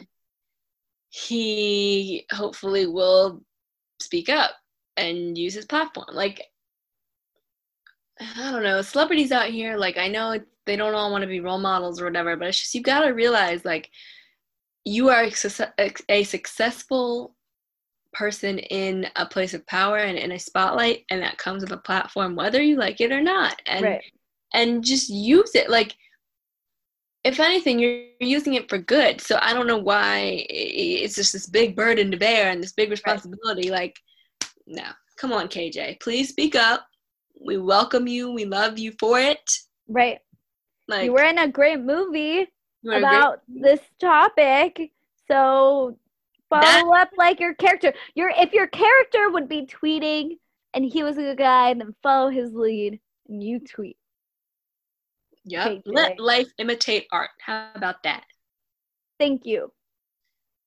He 1.11 2.27
hopefully 2.33 2.87
will 2.87 3.43
speak 4.01 4.29
up 4.29 4.53
and 4.97 5.37
use 5.37 5.55
his 5.55 5.67
platform. 5.67 6.09
Like 6.13 6.43
I 8.21 8.51
don't 8.51 8.63
know, 8.63 8.83
celebrities 8.83 9.33
out 9.33 9.49
here, 9.49 9.77
like 9.77 9.97
I 9.97 10.09
know 10.09 10.39
they 10.67 10.77
don't 10.77 10.95
all 10.95 11.11
want 11.11 11.23
to 11.23 11.29
be 11.29 11.41
role 11.41 11.59
models 11.59 12.01
or 12.01 12.05
whatever, 12.05 12.37
but 12.37 12.49
it's 12.49 12.61
just 12.61 12.75
you 12.75 12.83
gotta 12.83 13.15
realize 13.15 13.65
like 13.65 13.91
you 14.85 15.09
are 15.09 15.25
a, 15.25 15.93
a 16.09 16.25
successful 16.25 17.35
person 18.13 18.59
in 18.59 19.07
a 19.17 19.27
place 19.27 19.55
of 19.55 19.67
power 19.67 19.99
and 19.99 20.19
in 20.19 20.33
a 20.33 20.39
spotlight, 20.39 21.05
and 21.11 21.23
that 21.23 21.39
comes 21.39 21.63
with 21.63 21.73
a 21.73 21.79
platform, 21.79 22.35
whether 22.35 22.63
you 22.63 22.77
like 22.77 23.01
it 23.01 23.13
or 23.13 23.23
not. 23.23 23.61
And 23.67 23.85
right. 23.85 24.03
and 24.55 24.85
just 24.85 25.09
use 25.09 25.55
it. 25.55 25.71
Like 25.71 25.95
if 27.25 27.41
anything, 27.41 27.79
you're 27.79 28.05
using 28.21 28.55
it 28.55 28.69
for 28.69 28.79
good. 28.79 29.21
So 29.21 29.39
I 29.43 29.53
don't 29.53 29.67
know 29.67 29.79
why 29.79 30.47
it's 30.49 31.15
just 31.15 31.33
this 31.33 31.47
big 31.47 31.77
burden 31.77 32.11
to 32.11 32.17
bear 32.17 32.51
and 32.51 32.63
this 32.63 32.73
big 32.73 32.91
responsibility. 32.91 33.71
Like, 33.71 33.97
no, 34.67 34.85
come 35.17 35.33
on, 35.33 35.49
KJ, 35.49 36.01
please 36.01 36.29
speak 36.29 36.55
up. 36.55 36.87
We 37.45 37.57
welcome 37.57 38.07
you. 38.07 38.33
We 38.33 38.45
love 38.45 38.79
you 38.79 38.93
for 38.99 39.19
it. 39.21 39.41
Right. 39.89 40.19
Like 40.87 41.05
you 41.05 41.13
were 41.13 41.23
in 41.25 41.39
a 41.39 41.49
great 41.49 41.81
movie 41.81 42.47
you 42.83 42.91
were 42.91 42.97
a 42.97 43.01
great- 43.01 43.17
about 43.17 43.43
this 43.49 43.81
topic. 44.01 44.93
So 45.27 45.99
follow 46.49 46.63
That- 46.63 46.87
up 47.03 47.11
like 47.17 47.41
your 47.41 47.55
character. 47.55 47.93
Your 48.15 48.31
if 48.31 48.53
your 48.53 48.67
character 48.69 49.31
would 49.31 49.49
be 49.49 49.67
tweeting 49.67 50.39
and 50.75 50.85
he 50.85 51.03
was 51.03 51.19
a 51.19 51.23
good 51.23 51.39
guy, 51.39 51.75
then 51.75 51.95
follow 52.03 52.31
his 52.31 52.53
lead 52.55 53.01
and 53.29 53.43
you 53.43 53.61
tweet. 53.61 53.99
Yep. 55.49 55.67
KJ. 55.67 55.83
Let 55.87 56.21
life 56.21 56.49
imitate 56.59 57.07
art. 57.13 57.31
How 57.45 57.71
about 57.75 58.03
that? 58.05 58.25
Thank 59.19 59.45
you. 59.45 59.73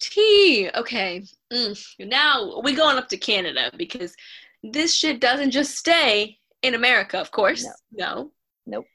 T. 0.01 0.69
Okay. 0.75 1.23
Mm. 1.53 1.86
Now 1.99 2.59
we 2.63 2.73
going 2.73 2.97
up 2.97 3.07
to 3.09 3.17
Canada 3.17 3.71
because 3.77 4.15
this 4.63 4.93
shit 4.93 5.21
doesn't 5.21 5.51
just 5.51 5.77
stay 5.77 6.38
in 6.61 6.75
America, 6.75 7.19
of 7.19 7.32
course. 7.32 7.67
No. 7.91 8.32
Nope. 8.65 8.86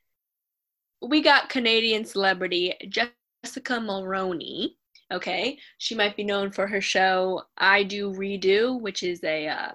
We 1.03 1.23
got 1.23 1.49
Canadian 1.49 2.05
celebrity 2.05 2.75
Jessica 2.89 3.75
Mulroney. 3.75 4.71
Okay. 5.13 5.59
She 5.79 5.95
might 5.95 6.17
be 6.17 6.25
known 6.25 6.51
for 6.51 6.67
her 6.67 6.81
show 6.81 7.43
I 7.57 7.85
Do 7.85 8.13
Redo, 8.13 8.81
which 8.81 9.03
is 9.03 9.23
a 9.23 9.49
uh, 9.49 9.73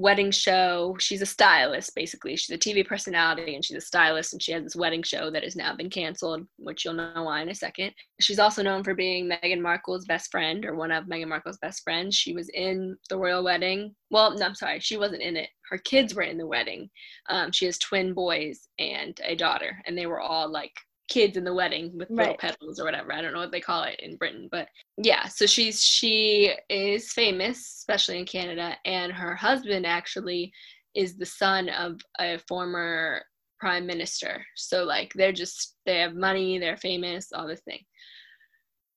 wedding 0.00 0.30
show. 0.30 0.96
She's 0.98 1.20
a 1.20 1.26
stylist, 1.26 1.94
basically. 1.94 2.34
She's 2.34 2.54
a 2.54 2.58
TV 2.58 2.86
personality 2.86 3.54
and 3.54 3.64
she's 3.64 3.76
a 3.76 3.80
stylist, 3.80 4.32
and 4.32 4.42
she 4.42 4.52
has 4.52 4.62
this 4.64 4.76
wedding 4.76 5.02
show 5.02 5.30
that 5.30 5.44
has 5.44 5.56
now 5.56 5.76
been 5.76 5.90
canceled, 5.90 6.46
which 6.56 6.84
you'll 6.84 6.94
know 6.94 7.12
why 7.14 7.42
in 7.42 7.50
a 7.50 7.54
second. 7.54 7.92
She's 8.20 8.38
also 8.38 8.62
known 8.62 8.82
for 8.82 8.94
being 8.94 9.28
Meghan 9.28 9.60
Markle's 9.60 10.06
best 10.06 10.30
friend 10.30 10.64
or 10.64 10.74
one 10.74 10.90
of 10.90 11.04
Meghan 11.04 11.28
Markle's 11.28 11.58
best 11.58 11.82
friends. 11.84 12.16
She 12.16 12.32
was 12.32 12.48
in 12.54 12.96
the 13.10 13.18
royal 13.18 13.44
wedding. 13.44 13.94
Well, 14.10 14.34
no, 14.36 14.46
I'm 14.46 14.54
sorry, 14.54 14.80
she 14.80 14.96
wasn't 14.96 15.22
in 15.22 15.36
it. 15.36 15.50
Her 15.68 15.78
kids 15.78 16.14
were 16.14 16.22
in 16.22 16.38
the 16.38 16.46
wedding. 16.46 16.90
Um, 17.28 17.52
she 17.52 17.66
has 17.66 17.78
twin 17.78 18.14
boys 18.14 18.68
and 18.78 19.18
a 19.24 19.36
daughter, 19.36 19.80
and 19.86 19.96
they 19.96 20.06
were 20.06 20.20
all 20.20 20.50
like 20.50 20.72
kids 21.10 21.36
in 21.36 21.44
the 21.44 21.52
wedding 21.52 21.90
with 21.98 22.08
little 22.08 22.36
petals 22.38 22.80
or 22.80 22.84
whatever. 22.84 23.12
I 23.12 23.20
don't 23.20 23.34
know 23.34 23.40
what 23.40 23.52
they 23.52 23.60
call 23.60 23.82
it 23.82 24.00
in 24.00 24.16
Britain, 24.16 24.48
but 24.50 24.68
yeah. 24.96 25.26
So 25.28 25.44
she's 25.44 25.82
she 25.82 26.54
is 26.70 27.12
famous, 27.12 27.58
especially 27.58 28.18
in 28.18 28.24
Canada, 28.24 28.76
and 28.86 29.12
her 29.12 29.34
husband 29.34 29.84
actually 29.84 30.52
is 30.94 31.16
the 31.18 31.26
son 31.26 31.68
of 31.68 32.00
a 32.18 32.38
former 32.48 33.22
prime 33.58 33.86
minister. 33.86 34.42
So 34.56 34.84
like 34.84 35.12
they're 35.14 35.32
just 35.32 35.76
they 35.84 35.98
have 35.98 36.14
money, 36.14 36.58
they're 36.58 36.78
famous, 36.78 37.32
all 37.34 37.46
this 37.46 37.60
thing. 37.60 37.80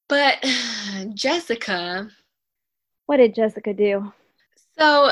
But 0.07 0.37
Jessica, 1.13 2.09
What 3.07 3.17
did 3.17 3.35
Jessica 3.35 3.73
do? 3.73 4.13
so 4.79 5.11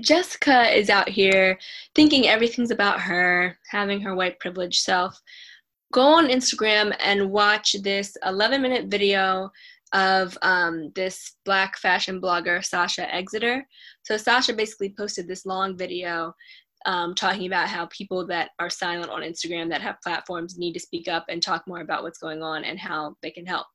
Jessica 0.00 0.76
is 0.76 0.88
out 0.90 1.08
here 1.08 1.58
thinking 1.94 2.28
everything's 2.28 2.70
about 2.70 3.00
her, 3.00 3.58
having 3.70 4.00
her 4.02 4.14
white 4.14 4.38
privilege 4.38 4.80
self. 4.80 5.20
Go 5.92 6.02
on 6.02 6.28
Instagram 6.28 6.94
and 7.00 7.30
watch 7.30 7.74
this 7.82 8.16
11 8.24 8.62
minute 8.62 8.86
video 8.86 9.50
of 9.92 10.38
um, 10.42 10.92
this 10.94 11.36
black 11.44 11.76
fashion 11.76 12.20
blogger, 12.20 12.64
Sasha 12.64 13.12
Exeter. 13.12 13.66
So 14.04 14.16
Sasha 14.16 14.52
basically 14.52 14.94
posted 14.96 15.26
this 15.26 15.46
long 15.46 15.76
video 15.76 16.32
um, 16.86 17.14
talking 17.14 17.46
about 17.46 17.68
how 17.68 17.86
people 17.86 18.26
that 18.28 18.50
are 18.58 18.70
silent 18.70 19.10
on 19.10 19.22
Instagram 19.22 19.68
that 19.70 19.82
have 19.82 20.00
platforms 20.02 20.56
need 20.58 20.72
to 20.74 20.80
speak 20.80 21.08
up 21.08 21.24
and 21.28 21.42
talk 21.42 21.66
more 21.66 21.80
about 21.80 22.02
what's 22.02 22.18
going 22.18 22.42
on 22.42 22.64
and 22.64 22.78
how 22.78 23.16
they 23.22 23.30
can 23.30 23.44
help. 23.44 23.66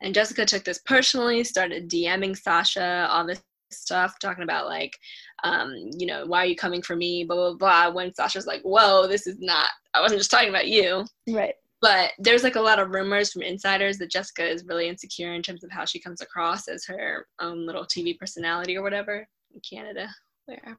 And 0.00 0.14
Jessica 0.14 0.46
took 0.46 0.64
this 0.64 0.80
personally, 0.86 1.42
started 1.42 1.90
DMing 1.90 2.36
Sasha 2.36 3.08
all 3.10 3.26
this 3.26 3.42
stuff, 3.70 4.18
talking 4.18 4.44
about 4.44 4.66
like, 4.66 4.96
um, 5.44 5.74
you 5.96 6.06
know, 6.06 6.24
why 6.26 6.42
are 6.42 6.46
you 6.46 6.56
coming 6.56 6.82
for 6.82 6.96
me, 6.96 7.24
blah 7.24 7.36
blah 7.36 7.54
blah. 7.54 7.94
When 7.94 8.14
Sasha's 8.14 8.46
like, 8.46 8.62
whoa, 8.62 9.06
this 9.06 9.26
is 9.26 9.38
not. 9.40 9.68
I 9.94 10.00
wasn't 10.00 10.20
just 10.20 10.30
talking 10.30 10.48
about 10.48 10.68
you. 10.68 11.04
Right. 11.28 11.54
But 11.80 12.10
there's 12.18 12.42
like 12.42 12.56
a 12.56 12.60
lot 12.60 12.80
of 12.80 12.90
rumors 12.90 13.32
from 13.32 13.42
insiders 13.42 13.98
that 13.98 14.10
Jessica 14.10 14.48
is 14.48 14.64
really 14.64 14.88
insecure 14.88 15.34
in 15.34 15.42
terms 15.42 15.62
of 15.62 15.70
how 15.70 15.84
she 15.84 16.00
comes 16.00 16.20
across 16.20 16.66
as 16.66 16.84
her 16.86 17.26
own 17.40 17.66
little 17.66 17.84
TV 17.84 18.18
personality 18.18 18.76
or 18.76 18.82
whatever 18.82 19.26
in 19.54 19.60
Canada, 19.60 20.08
wherever. 20.46 20.76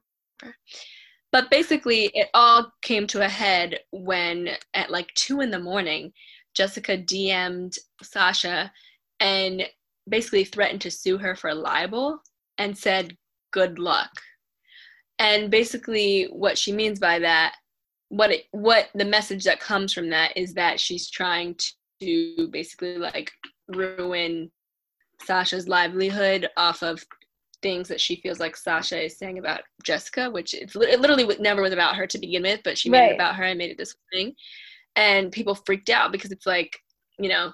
But 1.32 1.50
basically, 1.50 2.10
it 2.12 2.28
all 2.34 2.72
came 2.82 3.06
to 3.08 3.24
a 3.24 3.28
head 3.28 3.80
when 3.92 4.50
at 4.74 4.90
like 4.90 5.12
two 5.14 5.40
in 5.40 5.50
the 5.50 5.58
morning, 5.58 6.12
Jessica 6.54 6.98
DM'd 6.98 7.78
Sasha 8.02 8.70
and 9.20 9.62
basically 10.08 10.44
threatened 10.44 10.80
to 10.82 10.90
sue 10.90 11.18
her 11.18 11.36
for 11.36 11.54
libel 11.54 12.20
and 12.60 12.76
said, 12.76 13.16
good 13.52 13.78
luck. 13.78 14.10
And 15.18 15.50
basically, 15.50 16.24
what 16.30 16.56
she 16.56 16.72
means 16.72 17.00
by 17.00 17.18
that, 17.18 17.54
what 18.10 18.30
it, 18.30 18.44
what 18.52 18.88
the 18.94 19.04
message 19.04 19.44
that 19.44 19.60
comes 19.60 19.92
from 19.92 20.10
that 20.10 20.36
is 20.36 20.54
that 20.54 20.78
she's 20.78 21.10
trying 21.10 21.56
to 22.00 22.48
basically 22.52 22.98
like 22.98 23.32
ruin 23.68 24.50
Sasha's 25.22 25.68
livelihood 25.68 26.48
off 26.56 26.82
of 26.82 27.04
things 27.62 27.88
that 27.88 28.00
she 28.00 28.16
feels 28.16 28.40
like 28.40 28.56
Sasha 28.56 29.04
is 29.04 29.18
saying 29.18 29.38
about 29.38 29.60
Jessica, 29.84 30.30
which 30.30 30.54
it's 30.54 30.74
it 30.76 31.00
literally 31.00 31.36
never 31.38 31.60
was 31.62 31.72
about 31.74 31.96
her 31.96 32.06
to 32.06 32.18
begin 32.18 32.42
with, 32.42 32.60
but 32.64 32.78
she 32.78 32.88
made 32.88 33.00
Right. 33.00 33.10
it 33.12 33.14
about 33.14 33.36
her 33.36 33.44
and 33.44 33.58
made 33.58 33.70
it 33.70 33.78
this 33.78 33.94
thing. 34.12 34.34
And 34.96 35.30
people 35.30 35.54
freaked 35.54 35.90
out 35.90 36.10
because 36.12 36.32
it's 36.32 36.46
like, 36.46 36.78
you 37.18 37.28
know, 37.28 37.52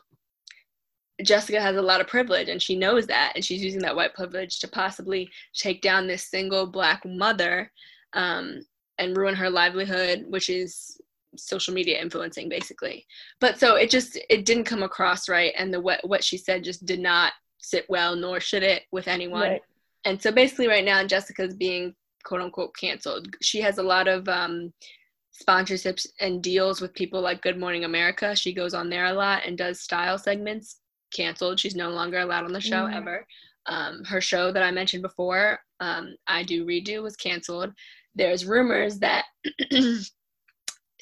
Jessica 1.22 1.60
has 1.60 1.76
a 1.76 1.82
lot 1.82 2.00
of 2.00 2.06
privilege 2.06 2.48
and 2.48 2.60
she 2.60 2.76
knows 2.76 3.06
that, 3.06 3.32
and 3.34 3.44
she's 3.44 3.62
using 3.62 3.80
that 3.80 3.96
white 3.96 4.14
privilege 4.14 4.58
to 4.60 4.68
possibly 4.68 5.30
take 5.54 5.80
down 5.82 6.06
this 6.06 6.28
single 6.30 6.66
black 6.66 7.02
mother 7.04 7.70
um, 8.12 8.60
and 8.98 9.16
ruin 9.16 9.34
her 9.34 9.50
livelihood, 9.50 10.24
which 10.28 10.50
is 10.50 11.00
social 11.36 11.74
media 11.74 12.00
influencing 12.00 12.48
basically. 12.48 13.06
But 13.40 13.58
so 13.58 13.76
it 13.76 13.90
just 13.90 14.18
it 14.28 14.44
didn't 14.44 14.64
come 14.64 14.82
across 14.82 15.28
right, 15.28 15.52
and 15.56 15.72
the 15.72 15.80
what 15.80 16.06
what 16.06 16.24
she 16.24 16.36
said 16.36 16.64
just 16.64 16.84
did 16.84 17.00
not 17.00 17.32
sit 17.58 17.86
well, 17.88 18.14
nor 18.14 18.40
should 18.40 18.62
it 18.62 18.82
with 18.92 19.08
anyone. 19.08 19.42
Right. 19.42 19.62
And 20.04 20.20
so 20.20 20.30
basically, 20.30 20.68
right 20.68 20.84
now 20.84 21.04
Jessica's 21.04 21.54
being 21.54 21.94
quote 22.24 22.42
unquote 22.42 22.74
canceled. 22.76 23.28
She 23.40 23.60
has 23.60 23.78
a 23.78 23.82
lot 23.82 24.08
of 24.08 24.28
um, 24.28 24.72
sponsorships 25.36 26.06
and 26.20 26.42
deals 26.42 26.80
with 26.80 26.94
people 26.94 27.20
like 27.20 27.42
Good 27.42 27.58
Morning 27.58 27.84
America. 27.84 28.34
She 28.34 28.52
goes 28.52 28.74
on 28.74 28.90
there 28.90 29.06
a 29.06 29.12
lot 29.12 29.42
and 29.46 29.56
does 29.56 29.80
style 29.80 30.18
segments. 30.18 30.80
Canceled. 31.14 31.58
She's 31.60 31.74
no 31.76 31.90
longer 31.90 32.18
allowed 32.18 32.44
on 32.44 32.52
the 32.52 32.60
show 32.60 32.86
Mm. 32.86 32.94
ever. 32.94 33.26
Um, 33.66 34.04
her 34.04 34.20
show 34.20 34.52
that 34.52 34.62
I 34.62 34.70
mentioned 34.70 35.02
before, 35.02 35.58
um, 35.80 36.14
I 36.26 36.42
Do 36.44 36.64
Redo, 36.64 37.02
was 37.02 37.16
canceled. 37.16 37.72
There's 38.14 38.46
rumors 38.46 38.98
that 39.00 39.24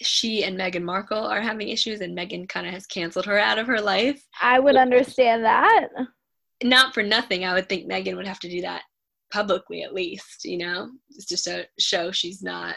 she 0.01 0.45
and 0.45 0.59
Meghan 0.59 0.83
Markle 0.83 1.25
are 1.27 1.41
having 1.41 1.69
issues, 1.69 2.01
and 2.01 2.17
Meghan 2.17 2.49
kind 2.49 2.67
of 2.67 2.73
has 2.73 2.87
canceled 2.87 3.27
her 3.27 3.39
out 3.39 3.59
of 3.59 3.67
her 3.67 3.81
life. 3.81 4.23
I 4.41 4.59
would 4.59 4.77
understand 4.77 5.45
that. 5.45 5.89
Not 6.63 6.95
for 6.95 7.03
nothing, 7.03 7.45
I 7.45 7.55
would 7.55 7.69
think 7.69 7.91
Meghan 7.91 8.17
would 8.17 8.27
have 8.27 8.41
to 8.41 8.49
do 8.49 8.63
that 8.63 8.83
publicly 9.33 9.83
at 9.83 9.95
least. 9.95 10.45
You 10.45 10.59
know, 10.59 10.91
it's 11.11 11.27
just 11.27 11.47
a 11.47 11.67
show 11.79 12.11
she's 12.11 12.43
not, 12.43 12.77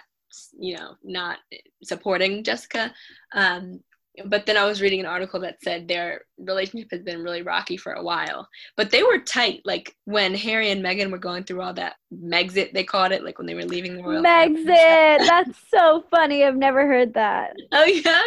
you 0.59 0.75
know, 0.75 0.95
not 1.03 1.39
supporting 1.83 2.43
Jessica. 2.43 2.93
Um, 3.33 3.81
but 4.25 4.45
then 4.45 4.57
I 4.57 4.65
was 4.65 4.81
reading 4.81 4.99
an 4.99 5.05
article 5.05 5.39
that 5.41 5.61
said 5.63 5.87
their 5.87 6.21
relationship 6.37 6.87
has 6.91 7.01
been 7.01 7.21
really 7.23 7.41
rocky 7.41 7.77
for 7.77 7.93
a 7.93 8.03
while. 8.03 8.47
But 8.75 8.91
they 8.91 9.03
were 9.03 9.19
tight, 9.19 9.61
like 9.65 9.95
when 10.05 10.33
Harry 10.33 10.71
and 10.71 10.83
Meghan 10.83 11.11
were 11.11 11.17
going 11.17 11.43
through 11.43 11.61
all 11.61 11.73
that 11.73 11.95
Megxit, 12.13 12.73
they 12.73 12.83
called 12.83 13.11
it, 13.11 13.23
like 13.23 13.37
when 13.37 13.47
they 13.47 13.53
were 13.55 13.63
leaving 13.65 13.95
the 13.97 14.03
royal. 14.03 14.23
family 14.23 14.57
and 14.57 14.65
stuff. 14.65 14.77
Megxit. 14.77 15.27
That's 15.27 15.59
so 15.69 16.03
funny. 16.09 16.43
I've 16.43 16.55
never 16.57 16.87
heard 16.87 17.13
that. 17.13 17.53
Oh 17.71 17.85
yeah. 17.85 18.21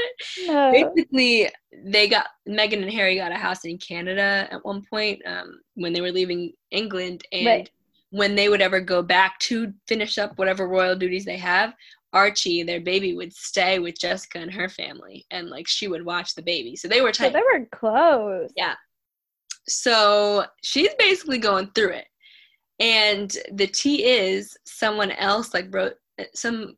No. 0.46 0.72
Basically, 0.72 1.48
they 1.84 2.08
got 2.08 2.26
Meghan 2.48 2.82
and 2.82 2.92
Harry 2.92 3.16
got 3.16 3.32
a 3.32 3.36
house 3.36 3.64
in 3.64 3.78
Canada 3.78 4.48
at 4.50 4.64
one 4.64 4.82
point 4.88 5.20
um, 5.26 5.60
when 5.74 5.92
they 5.92 6.00
were 6.00 6.12
leaving 6.12 6.52
England, 6.70 7.24
and 7.32 7.46
Right. 7.46 7.70
when 8.10 8.34
they 8.34 8.48
would 8.48 8.60
ever 8.60 8.80
go 8.80 9.02
back 9.02 9.38
to 9.40 9.72
finish 9.88 10.18
up 10.18 10.38
whatever 10.38 10.68
royal 10.68 10.94
duties 10.96 11.24
they 11.24 11.36
have, 11.38 11.72
Archie, 12.12 12.62
their 12.62 12.80
baby, 12.80 13.14
would 13.14 13.32
stay 13.32 13.78
with 13.78 13.98
Jessica 13.98 14.38
and 14.38 14.52
her 14.52 14.68
family, 14.68 15.26
and 15.30 15.48
like 15.48 15.68
she 15.68 15.88
would 15.88 16.04
watch 16.04 16.34
the 16.34 16.42
baby. 16.42 16.76
So 16.76 16.88
they 16.88 17.00
were 17.00 17.12
tight. 17.12 17.32
So 17.32 17.38
they 17.38 17.58
were 17.58 17.66
close. 17.72 18.50
Yeah. 18.56 18.74
So 19.68 20.44
she's 20.62 20.94
basically 20.98 21.38
going 21.38 21.70
through 21.74 21.92
it. 21.92 22.06
And 22.80 23.30
the 23.52 23.66
T 23.66 24.04
is 24.04 24.56
someone 24.64 25.12
else 25.12 25.52
like 25.52 25.72
wrote 25.74 25.94
some 26.34 26.76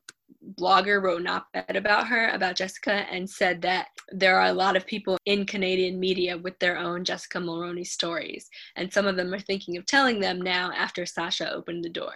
blogger 0.58 1.00
wrote 1.00 1.20
an 1.20 1.28
op-ed 1.28 1.76
about 1.76 2.08
her 2.08 2.30
about 2.30 2.56
Jessica 2.56 3.06
and 3.10 3.28
said 3.28 3.62
that 3.62 3.86
there 4.10 4.38
are 4.38 4.48
a 4.48 4.52
lot 4.52 4.76
of 4.76 4.86
people 4.86 5.16
in 5.24 5.46
Canadian 5.46 6.00
media 6.00 6.36
with 6.36 6.58
their 6.58 6.76
own 6.76 7.04
Jessica 7.04 7.38
Mulroney 7.38 7.86
stories 7.86 8.48
and 8.74 8.92
some 8.92 9.06
of 9.06 9.16
them 9.16 9.32
are 9.32 9.38
thinking 9.38 9.76
of 9.76 9.86
telling 9.86 10.18
them 10.18 10.40
now 10.40 10.72
after 10.72 11.06
Sasha 11.06 11.52
opened 11.52 11.84
the 11.84 11.88
door. 11.88 12.14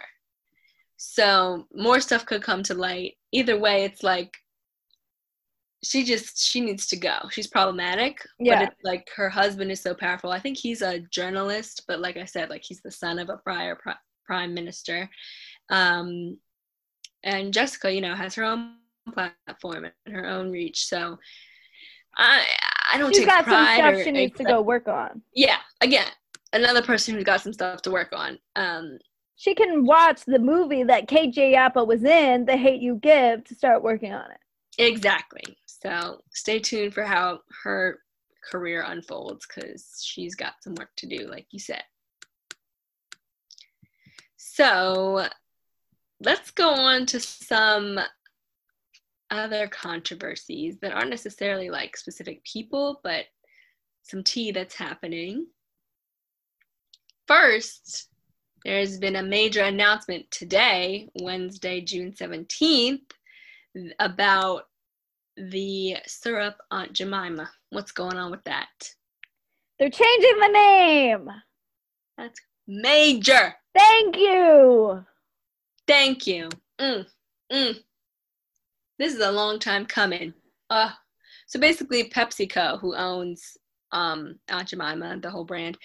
So 0.97 1.67
more 1.73 1.99
stuff 1.99 2.25
could 2.25 2.41
come 2.41 2.63
to 2.63 2.73
light. 2.73 3.13
Either 3.31 3.57
way 3.57 3.83
it's 3.83 4.03
like 4.03 4.35
she 5.83 6.03
just 6.03 6.43
she 6.43 6.59
needs 6.59 6.87
to 6.87 6.97
go. 6.97 7.17
She's 7.29 7.47
problematic, 7.47 8.19
yeah. 8.39 8.59
but 8.59 8.69
it's 8.69 8.83
like 8.83 9.07
her 9.15 9.29
husband 9.29 9.71
is 9.71 9.81
so 9.81 9.93
powerful. 9.93 10.31
I 10.31 10.39
think 10.39 10.57
he's 10.57 10.81
a 10.81 10.99
journalist, 10.99 11.83
but 11.87 11.99
like 11.99 12.17
I 12.17 12.25
said, 12.25 12.49
like 12.49 12.63
he's 12.63 12.81
the 12.81 12.91
son 12.91 13.19
of 13.19 13.29
a 13.29 13.37
prior 13.37 13.79
prime 14.25 14.53
minister. 14.53 15.09
Um, 15.69 16.37
and 17.23 17.53
Jessica, 17.53 17.93
you 17.93 18.01
know, 18.01 18.15
has 18.15 18.33
her 18.35 18.43
own 18.43 18.75
platform 19.13 19.85
and 19.85 20.15
her 20.15 20.25
own 20.25 20.51
reach. 20.51 20.85
So 20.85 21.17
I 22.17 22.43
I 22.91 22.97
don't 22.97 23.13
She's 23.13 23.19
take 23.19 23.27
got 23.27 23.43
pride 23.45 23.77
some 23.77 23.93
stuff 23.93 24.03
she 24.03 24.11
needs 24.11 24.37
to 24.37 24.43
go 24.43 24.61
work 24.61 24.87
on. 24.87 25.21
Yeah, 25.33 25.57
again, 25.81 26.07
another 26.53 26.81
person 26.81 27.13
who's 27.13 27.23
got 27.23 27.41
some 27.41 27.53
stuff 27.53 27.81
to 27.83 27.91
work 27.91 28.09
on. 28.13 28.39
Um, 28.55 28.97
she 29.37 29.53
can 29.53 29.85
watch 29.85 30.25
the 30.25 30.39
movie 30.39 30.83
that 30.83 31.07
KJ 31.07 31.55
Apa 31.55 31.83
was 31.83 32.03
in, 32.03 32.45
The 32.45 32.57
Hate 32.57 32.81
You 32.81 32.95
Give, 32.95 33.43
to 33.45 33.55
start 33.55 33.83
working 33.83 34.11
on 34.11 34.31
it. 34.31 34.39
Exactly. 34.79 35.57
So 35.67 36.21
stay 36.31 36.59
tuned 36.59 36.95
for 36.95 37.03
how 37.03 37.41
her 37.63 37.99
career 38.51 38.83
unfolds 38.87 39.45
because 39.45 40.01
she's 40.03 40.33
got 40.33 40.53
some 40.61 40.73
work 40.73 40.89
to 40.97 41.07
do, 41.07 41.29
like 41.29 41.45
you 41.51 41.59
said. 41.59 41.83
So 44.37 45.27
let's 46.19 46.49
go 46.49 46.71
on 46.71 47.05
to 47.07 47.19
some 47.19 47.99
other 49.29 49.67
controversies 49.67 50.77
that 50.79 50.93
aren't 50.93 51.11
necessarily 51.11 51.69
like 51.69 51.95
specific 51.95 52.43
people, 52.43 53.01
but 53.03 53.25
some 54.01 54.23
tea 54.23 54.51
that's 54.51 54.73
happening. 54.73 55.45
First, 57.27 58.09
there's 58.65 58.97
been 58.97 59.17
a 59.17 59.23
major 59.23 59.63
announcement 59.63 60.29
today, 60.31 61.09
Wednesday, 61.21 61.81
June 61.81 62.11
17th, 62.11 63.01
about 63.99 64.63
the 65.37 65.97
syrup 66.05 66.57
Aunt 66.71 66.93
Jemima. 66.93 67.49
What's 67.69 67.91
going 67.91 68.17
on 68.17 68.31
with 68.31 68.43
that? 68.45 68.67
They're 69.79 69.89
changing 69.89 70.39
the 70.39 70.47
name. 70.47 71.29
That's 72.17 72.39
major. 72.67 73.53
Thank 73.77 74.17
you. 74.17 75.05
Thank 75.87 76.25
you. 76.25 76.49
Mm, 76.79 77.05
mm. 77.51 77.75
This 78.97 79.13
is 79.13 79.21
a 79.21 79.31
long 79.31 79.59
time 79.59 79.85
coming. 79.85 80.33
Uh, 80.69 80.91
so 81.45 81.59
basically, 81.59 82.09
PepsiCo, 82.09 82.79
who 82.79 82.95
owns 82.95 83.57
um, 83.91 84.39
Aunt 84.49 84.67
Jemima, 84.67 85.19
the 85.21 85.29
whole 85.29 85.45
brand, 85.45 85.77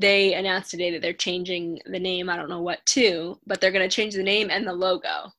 they 0.00 0.34
announced 0.34 0.70
today 0.70 0.90
that 0.92 1.02
they're 1.02 1.12
changing 1.12 1.80
the 1.86 1.98
name. 1.98 2.28
I 2.28 2.36
don't 2.36 2.48
know 2.48 2.62
what 2.62 2.84
to, 2.86 3.38
but 3.46 3.60
they're 3.60 3.72
going 3.72 3.88
to 3.88 3.94
change 3.94 4.14
the 4.14 4.22
name 4.22 4.50
and 4.50 4.66
the 4.66 4.72
logo 4.72 5.32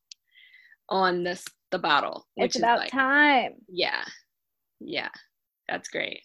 on 0.89 1.23
this 1.23 1.45
the 1.71 1.79
bottle. 1.79 2.27
Which 2.35 2.47
it's 2.47 2.57
about 2.57 2.79
like, 2.79 2.91
time. 2.91 3.53
Yeah, 3.67 4.03
yeah, 4.79 5.09
that's 5.67 5.89
great. 5.89 6.21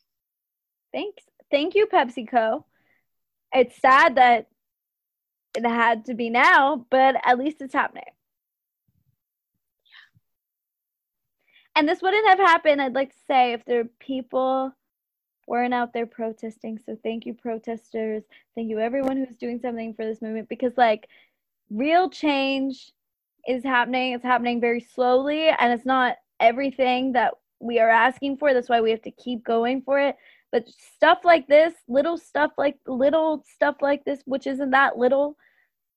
Thanks, 0.92 1.22
thank 1.50 1.74
you, 1.74 1.86
PepsiCo. 1.86 2.64
It's 3.52 3.80
sad 3.80 4.16
that 4.16 4.48
it 5.56 5.64
had 5.64 6.04
to 6.06 6.14
be 6.14 6.28
now, 6.30 6.86
but 6.90 7.16
at 7.24 7.38
least 7.38 7.62
it's 7.62 7.74
happening. 7.74 8.04
Yeah. 9.84 10.20
And 11.76 11.88
this 11.88 12.02
wouldn't 12.02 12.28
have 12.28 12.38
happened, 12.38 12.82
I'd 12.82 12.94
like 12.94 13.10
to 13.10 13.18
say, 13.26 13.52
if 13.54 13.64
there 13.64 13.80
are 13.80 13.90
people 14.00 14.72
weren't 15.48 15.74
out 15.74 15.92
there 15.92 16.06
protesting. 16.06 16.78
So 16.84 16.96
thank 17.02 17.26
you, 17.26 17.34
protesters. 17.34 18.22
Thank 18.54 18.70
you, 18.70 18.78
everyone 18.78 19.16
who's 19.16 19.36
doing 19.36 19.60
something 19.60 19.94
for 19.94 20.04
this 20.04 20.22
movement 20.22 20.48
because, 20.48 20.72
like, 20.76 21.08
real 21.70 22.10
change 22.10 22.92
is 23.46 23.64
happening. 23.64 24.12
It's 24.12 24.24
happening 24.24 24.60
very 24.60 24.80
slowly, 24.80 25.48
and 25.48 25.72
it's 25.72 25.86
not 25.86 26.16
everything 26.40 27.12
that 27.12 27.34
we 27.60 27.78
are 27.78 27.88
asking 27.88 28.36
for. 28.36 28.52
That's 28.52 28.68
why 28.68 28.80
we 28.80 28.90
have 28.90 29.02
to 29.02 29.10
keep 29.10 29.44
going 29.44 29.82
for 29.82 29.98
it. 29.98 30.16
But 30.50 30.68
stuff 30.68 31.20
like 31.24 31.46
this, 31.46 31.74
little 31.88 32.16
stuff 32.16 32.52
like 32.56 32.76
little 32.86 33.44
stuff 33.54 33.76
like 33.80 34.04
this, 34.04 34.22
which 34.24 34.46
isn't 34.46 34.70
that 34.70 34.96
little, 34.96 35.36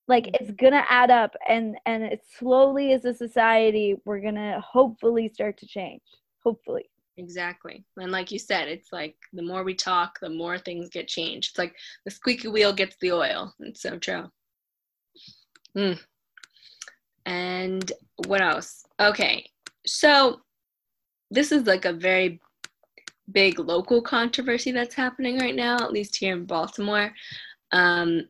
like 0.07 0.25
mm-hmm. 0.25 0.43
it's 0.43 0.51
gonna 0.51 0.83
add 0.89 1.09
up 1.09 1.35
and 1.47 1.77
and 1.85 2.03
it 2.03 2.21
slowly 2.37 2.91
as 2.91 3.05
a 3.05 3.13
society 3.13 3.95
we're 4.03 4.19
gonna 4.19 4.59
hopefully 4.59 5.29
start 5.33 5.57
to 5.59 5.67
change. 5.67 6.01
Hopefully. 6.43 6.90
Exactly. 7.17 7.85
And 7.97 8.11
like 8.11 8.31
you 8.31 8.39
said, 8.39 8.67
it's 8.67 8.91
like 8.91 9.15
the 9.33 9.41
more 9.41 9.63
we 9.63 9.75
talk, 9.75 10.19
the 10.21 10.29
more 10.29 10.57
things 10.57 10.89
get 10.89 11.07
changed. 11.07 11.51
It's 11.51 11.57
like 11.57 11.75
the 12.05 12.11
squeaky 12.11 12.47
wheel 12.47 12.73
gets 12.73 12.95
the 13.01 13.11
oil. 13.11 13.53
It's 13.59 13.81
so 13.81 13.97
true. 13.97 14.31
Mm. 15.77 15.99
And 17.25 17.91
what 18.27 18.41
else? 18.41 18.83
Okay. 18.99 19.45
So 19.85 20.41
this 21.29 21.51
is 21.51 21.67
like 21.67 21.85
a 21.85 21.93
very 21.93 22.39
big 23.31 23.59
local 23.59 24.01
controversy 24.01 24.71
that's 24.71 24.95
happening 24.95 25.37
right 25.37 25.55
now, 25.55 25.75
at 25.77 25.91
least 25.91 26.17
here 26.17 26.35
in 26.35 26.45
Baltimore. 26.45 27.13
Um, 27.71 28.23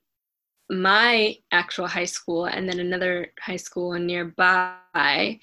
my 0.70 1.36
actual 1.52 1.88
high 1.88 2.06
school 2.06 2.46
and 2.46 2.68
then 2.68 2.80
another 2.80 3.28
high 3.40 3.58
school 3.58 3.94
nearby, 3.94 5.40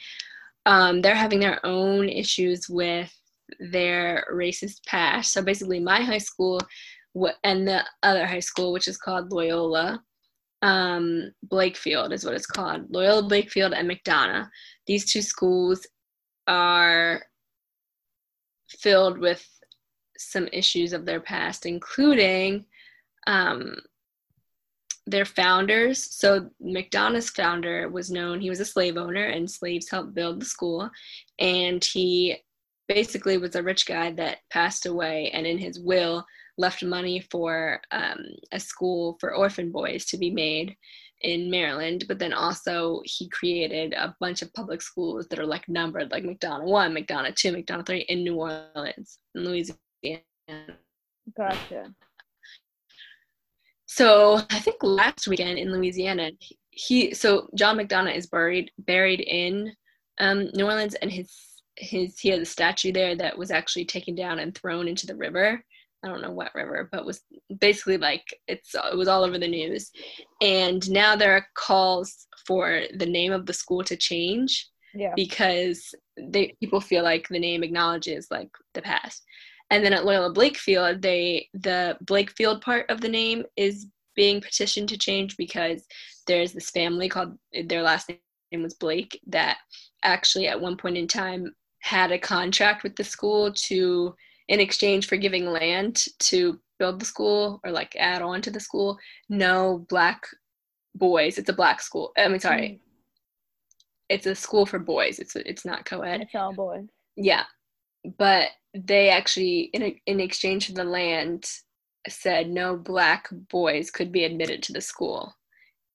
um, 0.67 1.03
they're 1.03 1.15
having 1.15 1.41
their 1.41 1.65
own 1.65 2.09
issues 2.09 2.69
with 2.69 3.13
their 3.61 4.27
racist 4.33 4.85
past. 4.87 5.33
So 5.33 5.43
basically, 5.43 5.81
my 5.81 6.03
high 6.03 6.19
school 6.19 6.61
and 7.45 7.67
the 7.67 7.85
other 8.03 8.27
high 8.27 8.41
school, 8.41 8.73
which 8.73 8.89
is 8.89 8.97
called 8.97 9.33
Loyola, 9.33 10.03
um, 10.63 11.31
Blakefield 11.47 12.13
is 12.13 12.25
what 12.25 12.35
it's 12.35 12.47
called. 12.47 12.87
Loyola 12.91 13.29
Blakefield 13.29 13.77
and 13.77 13.91
McDonough. 13.91 14.49
These 14.87 15.07
two 15.07 15.23
schools 15.23 15.87
are 16.47 17.23
filled 18.69 19.19
with 19.19 19.47
some 20.17 20.49
issues 20.53 20.93
of 20.93 21.07
their 21.07 21.21
past, 21.21 21.65
including 21.65 22.65
um, 23.27 23.77
their 25.07 25.25
founders. 25.25 26.05
So 26.17 26.51
McDonough's 26.63 27.31
founder 27.31 27.89
was 27.89 28.11
known, 28.11 28.41
he 28.41 28.51
was 28.51 28.61
a 28.61 28.65
slave 28.65 28.97
owner, 28.97 29.25
and 29.25 29.51
slaves 29.51 29.89
helped 29.91 30.15
build 30.15 30.41
the 30.41 30.47
school. 30.47 30.91
And 31.39 31.85
he 31.85 32.37
basically 32.89 33.39
was 33.39 33.55
a 33.55 33.63
rich 33.63 33.87
guy 33.87 34.13
that 34.13 34.39
passed 34.51 34.87
away, 34.87 35.31
and 35.33 35.47
in 35.47 35.59
his 35.59 35.79
will, 35.79 36.25
left 36.57 36.83
money 36.83 37.21
for 37.31 37.81
um, 37.93 38.19
a 38.53 38.59
school 38.59 39.17
for 39.21 39.35
orphan 39.35 39.71
boys 39.71 40.07
to 40.07 40.19
be 40.19 40.31
made 40.31 40.77
in 41.23 41.51
Maryland, 41.51 42.05
but 42.09 42.19
then 42.19 42.33
also 42.33 43.01
he 43.05 43.29
created 43.29 43.93
a 43.93 44.15
bunch 44.21 44.43
of 44.43 44.53
public 44.55 44.81
schools 44.83 45.27
that 45.29 45.39
are 45.39 45.47
like 45.47 45.69
numbered, 45.69 46.11
like 46.11 46.25
McDonough 46.25 46.65
1, 46.65 46.95
McDonough 46.95 47.35
2, 47.35 47.53
McDonough 47.53 47.87
3 47.87 48.01
in 48.01 48.25
New 48.25 48.37
Orleans, 48.37 49.19
in 49.35 49.45
Louisiana. 49.45 50.23
Gotcha. 51.37 51.93
So 53.87 54.41
I 54.51 54.61
think 54.61 54.77
last 54.83 55.27
weekend 55.27 55.59
in 55.59 55.73
Louisiana, 55.73 56.31
he 56.71 57.15
so 57.15 57.49
John 57.55 57.79
McDonough 57.79 58.15
is 58.15 58.27
buried 58.27 58.71
buried 58.79 59.21
in 59.21 59.73
um, 60.21 60.51
New 60.55 60.67
Orleans, 60.67 60.95
and 60.95 61.11
his 61.11 61.33
his 61.79 62.19
he 62.19 62.29
has 62.31 62.41
a 62.41 62.45
statue 62.45 62.93
there 62.93 63.15
that 63.17 63.37
was 63.37 63.51
actually 63.51 63.85
taken 63.85 64.15
down 64.15 64.39
and 64.39 64.55
thrown 64.55 64.89
into 64.89 65.07
the 65.07 65.17
river. 65.17 65.63
I 66.05 66.09
don't 66.09 66.23
know 66.23 66.31
what 66.31 66.55
river, 66.55 66.89
but 66.93 67.05
was 67.05 67.21
basically 67.61 67.97
like 67.97 68.25
it's 68.47 68.75
it 68.75 68.97
was 68.97 69.09
all 69.09 69.25
over 69.25 69.39
the 69.39 69.49
news. 69.49 69.91
And 70.41 70.89
now 70.91 71.17
there 71.17 71.33
are 71.33 71.47
calls 71.55 72.27
for 72.47 72.83
the 72.97 73.07
name 73.07 73.33
of 73.33 73.47
the 73.47 73.53
school 73.53 73.83
to 73.85 73.97
change 73.97 74.69
yeah. 74.95 75.13
because 75.17 75.95
they 76.17 76.55
people 76.61 76.81
feel 76.81 77.03
like 77.03 77.27
the 77.29 77.39
name 77.39 77.63
acknowledges 77.63 78.29
like 78.31 78.51
the 78.75 78.83
past. 78.83 79.25
And 79.71 79.85
then 79.85 79.93
at 79.93 80.05
Loyola 80.05 80.33
Blakefield, 80.33 81.03
they 81.03 81.49
the 81.53 81.97
Blakefield 82.05 82.63
part 82.63 82.89
of 82.91 83.01
the 83.01 83.09
name 83.09 83.45
is 83.57 83.87
being 84.15 84.41
petitioned 84.41 84.89
to 84.89 84.99
change 84.99 85.37
because 85.37 85.85
there's 86.27 86.53
this 86.53 86.71
family 86.71 87.09
called 87.09 87.37
their 87.67 87.83
last 87.83 88.09
name 88.09 88.63
was 88.63 88.75
Blake 88.75 89.21
that 89.27 89.59
actually 90.05 90.49
at 90.49 90.61
one 90.61 90.77
point 90.77 90.97
in 90.97 91.07
time 91.07 91.53
had 91.81 92.13
a 92.13 92.19
contract 92.19 92.83
with 92.83 92.97
the 92.97 93.05
school 93.05 93.53
to 93.53 94.15
in 94.49 94.61
exchange 94.61 95.07
for 95.07 95.17
giving 95.17 95.47
land 95.47 96.07
to 96.19 96.59
build 96.79 97.01
the 97.01 97.05
school 97.05 97.61
or 97.65 97.71
like 97.71 97.95
add 97.97 98.23
on 98.23 98.41
to 98.43 98.51
the 98.51 98.61
school, 98.61 98.99
no 99.29 99.85
black 99.89 100.23
boys. 100.95 101.39
It's 101.39 101.49
a 101.49 101.53
black 101.53 101.81
school. 101.81 102.13
I 102.17 102.29
mean, 102.29 102.41
sorry, 102.41 102.69
Mm. 102.69 102.81
it's 104.09 104.27
a 104.27 104.35
school 104.35 104.67
for 104.67 104.79
boys. 104.79 105.19
It's 105.19 105.37
it's 105.37 105.65
not 105.65 105.85
co-ed. 105.85 106.23
It's 106.23 106.35
all 106.35 106.53
boys. 106.53 106.87
Yeah, 107.17 107.45
but 108.17 108.49
they 108.75 109.11
actually, 109.11 109.63
in 109.75 109.97
in 110.07 110.21
exchange 110.21 110.67
for 110.67 110.73
the 110.73 110.85
land, 110.85 111.51
said 112.09 112.49
no 112.49 112.77
black 112.77 113.29
boys 113.51 113.91
could 113.91 114.13
be 114.13 114.25
admitted 114.25 114.63
to 114.65 114.73
the 114.73 114.81
school, 114.81 115.35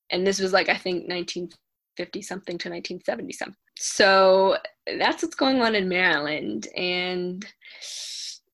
and 0.09 0.25
this 0.27 0.39
was 0.39 0.53
like 0.53 0.69
I 0.69 0.77
think 0.77 1.09
1950 1.09 2.21
something 2.21 2.57
to 2.59 2.69
1970 2.69 3.33
something. 3.33 3.55
So 3.77 4.57
that's 4.99 5.23
what's 5.23 5.35
going 5.35 5.61
on 5.61 5.75
in 5.75 5.87
Maryland, 5.89 6.67
and 6.75 7.45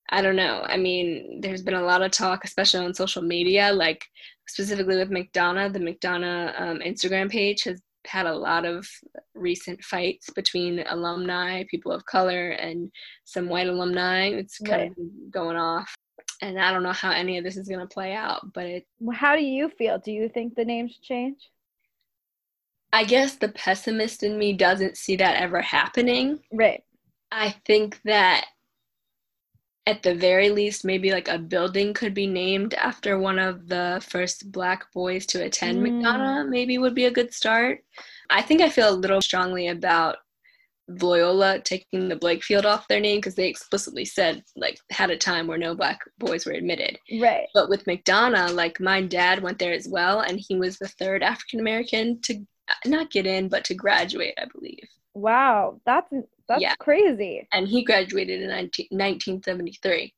I 0.10 0.22
don't 0.22 0.36
know. 0.36 0.64
I 0.68 0.78
mean, 0.78 1.40
there's 1.42 1.62
been 1.62 1.76
a 1.76 1.84
lot 1.84 2.02
of 2.02 2.12
talk, 2.12 2.44
especially 2.44 2.86
on 2.86 2.94
social 2.94 3.22
media, 3.22 3.72
like 3.72 4.06
specifically 4.48 4.98
with 4.98 5.12
McDonough. 5.12 5.74
The 5.74 5.80
McDonough 5.80 6.60
um, 6.62 6.80
Instagram 6.80 7.30
page 7.30 7.64
has 7.64 7.82
had 8.08 8.26
a 8.26 8.34
lot 8.34 8.66
of 8.66 8.88
recent 9.36 9.84
fights 9.84 10.30
between 10.32 10.84
alumni, 10.88 11.64
people 11.70 11.92
of 11.92 12.06
color, 12.06 12.52
and 12.52 12.92
some 13.26 13.50
white 13.50 13.68
alumni. 13.68 14.28
It's 14.30 14.58
kind 14.60 14.72
Right. 14.72 14.92
of 14.92 15.32
going 15.32 15.58
off. 15.58 15.94
And 16.42 16.58
I 16.60 16.72
don't 16.72 16.84
know 16.84 16.94
how 16.94 17.12
any 17.12 17.38
of 17.38 17.44
this 17.44 17.58
is 17.58 17.68
going 17.68 17.82
to 17.82 17.94
play 17.94 18.14
out, 18.14 18.54
but 18.54 18.66
it, 18.66 18.88
Well, 19.00 19.16
How 19.18 19.36
do 19.36 19.44
you 19.44 19.70
feel? 19.70 20.00
Do 20.00 20.12
you 20.12 20.30
think 20.30 20.56
the 20.56 20.64
names 20.66 20.98
change? 21.02 21.50
I 22.92 23.04
guess 23.04 23.36
the 23.36 23.50
pessimist 23.50 24.24
in 24.24 24.38
me 24.38 24.54
doesn't 24.54 24.98
see 24.98 25.16
that 25.18 25.42
ever 25.42 25.62
happening. 25.62 26.40
Right. 26.52 26.84
I 27.32 27.56
think 27.66 28.00
that 28.06 28.46
at 29.86 30.04
the 30.04 30.14
very 30.14 30.50
least, 30.50 30.86
maybe 30.86 31.12
like 31.12 31.28
a 31.28 31.38
building 31.38 31.94
could 31.94 32.14
be 32.14 32.28
named 32.28 32.74
after 32.76 33.18
one 33.18 33.40
of 33.40 33.68
the 33.68 34.04
first 34.08 34.52
black 34.52 34.92
boys 34.94 35.26
to 35.28 35.44
attend 35.44 35.80
Mm. 35.80 36.02
McDonough, 36.04 36.50
maybe 36.50 36.78
would 36.78 36.96
be 36.96 37.06
a 37.06 37.12
good 37.12 37.34
start. 37.34 37.84
I 38.30 38.42
think 38.42 38.62
I 38.62 38.70
feel 38.70 38.90
a 38.90 38.96
little 38.96 39.22
strongly 39.22 39.68
about 39.68 40.18
Loyola 40.88 41.60
taking 41.60 42.08
the 42.08 42.16
Blakefield 42.16 42.66
off 42.66 42.88
their 42.88 43.00
name 43.00 43.18
because 43.18 43.36
they 43.36 43.48
explicitly 43.48 44.06
said, 44.06 44.44
like, 44.56 44.80
had 44.90 45.12
a 45.12 45.18
time 45.18 45.46
where 45.48 45.58
no 45.58 45.76
black 45.76 46.00
boys 46.18 46.46
were 46.46 46.54
admitted. 46.54 46.98
Right. 47.20 47.48
But 47.54 47.70
with 47.70 47.86
McDonough, 47.86 48.54
like, 48.54 48.80
my 48.80 49.02
dad 49.02 49.42
went 49.42 49.60
there 49.60 49.74
as 49.74 49.88
well, 49.88 50.22
and 50.22 50.40
he 50.40 50.56
was 50.56 50.78
the 50.78 50.88
third 50.88 51.22
African 51.22 51.60
American 51.60 52.20
to 52.24 52.44
not 52.86 53.12
get 53.12 53.26
in, 53.26 53.48
but 53.50 53.64
to 53.66 53.74
graduate, 53.74 54.34
I 54.42 54.46
believe. 54.46 54.88
Wow. 55.14 55.82
That's 55.86 56.12
that's 56.48 56.62
Yeah. 56.62 56.76
crazy. 56.80 57.48
and 57.54 57.68
he 57.68 57.84
graduated 57.84 58.42
in 58.42 58.50
19, 58.50 58.88
1973. 58.92 60.14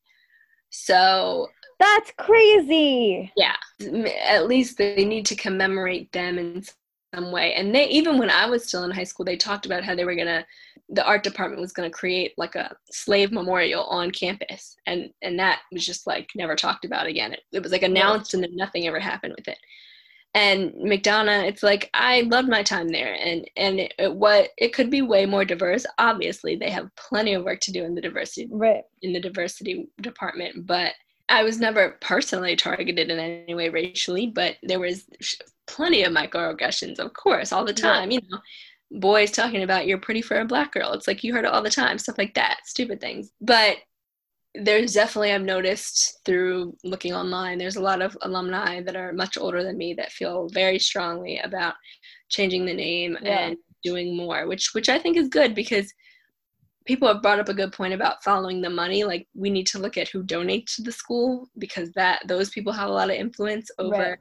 So, 0.70 1.50
That's 1.80 2.12
crazy. 2.18 3.32
yeah, 3.36 3.56
at 4.26 4.48
least 4.48 4.78
they 4.78 5.04
need 5.04 5.26
to 5.28 5.36
commemorate 5.36 6.12
them 6.14 6.38
in 6.38 6.64
some 7.14 7.32
way. 7.32 7.54
And 7.56 7.76
they, 7.76 7.88
even 7.90 8.18
when 8.18 8.30
I 8.30 8.46
was 8.46 8.66
still 8.68 8.84
in 8.86 8.92
high 8.92 9.04
school, 9.04 9.26
they 9.26 9.36
talked 9.36 9.66
about 9.66 9.84
how 9.84 9.96
they 9.96 10.06
were 10.06 10.16
gonna, 10.16 10.46
the 10.90 11.06
art 11.06 11.24
department 11.24 11.60
was 11.62 11.74
gonna 11.74 11.90
create 11.90 12.34
like 12.38 12.56
a 12.56 12.74
slave 12.92 13.32
memorial 13.34 13.84
on 13.86 14.12
campus, 14.12 14.78
and 14.86 15.10
and 15.22 15.38
that 15.40 15.62
was 15.74 15.86
just 15.86 16.08
like 16.08 16.30
never 16.36 16.56
talked 16.56 16.86
about 16.86 17.08
again. 17.08 17.34
It, 17.34 17.42
it 17.52 17.64
was 17.64 17.72
like 17.74 17.84
announced, 17.84 18.34
and 18.34 18.42
then 18.44 18.56
nothing 18.56 18.88
ever 18.88 19.00
happened 19.00 19.34
with 19.38 19.48
it. 19.50 19.58
And 20.34 20.72
McDonough, 20.74 21.46
it's 21.48 21.62
like 21.64 21.90
I 21.94 22.22
loved 22.22 22.48
my 22.48 22.64
time 22.64 22.88
there, 22.88 23.14
and 23.14 23.50
and 23.58 23.80
it, 23.82 23.94
it 24.00 24.14
what 24.16 24.50
it 24.58 24.74
could 24.74 24.90
be 24.90 25.02
way 25.02 25.26
more 25.26 25.44
diverse. 25.44 25.86
Obviously, 25.98 26.56
they 26.56 26.70
have 26.70 26.90
plenty 26.96 27.34
of 27.34 27.44
work 27.44 27.60
to 27.62 27.72
do 27.72 27.84
in 27.84 27.96
the 27.96 28.02
diversity 28.02 28.48
Right. 28.50 28.84
in 29.02 29.12
the 29.14 29.20
diversity 29.20 29.90
department, 30.02 30.66
but 30.66 30.94
I 31.28 31.44
was 31.44 31.60
never 31.60 31.98
personally 32.02 32.56
targeted 32.56 33.10
in 33.10 33.20
any 33.20 33.56
way 33.56 33.70
racially, 33.70 34.28
but 34.28 34.56
there 34.64 34.80
was 34.80 35.06
plenty 35.68 36.04
of 36.04 36.14
microaggressions, 36.14 37.00
of 37.00 37.14
course, 37.14 37.52
all 37.52 37.66
the 37.66 37.74
time. 37.74 38.12
You 38.12 38.20
know, 38.30 38.40
boys 39.00 39.32
talking 39.32 39.64
about 39.64 39.88
you're 39.88 39.98
pretty 39.98 40.22
for 40.22 40.40
a 40.40 40.46
black 40.46 40.74
girl. 40.74 40.94
It's 40.94 41.08
like 41.08 41.24
you 41.24 41.34
heard 41.34 41.46
it 41.46 41.52
all 41.52 41.62
the 41.64 41.70
time, 41.70 41.98
stuff 41.98 42.18
like 42.18 42.34
that, 42.36 42.60
stupid 42.66 43.02
things. 43.02 43.32
But 43.42 43.78
there's 44.56 44.94
definitely 44.94 45.32
I've 45.32 45.42
noticed 45.44 46.20
through 46.26 46.76
looking 46.84 47.14
online, 47.14 47.58
there's 47.58 47.78
a 47.78 47.82
lot 47.82 48.02
of 48.02 48.18
alumni 48.22 48.82
that 48.82 48.96
are 48.96 49.14
much 49.14 49.38
older 49.38 49.64
than 49.64 49.78
me 49.78 49.94
that 49.94 50.12
feel 50.12 50.50
very 50.50 50.78
strongly 50.80 51.40
about 51.40 51.76
changing 52.30 52.66
the 52.66 52.74
name 52.74 53.18
Yeah. 53.22 53.40
and 53.48 53.58
doing 53.84 54.16
more, 54.16 54.48
which 54.48 54.74
which 54.74 54.90
I 54.90 55.00
think 55.00 55.18
is 55.18 55.28
good 55.30 55.56
because 55.56 55.94
people 56.86 57.08
have 57.08 57.22
brought 57.22 57.40
up 57.40 57.48
a 57.50 57.54
good 57.54 57.72
point 57.72 57.94
about 57.94 58.24
following 58.24 58.62
the 58.62 58.70
money 58.70 59.04
like 59.04 59.28
we 59.36 59.50
need 59.50 59.68
to 59.68 59.80
look 59.80 59.98
at 59.98 60.10
who 60.10 60.24
donates 60.24 60.76
to 60.76 60.82
the 60.82 60.92
school 60.92 61.48
because 61.58 61.92
that 61.92 62.22
those 62.28 62.50
people 62.50 62.74
have 62.74 62.90
a 62.90 62.94
lot 62.94 63.10
of 63.10 63.16
influence 63.16 63.70
over 63.78 63.98
Right. 63.98 64.18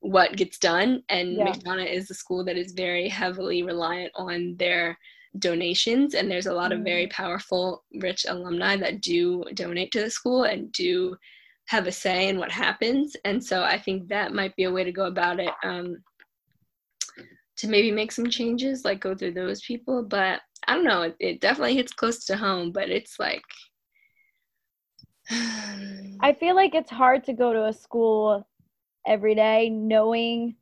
what 0.00 0.36
gets 0.36 0.58
done 0.58 1.02
and 1.08 1.36
Yeah. 1.36 1.52
McDonough 1.52 1.92
is 1.92 2.10
a 2.10 2.14
school 2.14 2.44
that 2.44 2.56
is 2.56 2.72
very 2.72 3.08
heavily 3.08 3.62
reliant 3.62 4.12
on 4.14 4.56
their 4.56 4.96
donations 5.38 6.14
and 6.14 6.30
there's 6.30 6.46
a 6.46 6.52
lot 6.54 6.72
of 6.72 6.80
Mm. 6.80 6.84
very 6.84 7.06
powerful 7.08 7.84
rich 8.00 8.24
alumni 8.28 8.76
that 8.76 9.00
do 9.00 9.42
donate 9.54 9.90
to 9.92 10.00
the 10.00 10.10
school 10.10 10.44
and 10.44 10.70
do 10.72 11.16
have 11.66 11.86
a 11.86 11.92
say 11.92 12.28
in 12.28 12.38
what 12.38 12.52
happens 12.52 13.16
and 13.24 13.42
so 13.42 13.62
i 13.64 13.78
think 13.78 14.08
that 14.08 14.32
might 14.32 14.54
be 14.54 14.64
a 14.64 14.70
way 14.70 14.84
to 14.84 14.92
go 14.92 15.06
about 15.06 15.40
it 15.40 15.52
um, 15.64 15.96
to 17.56 17.68
maybe 17.68 17.90
make 17.90 18.12
some 18.12 18.28
changes 18.28 18.84
like 18.84 19.00
go 19.00 19.14
through 19.14 19.32
those 19.32 19.60
people 19.62 20.02
but 20.02 20.40
i 20.68 20.74
don't 20.74 20.84
know 20.84 21.02
it, 21.02 21.16
it 21.18 21.40
definitely 21.40 21.74
hits 21.74 21.92
close 21.92 22.24
to 22.24 22.36
home 22.36 22.70
but 22.70 22.88
it's 22.90 23.18
like 23.18 23.42
I 26.20 26.34
feel 26.38 26.54
like 26.54 26.74
it's 26.74 26.90
hard 26.90 27.24
to 27.24 27.32
go 27.32 27.52
to 27.52 27.66
a 27.66 27.72
school 27.72 28.46
every 29.06 29.34
day 29.34 29.70
knowing 29.70 30.56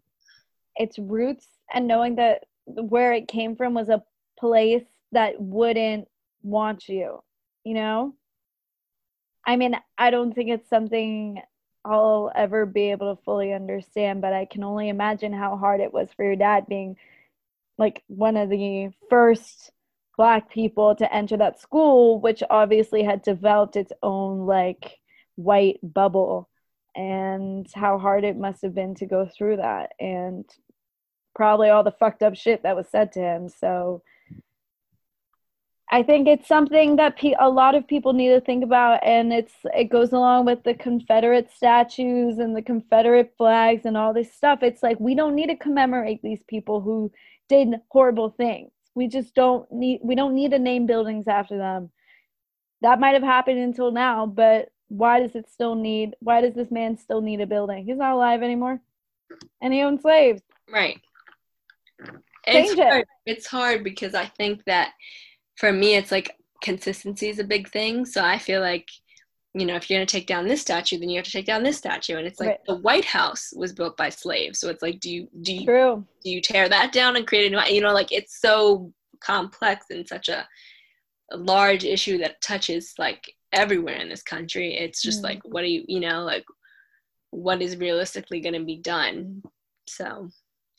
its 0.77 0.99
roots 0.99 1.47
and 1.75 1.87
knowing 1.87 2.17
that 2.17 2.45
where 2.67 3.13
it 3.13 3.29
came 3.29 3.57
from 3.57 3.75
was 3.75 3.89
a 3.89 4.03
place 4.43 4.83
that 5.13 5.41
wouldn't 5.41 6.09
want 6.43 6.89
you, 6.89 7.23
you 7.63 7.75
know? 7.75 8.15
I 9.47 9.55
mean, 9.55 9.77
I 9.97 10.11
don't 10.11 10.35
think 10.35 10.51
it's 10.51 10.69
something 10.69 11.41
I'll 11.85 12.33
ever 12.35 12.67
be 12.67 12.91
able 12.91 13.15
to 13.15 13.23
fully 13.23 13.53
understand, 13.53 14.21
but 14.21 14.33
I 14.33 14.47
can 14.47 14.65
only 14.65 14.89
imagine 14.89 15.33
how 15.33 15.57
hard 15.57 15.81
it 15.81 15.93
was 15.93 16.09
for 16.17 16.25
your 16.25 16.35
dad 16.37 16.67
being 16.69 16.97
like 17.79 18.03
one 18.09 18.37
of 18.37 18.51
the 18.51 18.91
first 19.09 19.71
black 20.17 20.51
people 20.51 20.97
to 20.97 21.15
enter 21.15 21.37
that 21.37 21.61
school, 21.61 22.21
which 22.21 22.43
obviously 22.51 23.05
had 23.05 23.23
developed 23.23 23.77
its 23.77 23.93
own 24.03 24.47
like 24.47 24.99
white 25.37 25.79
bubble, 25.83 26.49
and 26.97 27.67
how 27.75 27.97
hard 27.97 28.25
it 28.25 28.37
must 28.37 28.63
have 28.63 28.75
been 28.75 28.95
to 28.97 29.07
go 29.07 29.27
through 29.27 29.59
that, 29.59 29.93
and 30.01 30.45
probably 31.35 31.71
all 31.71 31.85
the 31.85 31.93
fucked 31.93 32.23
up 32.23 32.35
shit 32.35 32.65
that 32.65 32.77
was 32.77 32.89
said 32.89 33.13
to 33.13 33.21
him. 33.21 33.49
So 33.49 34.03
I 35.93 36.03
think 36.03 36.27
it's 36.27 36.49
something 36.49 36.97
that 36.97 37.19
pe- 37.19 37.35
a 37.39 37.51
lot 37.51 37.75
of 37.75 37.87
people 37.87 38.15
need 38.15 38.31
to 38.31 38.41
think 38.41 38.65
about, 38.65 39.05
and 39.05 39.31
it's 39.31 39.53
it 39.75 39.91
goes 39.91 40.15
along 40.15 40.47
with 40.47 40.65
the 40.65 40.73
Confederate 40.73 41.51
statues 41.55 42.39
and 42.39 42.57
the 42.57 42.63
Confederate 42.63 43.35
flags 43.37 43.85
and 43.85 43.95
all 43.95 44.15
this 44.15 44.33
stuff. 44.33 44.61
It's 44.63 44.83
like 44.83 44.99
we 44.99 45.15
don't 45.15 45.35
need 45.35 45.49
to 45.49 45.57
commemorate 45.57 46.23
these 46.23 46.43
people 46.49 46.81
who 46.81 47.13
did 47.51 47.75
horrible 47.91 48.31
things. 48.31 48.71
We 48.95 49.07
just 49.07 49.35
don't 49.35 49.71
need 49.71 50.01
we 50.03 50.15
don't 50.15 50.35
need 50.35 50.53
to 50.53 50.59
name 50.59 50.87
buildings 50.87 51.29
after 51.29 51.59
them. 51.59 51.91
That 52.81 52.99
might 52.99 53.13
have 53.13 53.23
happened 53.23 53.59
until 53.59 53.93
now, 53.93 54.25
but 54.25 54.71
why 54.89 55.21
does 55.21 55.35
it 55.35 55.51
still 55.51 55.75
need 55.75 56.17
why 56.21 56.41
does 56.41 56.55
this 56.55 56.71
man 56.71 56.97
still 56.97 57.21
need 57.21 57.43
a 57.43 57.47
building? 57.47 57.85
He's 57.85 57.99
not 57.99 58.15
alive 58.15 58.43
anymore. 58.43 58.81
And 59.61 59.75
he 59.75 59.83
owned 59.83 60.01
slaves. 60.01 60.41
Right. 60.73 60.99
Change 62.47 62.71
it's 62.71 62.73
it. 62.73 62.79
hard. 62.79 63.07
It's 63.27 63.47
hard 63.47 63.85
because 63.85 64.15
I 64.15 64.25
think 64.25 64.65
that 64.65 64.93
for 65.57 65.73
me, 65.73 65.95
it's 65.95 66.11
like 66.13 66.37
consistency 66.63 67.29
is 67.29 67.39
a 67.39 67.45
big 67.45 67.69
thing. 67.71 68.05
So 68.07 68.25
I 68.25 68.39
feel 68.39 68.61
like, 68.61 68.89
you 69.55 69.67
know, 69.67 69.77
if 69.77 69.91
you're 69.91 69.99
going 69.99 70.07
to 70.07 70.13
take 70.13 70.27
down 70.27 70.47
this 70.49 70.63
statue, 70.63 70.99
then 70.99 71.11
you 71.11 71.17
have 71.17 71.27
to 71.27 71.33
take 71.33 71.47
down 71.47 71.63
this 71.63 71.77
statue. 71.79 72.17
And 72.17 72.27
it's 72.27 72.41
like 72.41 72.49
Right. 72.49 72.65
the 72.67 72.77
White 72.77 73.05
House 73.05 73.53
was 73.55 73.73
built 73.73 73.97
by 73.97 74.09
slaves. 74.09 74.59
So 74.61 74.71
it's 74.71 74.83
like, 74.83 75.01
do 75.01 75.11
you, 75.11 75.29
do 75.43 75.53
you, 75.55 75.65
True. 75.67 76.07
do 76.25 76.31
you 76.31 76.41
tear 76.41 76.69
that 76.69 76.93
down 76.93 77.17
and 77.17 77.27
create 77.27 77.53
a 77.53 77.57
new, 77.57 77.75
you 77.75 77.81
know, 77.83 77.93
like 77.93 78.13
it's 78.13 78.41
so 78.41 78.93
complex 79.21 79.87
and 79.91 80.09
such 80.09 80.29
a, 80.29 80.47
a 81.33 81.37
large 81.37 81.85
issue 81.85 82.19
that 82.19 82.41
touches 82.41 82.95
like 82.99 83.35
everywhere 83.53 83.97
in 83.97 84.09
this 84.09 84.23
country. 84.23 84.75
It's 84.75 85.03
just 85.03 85.21
Mm. 85.21 85.25
like, 85.25 85.41
what 85.45 85.63
do 85.63 85.69
you, 85.69 85.85
you 85.87 86.01
know, 86.01 86.23
like 86.23 86.45
what 87.31 87.61
is 87.63 87.77
realistically 87.77 88.41
going 88.41 88.55
to 88.55 88.65
be 88.65 88.79
done? 88.79 89.43
So 89.87 90.29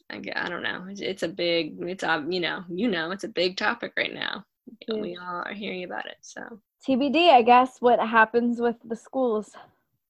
I, 0.09 0.21
I 0.35 0.49
don't 0.49 0.63
know. 0.63 0.85
It's, 0.89 1.01
it's 1.01 1.23
a 1.23 1.27
big, 1.27 1.75
it's 1.81 2.03
a, 2.03 2.25
you 2.27 2.39
know, 2.39 2.63
you 2.69 2.87
know, 2.87 3.11
it's 3.11 3.23
a 3.23 3.29
big 3.29 3.57
topic 3.57 3.93
right 3.97 4.13
now. 4.13 4.43
We 4.87 5.17
all 5.17 5.43
are 5.45 5.53
hearing 5.53 5.83
about 5.83 6.05
it. 6.05 6.17
So 6.21 6.41
TBD, 6.87 7.29
I 7.29 7.41
guess, 7.41 7.77
what 7.79 7.99
happens 7.99 8.59
with 8.59 8.75
the 8.83 8.95
schools. 8.95 9.51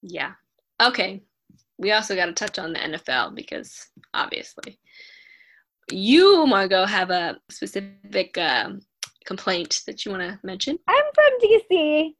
yeah. 0.01 0.33
Okay. 0.81 1.21
We 1.77 1.91
also 1.91 2.15
got 2.15 2.25
to 2.27 2.33
touch 2.33 2.59
on 2.59 2.73
the 2.73 2.79
NFL 2.79 3.35
because 3.35 3.87
obviously 4.13 4.79
you, 5.91 6.45
Margot, 6.45 6.85
have 6.85 7.09
a 7.09 7.37
specific 7.49 8.37
um, 8.37 8.81
complaint 9.25 9.81
that 9.87 10.05
you 10.05 10.11
want 10.11 10.23
to 10.23 10.39
mention. 10.43 10.77
I'm 10.87 11.03
from 11.13 11.39
DC. 11.41 12.15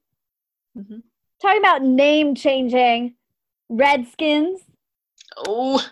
Mhm. 0.76 1.02
Talking 1.40 1.60
about 1.60 1.82
name 1.82 2.34
changing. 2.34 3.14
Redskins. 3.68 4.60
Oh, 5.48 5.84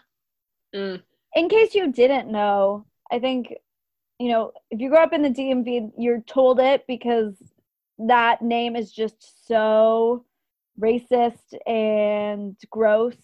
mm, 0.75 1.03
in 1.35 1.49
case 1.49 1.75
you 1.75 1.91
didn't 1.93 2.31
know, 2.31 2.87
I 3.11 3.19
think, 3.19 3.55
you 4.19 4.29
know, 4.29 4.53
if 4.71 4.81
you 4.81 4.89
grow 4.89 5.03
up 5.03 5.13
in 5.13 5.23
the 5.23 5.31
DMV, 5.31 5.93
you're 5.99 6.21
told 6.23 6.61
it 6.61 6.85
because 6.87 7.35
that 7.99 8.43
name 8.43 8.77
is 8.77 8.93
just 8.93 9.47
so 9.47 10.25
racist 10.81 11.55
and 11.67 12.57
gross. 12.71 13.17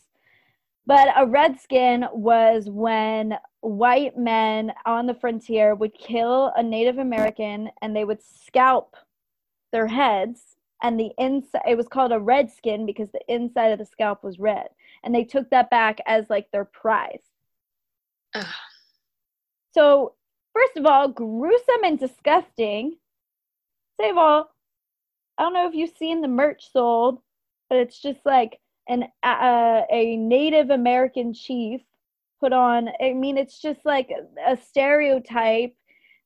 But 0.86 1.08
a 1.16 1.26
redskin 1.26 2.06
was 2.12 2.68
when 2.70 3.34
white 3.60 4.16
men 4.16 4.72
on 4.86 5.06
the 5.06 5.14
frontier 5.14 5.74
would 5.74 5.92
kill 5.94 6.52
a 6.56 6.62
Native 6.62 6.98
American 6.98 7.70
and 7.82 7.94
they 7.94 8.04
would 8.04 8.22
scalp 8.22 8.96
their 9.72 9.86
heads 9.86 10.56
and 10.82 10.98
the 10.98 11.10
inside 11.18 11.62
it 11.66 11.76
was 11.76 11.88
called 11.88 12.12
a 12.12 12.18
redskin 12.18 12.86
because 12.86 13.10
the 13.10 13.20
inside 13.28 13.68
of 13.68 13.78
the 13.78 13.84
scalp 13.84 14.22
was 14.22 14.38
red 14.38 14.68
and 15.04 15.14
they 15.14 15.24
took 15.24 15.50
that 15.50 15.70
back 15.70 15.98
as 16.06 16.24
like 16.30 16.50
their 16.50 16.64
prize 16.64 17.22
Ugh. 18.34 18.46
so 19.72 20.14
first 20.54 20.76
of 20.76 20.86
all 20.86 21.08
gruesome 21.08 21.84
and 21.84 21.98
disgusting. 21.98 22.96
Second 24.00 24.12
of 24.12 24.18
all 24.18 24.50
i 25.38 25.42
don't 25.42 25.54
know 25.54 25.68
if 25.68 25.74
you've 25.74 25.96
seen 25.96 26.20
the 26.20 26.28
merch 26.28 26.70
sold 26.72 27.20
but 27.68 27.78
it's 27.78 28.00
just 28.00 28.20
like 28.24 28.58
an 28.88 29.04
uh, 29.24 29.82
a 29.90 30.16
native 30.16 30.70
american 30.70 31.34
chief 31.34 31.80
put 32.40 32.52
on 32.52 32.88
i 33.02 33.12
mean 33.12 33.36
it's 33.36 33.60
just 33.60 33.80
like 33.84 34.08
a 34.46 34.56
stereotype 34.56 35.74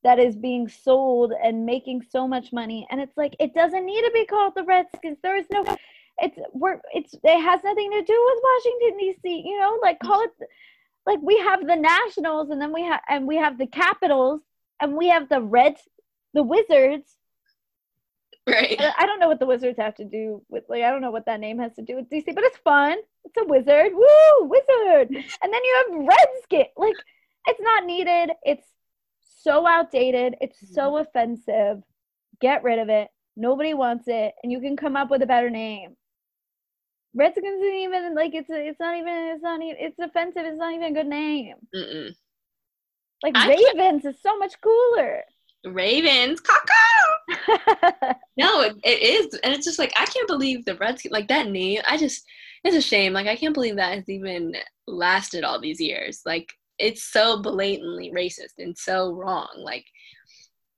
that 0.05 0.18
is 0.18 0.37
being 0.37 0.68
sold 0.68 1.33
and 1.43 1.64
making 1.64 2.03
so 2.11 2.27
much 2.27 2.53
money. 2.53 2.87
And 2.91 3.01
it's 3.01 3.16
like 3.16 3.37
it 3.39 3.55
doesn't 3.55 3.87
need 3.87 4.03
to 4.03 4.11
be 4.12 4.27
called 4.27 4.55
the 4.57 4.64
redskins. 4.64 5.18
There 5.23 5.37
is 5.37 5.47
no 5.51 5.64
it's 6.18 6.39
we're 6.53 6.79
it's 6.93 7.14
it 7.14 7.41
has 7.41 7.61
nothing 7.64 7.91
to 7.91 8.03
do 8.03 8.27
with 8.27 8.45
washington 8.45 8.99
dc 9.01 9.45
you 9.45 9.59
know 9.59 9.79
like 9.83 9.99
call 9.99 10.20
it 10.20 10.31
like 11.07 11.18
we 11.22 11.38
have 11.38 11.66
the 11.66 11.76
nationals 11.76 12.50
and 12.50 12.61
then 12.61 12.72
we 12.72 12.82
have 12.82 13.00
and 13.09 13.26
we 13.26 13.36
have 13.36 13.59
the 13.59 13.66
capitals 13.66 14.40
and 14.80 14.94
we 14.94 15.09
have 15.09 15.28
the 15.28 15.40
reds 15.40 15.80
the 16.34 16.42
wizards 16.42 17.16
right 18.48 18.80
i 18.98 19.07
don't 19.07 19.20
know 19.20 19.28
what 19.28 19.38
the 19.38 19.46
wizards 19.46 19.78
have 19.78 19.94
to 19.94 20.05
do 20.05 20.42
with 20.48 20.64
like 20.68 20.82
i 20.82 20.90
don't 20.90 21.03
know 21.03 21.11
what 21.11 21.26
that 21.26 21.40
name 21.40 21.59
has 21.59 21.72
to 21.74 21.82
do 21.82 21.96
with 21.96 22.09
dc 22.11 22.24
but 22.34 22.44
it's 22.44 22.59
fun 22.59 22.96
it's 23.24 23.36
a 23.36 23.44
wizard 23.46 23.92
woo 23.92 24.48
wizard 24.48 25.09
and 25.11 25.53
then 25.53 25.64
you 25.64 25.84
have 25.86 26.07
redskin 26.07 26.66
like 26.76 26.96
it's 27.46 27.61
not 27.61 27.84
needed 27.84 28.30
it's 28.44 28.66
so 29.42 29.66
outdated. 29.66 30.36
It's 30.40 30.59
so 30.74 30.92
mm-hmm. 30.92 31.03
offensive. 31.03 31.82
Get 32.40 32.62
rid 32.62 32.78
of 32.78 32.88
it. 32.88 33.09
Nobody 33.36 33.74
wants 33.74 34.05
it, 34.09 34.34
and 34.42 34.53
you 34.53 34.61
can 34.61 34.76
come 34.76 34.96
up 34.96 35.11
with 35.11 35.22
a 35.22 35.26
better 35.26 35.50
name. 35.50 35.96
Redskins 37.14 37.62
isn't 37.62 37.74
even 37.74 38.14
like 38.14 38.34
it's 38.34 38.48
it's 38.50 38.80
not 38.80 38.96
even 38.96 39.14
it's 39.34 39.42
not 39.42 39.60
even 39.62 39.76
it's 39.78 39.98
offensive. 39.98 40.44
It's 40.44 40.58
not 40.58 40.72
even 40.72 40.92
a 40.92 40.94
good 40.94 41.08
name. 41.08 41.56
Mm-mm. 41.74 42.10
Like 43.22 43.34
I 43.36 43.48
Ravens 43.48 44.04
is 44.04 44.16
so 44.22 44.36
much 44.38 44.54
cooler. 44.60 45.22
Ravens, 45.64 46.40
caco. 46.40 48.14
no, 48.36 48.62
it, 48.62 48.76
it 48.82 49.02
is, 49.02 49.38
and 49.44 49.54
it's 49.54 49.64
just 49.64 49.78
like 49.78 49.92
I 49.96 50.06
can't 50.06 50.26
believe 50.26 50.64
the 50.64 50.76
Redskins 50.76 51.12
like 51.12 51.28
that 51.28 51.48
name. 51.48 51.80
I 51.86 51.96
just 51.96 52.24
it's 52.64 52.76
a 52.76 52.82
shame. 52.82 53.12
Like 53.12 53.26
I 53.26 53.36
can't 53.36 53.54
believe 53.54 53.76
that 53.76 53.94
has 53.94 54.08
even 54.08 54.54
lasted 54.86 55.44
all 55.44 55.60
these 55.60 55.80
years. 55.80 56.22
Like 56.24 56.52
it's 56.78 57.04
so 57.04 57.40
blatantly 57.42 58.10
racist 58.14 58.58
and 58.58 58.76
so 58.76 59.12
wrong. 59.12 59.48
Like 59.56 59.84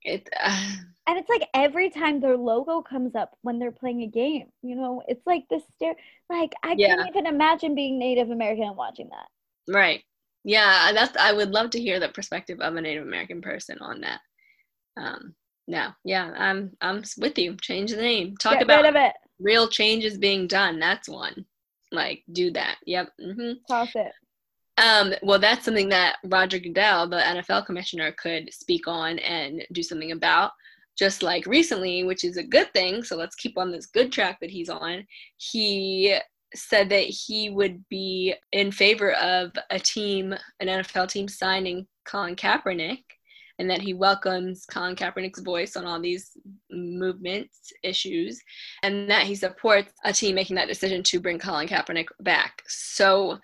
it. 0.05 0.29
Uh, 0.41 0.71
and 1.07 1.17
it's 1.17 1.29
like 1.29 1.47
every 1.53 1.89
time 1.89 2.19
their 2.19 2.37
logo 2.37 2.81
comes 2.81 3.15
up 3.15 3.37
when 3.41 3.59
they're 3.59 3.71
playing 3.71 4.03
a 4.03 4.07
game, 4.07 4.47
you 4.61 4.75
know, 4.75 5.01
it's 5.07 5.25
like 5.25 5.43
this 5.49 5.63
stare. 5.75 5.95
Like 6.29 6.53
I 6.63 6.75
yeah. 6.77 6.95
can't 6.95 7.09
even 7.09 7.27
imagine 7.27 7.75
being 7.75 7.99
Native 7.99 8.31
American 8.31 8.65
and 8.65 8.77
watching 8.77 9.09
that. 9.09 9.73
Right. 9.73 10.03
Yeah, 10.43 10.91
that's. 10.93 11.17
I 11.17 11.33
would 11.33 11.51
love 11.51 11.71
to 11.71 11.79
hear 11.79 11.99
the 11.99 12.09
perspective 12.09 12.59
of 12.61 12.75
a 12.75 12.81
Native 12.81 13.03
American 13.03 13.41
person 13.41 13.79
on 13.79 14.01
that. 14.01 14.19
Um. 14.97 15.33
No. 15.67 15.89
Yeah. 16.03 16.31
I'm. 16.37 16.71
I'm 16.81 17.03
with 17.17 17.37
you. 17.37 17.55
Change 17.57 17.91
the 17.91 17.97
name. 17.97 18.37
Talk 18.37 18.53
Get 18.53 18.63
about 18.63 18.83
rid 18.83 18.89
of 18.89 18.95
it. 18.95 19.13
real 19.39 19.67
changes 19.67 20.17
being 20.17 20.47
done. 20.47 20.79
That's 20.79 21.09
one. 21.09 21.45
Like 21.91 22.23
do 22.31 22.51
that. 22.51 22.77
Yep. 22.85 23.09
Mm-hmm. 23.19 23.51
Toss 23.67 23.89
it. 23.95 24.11
Um, 24.77 25.13
well, 25.21 25.39
that's 25.39 25.63
something 25.63 25.89
that 25.89 26.17
Roger 26.25 26.59
Goodell, 26.59 27.07
the 27.07 27.17
NFL 27.17 27.65
commissioner, 27.65 28.11
could 28.11 28.53
speak 28.53 28.87
on 28.87 29.19
and 29.19 29.65
do 29.71 29.81
something 29.81 30.11
about. 30.11 30.51
Just 30.97 31.23
like 31.23 31.45
recently, 31.45 32.05
which 32.05 32.23
is 32.23 32.37
a 32.37 32.43
good 32.43 32.71
thing. 32.71 33.03
So 33.03 33.17
let's 33.17 33.35
keep 33.35 33.57
on 33.57 33.69
this 33.69 33.85
good 33.85 34.13
track 34.13 34.37
that 34.39 34.49
he's 34.49 34.69
on. 34.69 35.05
He 35.37 36.17
said 36.53 36.89
that 36.89 37.03
he 37.03 37.49
would 37.49 37.83
be 37.89 38.33
in 38.53 38.71
favor 38.71 39.11
of 39.13 39.51
a 39.69 39.79
team, 39.79 40.33
an 40.61 40.67
NFL 40.67 41.09
team, 41.09 41.27
signing 41.27 41.85
Colin 42.05 42.35
Kaepernick, 42.35 43.03
and 43.59 43.69
that 43.69 43.81
he 43.81 43.93
welcomes 43.93 44.65
Colin 44.65 44.95
Kaepernick's 44.95 45.41
voice 45.41 45.75
on 45.75 45.85
all 45.85 45.99
these 45.99 46.31
movements 46.71 47.73
issues, 47.83 48.39
and 48.83 49.09
that 49.09 49.23
he 49.23 49.35
supports 49.35 49.91
a 50.03 50.13
team 50.13 50.35
making 50.35 50.55
that 50.55 50.67
decision 50.67 51.03
to 51.03 51.19
bring 51.19 51.39
Colin 51.39 51.67
Kaepernick 51.67 52.07
back. 52.21 52.63
So 52.67 53.39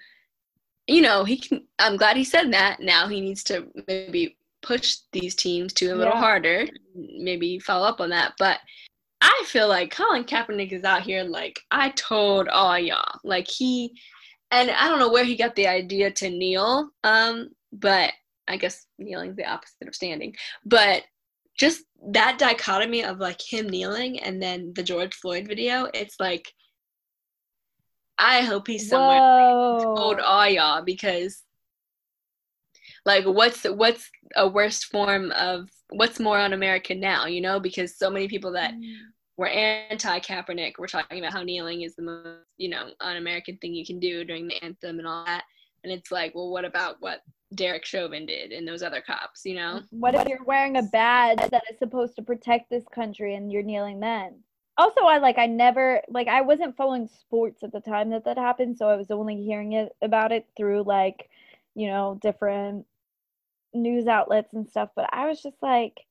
you 0.92 1.02
know, 1.02 1.24
he 1.24 1.38
can. 1.38 1.66
I'm 1.80 1.98
glad 1.98 2.18
he 2.18 2.24
said 2.24 2.52
that. 2.54 2.82
Now 2.82 3.08
he 3.08 3.22
needs 3.22 3.44
to 3.46 3.68
maybe 3.88 4.38
push 4.62 4.98
these 5.12 5.36
teams 5.36 5.74
to 5.74 5.88
a 5.88 5.96
little 5.96 6.14
yeah. 6.14 6.20
harder, 6.20 6.68
maybe 6.96 7.60
follow 7.60 7.88
up 7.88 8.02
on 8.02 8.10
that. 8.10 8.34
But 8.38 8.60
I 9.22 9.44
feel 9.48 9.68
like 9.68 9.96
Colin 9.96 10.26
Kaepernick 10.26 10.74
is 10.74 10.84
out 10.84 11.04
here 11.04 11.24
like 11.24 11.60
I 11.72 11.90
told 11.92 12.48
all 12.50 12.78
y'all. 12.78 13.20
Like 13.24 13.48
he, 13.48 13.94
and 14.52 14.70
I 14.70 14.90
don't 14.90 15.00
know 15.00 15.12
where 15.12 15.24
he 15.24 15.38
got 15.38 15.56
the 15.56 15.68
idea 15.68 16.12
to 16.12 16.30
kneel. 16.30 16.90
Um, 17.04 17.50
but 17.72 18.12
I 18.48 18.58
guess 18.58 18.86
kneeling 19.00 19.36
the 19.36 19.46
opposite 19.46 19.88
of 19.88 19.96
standing. 19.96 20.36
But 20.66 21.04
just 21.58 21.84
that 22.10 22.38
dichotomy 22.38 23.04
of 23.04 23.20
like 23.20 23.40
him 23.42 23.70
kneeling 23.70 24.20
and 24.20 24.42
then 24.42 24.74
the 24.76 24.84
George 24.84 25.16
Floyd 25.16 25.48
video, 25.48 25.88
it's 25.94 26.20
like 26.20 26.52
I 28.22 28.42
hope 28.42 28.68
he's 28.68 28.88
somewhere 28.88 29.18
Whoa. 29.18 29.96
told 29.96 30.20
all 30.20 30.48
y'all 30.48 30.84
because 30.84 31.42
like 33.04 33.26
what's 33.26 33.64
what's 33.64 34.10
a 34.36 34.48
worst 34.48 34.86
form 34.86 35.32
of 35.32 35.68
what's 35.90 36.20
more 36.20 36.38
un-American 36.38 37.00
now, 37.00 37.26
you 37.26 37.42
know? 37.42 37.60
Because 37.60 37.98
so 37.98 38.10
many 38.10 38.28
people 38.28 38.52
that 38.54 38.74
mm. 38.74 38.94
were 39.38 39.48
anti 39.48 40.20
Kaepernick 40.20 40.78
were 40.78 40.88
talking 40.88 41.20
about 41.20 41.34
how 41.34 41.42
kneeling 41.42 41.82
is 41.82 41.96
the 41.96 42.04
most, 42.04 42.40
you 42.58 42.70
know, 42.70 42.90
un-American 43.02 43.58
thing 43.58 43.74
you 43.74 43.86
can 43.86 44.00
do 44.00 44.24
during 44.24 44.48
the 44.48 44.64
anthem 44.64 45.00
and 45.00 45.08
all 45.08 45.26
that. 45.26 45.44
And 45.84 45.92
it's 45.92 46.12
like, 46.12 46.36
well, 46.36 46.52
what 46.52 46.64
about 46.64 46.98
what 47.00 47.22
Derek 47.56 47.86
Chauvin 47.86 48.28
did 48.28 48.52
and 48.52 48.68
those 48.68 48.84
other 48.84 49.02
cops, 49.02 49.42
you 49.46 49.56
know? 49.56 49.82
What 49.90 50.14
if 50.14 50.28
you're 50.28 50.44
wearing 50.44 50.78
a 50.78 50.84
badge 50.84 51.40
that 51.50 51.64
is 51.72 51.80
supposed 51.80 52.16
to 52.18 52.22
protect 52.22 52.70
this 52.70 52.86
country 52.94 53.34
and 53.34 53.52
you're 53.52 53.64
kneeling 53.64 54.00
then? 54.00 54.44
Also 54.82 55.02
i 55.02 55.20
like 55.20 55.38
i 55.38 55.46
never 55.46 56.02
like 56.10 56.28
i 56.28 56.42
wasn't 56.42 56.76
following 56.76 57.08
sports 57.08 57.62
at 57.64 57.72
the 57.72 57.80
time 57.80 58.10
that 58.10 58.26
that 58.26 58.38
happened 58.38 58.76
so 58.76 58.90
i 58.90 58.96
was 58.96 59.12
only 59.12 59.36
hearing 59.36 59.74
it 59.74 59.96
about 60.02 60.32
it 60.32 60.48
through 60.58 60.84
like 60.84 61.30
you 61.76 61.88
know 61.88 62.18
different 62.22 62.86
news 63.74 64.08
outlets 64.08 64.54
and 64.54 64.68
stuff 64.68 64.90
but 64.96 65.08
i 65.14 65.28
was 65.28 65.42
just 65.42 65.62
like 65.62 66.02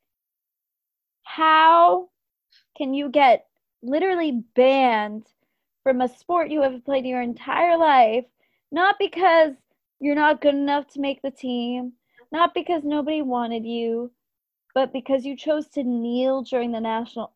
how 1.24 2.08
can 2.78 2.94
you 2.94 3.08
get 3.08 3.46
literally 3.82 4.44
banned 4.54 5.26
from 5.82 6.00
a 6.00 6.08
sport 6.08 6.50
you 6.50 6.62
have 6.62 6.84
played 6.84 7.04
your 7.04 7.20
entire 7.20 7.76
life 7.76 8.24
not 8.70 8.96
because 9.00 9.52
you're 9.98 10.14
not 10.14 10.40
good 10.40 10.54
enough 10.54 10.86
to 10.86 11.00
make 11.00 11.20
the 11.22 11.30
team 11.30 11.92
not 12.30 12.54
because 12.54 12.84
nobody 12.84 13.20
wanted 13.20 13.64
you 13.66 14.12
but 14.74 14.92
because 14.92 15.24
you 15.24 15.36
chose 15.36 15.66
to 15.66 15.82
kneel 15.82 16.42
during 16.42 16.70
the 16.70 16.80
national 16.80 17.32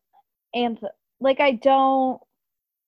anthem 0.53 0.89
like 1.19 1.39
I 1.39 1.51
don't. 1.51 2.19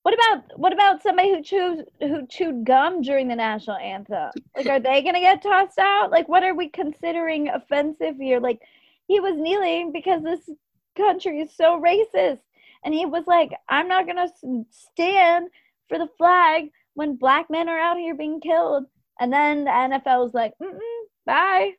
What 0.03 0.13
about 0.13 0.57
what 0.57 0.73
about 0.73 1.03
somebody 1.03 1.31
who 1.31 1.41
chewed 1.43 1.85
who 1.99 2.25
chewed 2.27 2.65
gum 2.65 3.01
during 3.01 3.27
the 3.27 3.35
national 3.35 3.77
anthem? 3.77 4.31
Like, 4.55 4.67
are 4.67 4.79
they 4.79 5.01
gonna 5.01 5.19
get 5.19 5.41
tossed 5.41 5.79
out? 5.79 6.11
Like, 6.11 6.29
what 6.29 6.43
are 6.43 6.55
we 6.55 6.69
considering 6.69 7.49
offensive 7.49 8.15
here? 8.17 8.39
Like, 8.39 8.61
he 9.07 9.19
was 9.19 9.35
kneeling 9.35 9.91
because 9.91 10.23
this 10.23 10.49
country 10.95 11.41
is 11.41 11.55
so 11.55 11.81
racist, 11.81 12.39
and 12.83 12.93
he 12.93 13.05
was 13.05 13.27
like, 13.27 13.51
"I'm 13.67 13.87
not 13.89 14.07
gonna 14.07 14.29
stand 14.69 15.49
for 15.89 15.97
the 15.97 16.09
flag 16.17 16.71
when 16.93 17.17
black 17.17 17.49
men 17.49 17.67
are 17.67 17.79
out 17.79 17.97
here 17.97 18.15
being 18.15 18.39
killed." 18.39 18.85
And 19.19 19.33
then 19.33 19.65
the 19.65 19.71
NFL 19.71 20.23
was 20.23 20.33
like, 20.33 20.53
Mm-mm, 20.61 20.79
"Bye." 21.25 21.73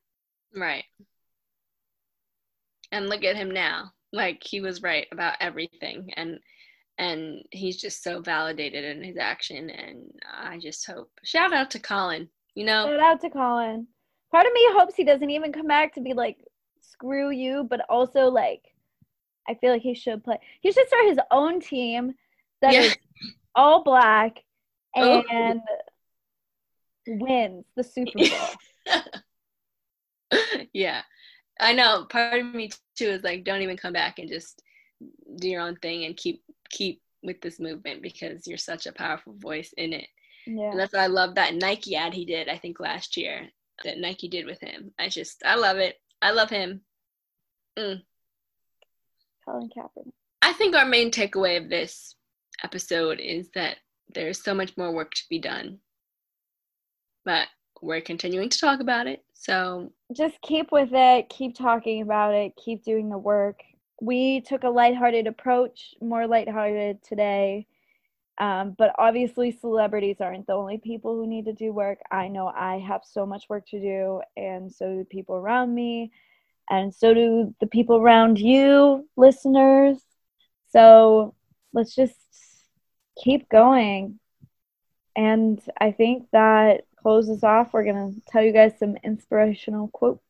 Right. 0.54 0.84
And 2.92 3.08
look 3.08 3.24
at 3.24 3.36
him 3.36 3.50
now 3.50 3.92
like 4.12 4.42
he 4.42 4.60
was 4.60 4.82
right 4.82 5.06
about 5.12 5.34
everything 5.40 6.10
and 6.16 6.38
and 6.98 7.44
he's 7.50 7.76
just 7.76 8.02
so 8.02 8.20
validated 8.20 8.84
in 8.84 9.02
his 9.02 9.16
action 9.16 9.70
and 9.70 10.10
i 10.40 10.58
just 10.58 10.86
hope 10.86 11.10
shout 11.24 11.52
out 11.52 11.70
to 11.70 11.78
colin 11.78 12.28
you 12.54 12.64
know 12.64 12.86
shout 12.86 13.00
out 13.00 13.20
to 13.20 13.30
colin 13.30 13.86
part 14.30 14.46
of 14.46 14.52
me 14.52 14.60
hopes 14.72 14.94
he 14.94 15.04
doesn't 15.04 15.30
even 15.30 15.52
come 15.52 15.66
back 15.66 15.94
to 15.94 16.00
be 16.00 16.14
like 16.14 16.38
screw 16.80 17.30
you 17.30 17.66
but 17.68 17.80
also 17.88 18.28
like 18.28 18.62
i 19.48 19.54
feel 19.54 19.72
like 19.72 19.82
he 19.82 19.94
should 19.94 20.24
play 20.24 20.38
he 20.60 20.72
should 20.72 20.88
start 20.88 21.06
his 21.06 21.18
own 21.30 21.60
team 21.60 22.14
that 22.60 22.72
yeah. 22.72 22.80
is 22.80 22.96
all 23.54 23.84
black 23.84 24.42
oh. 24.96 25.22
and 25.30 25.60
oh. 25.68 27.16
wins 27.20 27.64
the 27.76 27.84
super 27.84 28.18
bowl 28.18 29.02
yeah. 30.72 31.02
I 31.60 31.72
know. 31.72 32.06
Part 32.08 32.40
of 32.40 32.54
me 32.54 32.70
too 32.96 33.06
is 33.06 33.22
like, 33.22 33.44
don't 33.44 33.62
even 33.62 33.76
come 33.76 33.92
back 33.92 34.18
and 34.18 34.28
just 34.28 34.62
do 35.36 35.48
your 35.48 35.62
own 35.62 35.76
thing 35.76 36.04
and 36.04 36.16
keep 36.16 36.42
keep 36.70 37.00
with 37.22 37.40
this 37.40 37.58
movement 37.58 38.02
because 38.02 38.46
you're 38.46 38.58
such 38.58 38.86
a 38.86 38.92
powerful 38.92 39.34
voice 39.38 39.72
in 39.76 39.92
it. 39.92 40.06
Yeah. 40.46 40.70
And 40.70 40.78
that's 40.78 40.92
why 40.92 41.00
I 41.00 41.08
love 41.08 41.34
that 41.34 41.54
Nike 41.54 41.96
ad 41.96 42.14
he 42.14 42.24
did, 42.24 42.48
I 42.48 42.58
think 42.58 42.80
last 42.80 43.16
year, 43.16 43.48
that 43.84 43.98
Nike 43.98 44.28
did 44.28 44.46
with 44.46 44.60
him. 44.60 44.92
I 44.98 45.08
just 45.08 45.42
I 45.44 45.56
love 45.56 45.78
it. 45.78 45.96
I 46.22 46.30
love 46.30 46.50
him. 46.50 46.82
Mm. 47.78 48.02
Colin 49.44 49.70
Kaepernick. 49.76 50.12
I 50.42 50.52
think 50.52 50.74
our 50.74 50.86
main 50.86 51.10
takeaway 51.10 51.62
of 51.62 51.68
this 51.68 52.14
episode 52.62 53.20
is 53.20 53.50
that 53.54 53.76
there's 54.14 54.42
so 54.42 54.54
much 54.54 54.76
more 54.76 54.92
work 54.92 55.12
to 55.14 55.22
be 55.28 55.38
done. 55.38 55.78
But 57.24 57.48
we're 57.80 58.00
continuing 58.00 58.48
to 58.48 58.58
talk 58.58 58.80
about 58.80 59.06
it. 59.06 59.22
So 59.34 59.92
just 60.12 60.40
keep 60.42 60.72
with 60.72 60.90
it, 60.92 61.28
keep 61.28 61.56
talking 61.56 62.02
about 62.02 62.34
it, 62.34 62.52
keep 62.56 62.84
doing 62.84 63.08
the 63.08 63.18
work. 63.18 63.60
We 64.00 64.40
took 64.40 64.64
a 64.64 64.68
lighthearted 64.68 65.26
approach, 65.26 65.94
more 66.00 66.26
lighthearted 66.26 67.02
today. 67.02 67.66
Um, 68.38 68.76
but 68.78 68.94
obviously, 68.98 69.50
celebrities 69.50 70.16
aren't 70.20 70.46
the 70.46 70.52
only 70.52 70.78
people 70.78 71.16
who 71.16 71.26
need 71.26 71.46
to 71.46 71.52
do 71.52 71.72
work. 71.72 71.98
I 72.10 72.28
know 72.28 72.46
I 72.46 72.78
have 72.78 73.02
so 73.04 73.26
much 73.26 73.48
work 73.48 73.66
to 73.70 73.80
do, 73.80 74.22
and 74.36 74.72
so 74.72 74.94
do 74.94 75.04
people 75.04 75.34
around 75.34 75.74
me, 75.74 76.12
and 76.70 76.94
so 76.94 77.12
do 77.14 77.54
the 77.60 77.66
people 77.66 77.96
around 77.96 78.38
you, 78.38 79.08
listeners. 79.16 79.98
So 80.70 81.34
let's 81.72 81.96
just 81.96 82.14
keep 83.22 83.48
going. 83.48 84.20
And 85.16 85.60
I 85.80 85.90
think 85.90 86.28
that 86.30 86.84
closes 87.02 87.42
off, 87.42 87.72
we're 87.72 87.84
going 87.84 88.14
to 88.14 88.20
tell 88.30 88.42
you 88.42 88.52
guys 88.52 88.72
some 88.78 88.96
inspirational 89.04 89.88
quotes. 89.88 90.22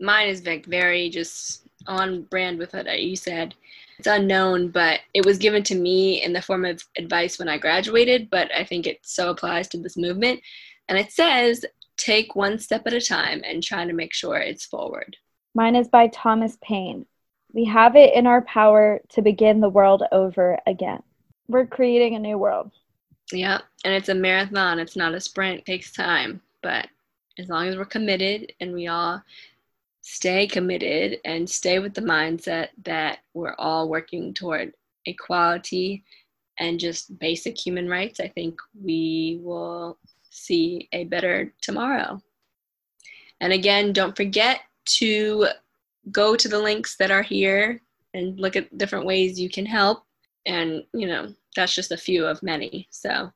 Mine 0.00 0.28
is 0.28 0.44
like 0.44 0.66
very 0.66 1.10
just 1.10 1.68
on 1.86 2.22
brand 2.22 2.58
with 2.58 2.74
what 2.74 3.00
you 3.00 3.16
said. 3.16 3.54
It's 3.98 4.08
unknown, 4.08 4.68
but 4.68 5.00
it 5.14 5.24
was 5.24 5.38
given 5.38 5.62
to 5.64 5.74
me 5.74 6.22
in 6.22 6.32
the 6.32 6.42
form 6.42 6.64
of 6.64 6.82
advice 6.96 7.38
when 7.38 7.48
I 7.48 7.58
graduated, 7.58 8.30
but 8.30 8.52
I 8.52 8.64
think 8.64 8.86
it 8.86 9.00
so 9.02 9.30
applies 9.30 9.68
to 9.68 9.78
this 9.78 9.96
movement. 9.96 10.40
And 10.88 10.98
it 10.98 11.12
says, 11.12 11.64
take 11.96 12.34
one 12.34 12.58
step 12.58 12.86
at 12.86 12.94
a 12.94 13.00
time 13.00 13.42
and 13.44 13.62
try 13.62 13.84
to 13.84 13.92
make 13.92 14.12
sure 14.12 14.36
it's 14.38 14.64
forward. 14.64 15.16
Mine 15.54 15.76
is 15.76 15.88
by 15.88 16.08
Thomas 16.08 16.56
Paine. 16.62 17.06
We 17.52 17.64
have 17.66 17.94
it 17.96 18.14
in 18.14 18.26
our 18.26 18.42
power 18.42 19.00
to 19.10 19.22
begin 19.22 19.60
the 19.60 19.68
world 19.68 20.02
over 20.10 20.58
again. 20.66 21.02
We're 21.48 21.66
creating 21.66 22.16
a 22.16 22.18
new 22.18 22.38
world. 22.38 22.72
Yeah, 23.32 23.60
and 23.84 23.94
it's 23.94 24.10
a 24.10 24.14
marathon. 24.14 24.78
It's 24.78 24.96
not 24.96 25.14
a 25.14 25.20
sprint. 25.20 25.60
It 25.60 25.66
takes 25.66 25.92
time, 25.92 26.40
but 26.62 26.86
as 27.38 27.48
long 27.48 27.66
as 27.66 27.76
we're 27.76 27.84
committed 27.84 28.52
and 28.60 28.72
we 28.72 28.88
all 28.88 29.22
stay 30.02 30.46
committed 30.46 31.18
and 31.24 31.48
stay 31.48 31.78
with 31.78 31.94
the 31.94 32.02
mindset 32.02 32.68
that 32.84 33.20
we're 33.34 33.54
all 33.58 33.88
working 33.88 34.34
toward 34.34 34.74
equality 35.06 36.04
and 36.58 36.78
just 36.78 37.18
basic 37.18 37.58
human 37.58 37.88
rights, 37.88 38.20
I 38.20 38.28
think 38.28 38.60
we 38.80 39.40
will 39.42 39.98
see 40.30 40.88
a 40.92 41.04
better 41.04 41.52
tomorrow. 41.62 42.20
And 43.40 43.52
again, 43.52 43.92
don't 43.92 44.16
forget 44.16 44.60
to 44.98 45.48
go 46.10 46.36
to 46.36 46.48
the 46.48 46.58
links 46.58 46.96
that 46.96 47.10
are 47.10 47.22
here 47.22 47.80
and 48.14 48.38
look 48.38 48.56
at 48.56 48.76
different 48.76 49.06
ways 49.06 49.40
you 49.40 49.48
can 49.48 49.66
help. 49.66 50.04
And, 50.46 50.84
you 50.92 51.06
know, 51.06 51.32
that's 51.56 51.74
just 51.74 51.92
a 51.92 51.96
few 51.96 52.26
of 52.26 52.42
many. 52.42 52.88
So 52.90 53.30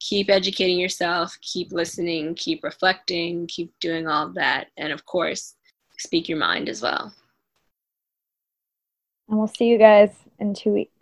keep 0.00 0.30
educating 0.30 0.78
yourself, 0.78 1.36
keep 1.40 1.72
listening, 1.72 2.34
keep 2.34 2.64
reflecting, 2.64 3.46
keep 3.46 3.72
doing 3.80 4.08
all 4.08 4.26
of 4.26 4.34
that. 4.34 4.68
And 4.76 4.92
of 4.92 5.04
course, 5.06 5.54
speak 5.98 6.28
your 6.28 6.38
mind 6.38 6.68
as 6.68 6.82
well. 6.82 7.14
And 9.28 9.38
we'll 9.38 9.46
see 9.46 9.66
you 9.66 9.78
guys 9.78 10.10
in 10.38 10.54
two 10.54 10.72
weeks. 10.72 10.99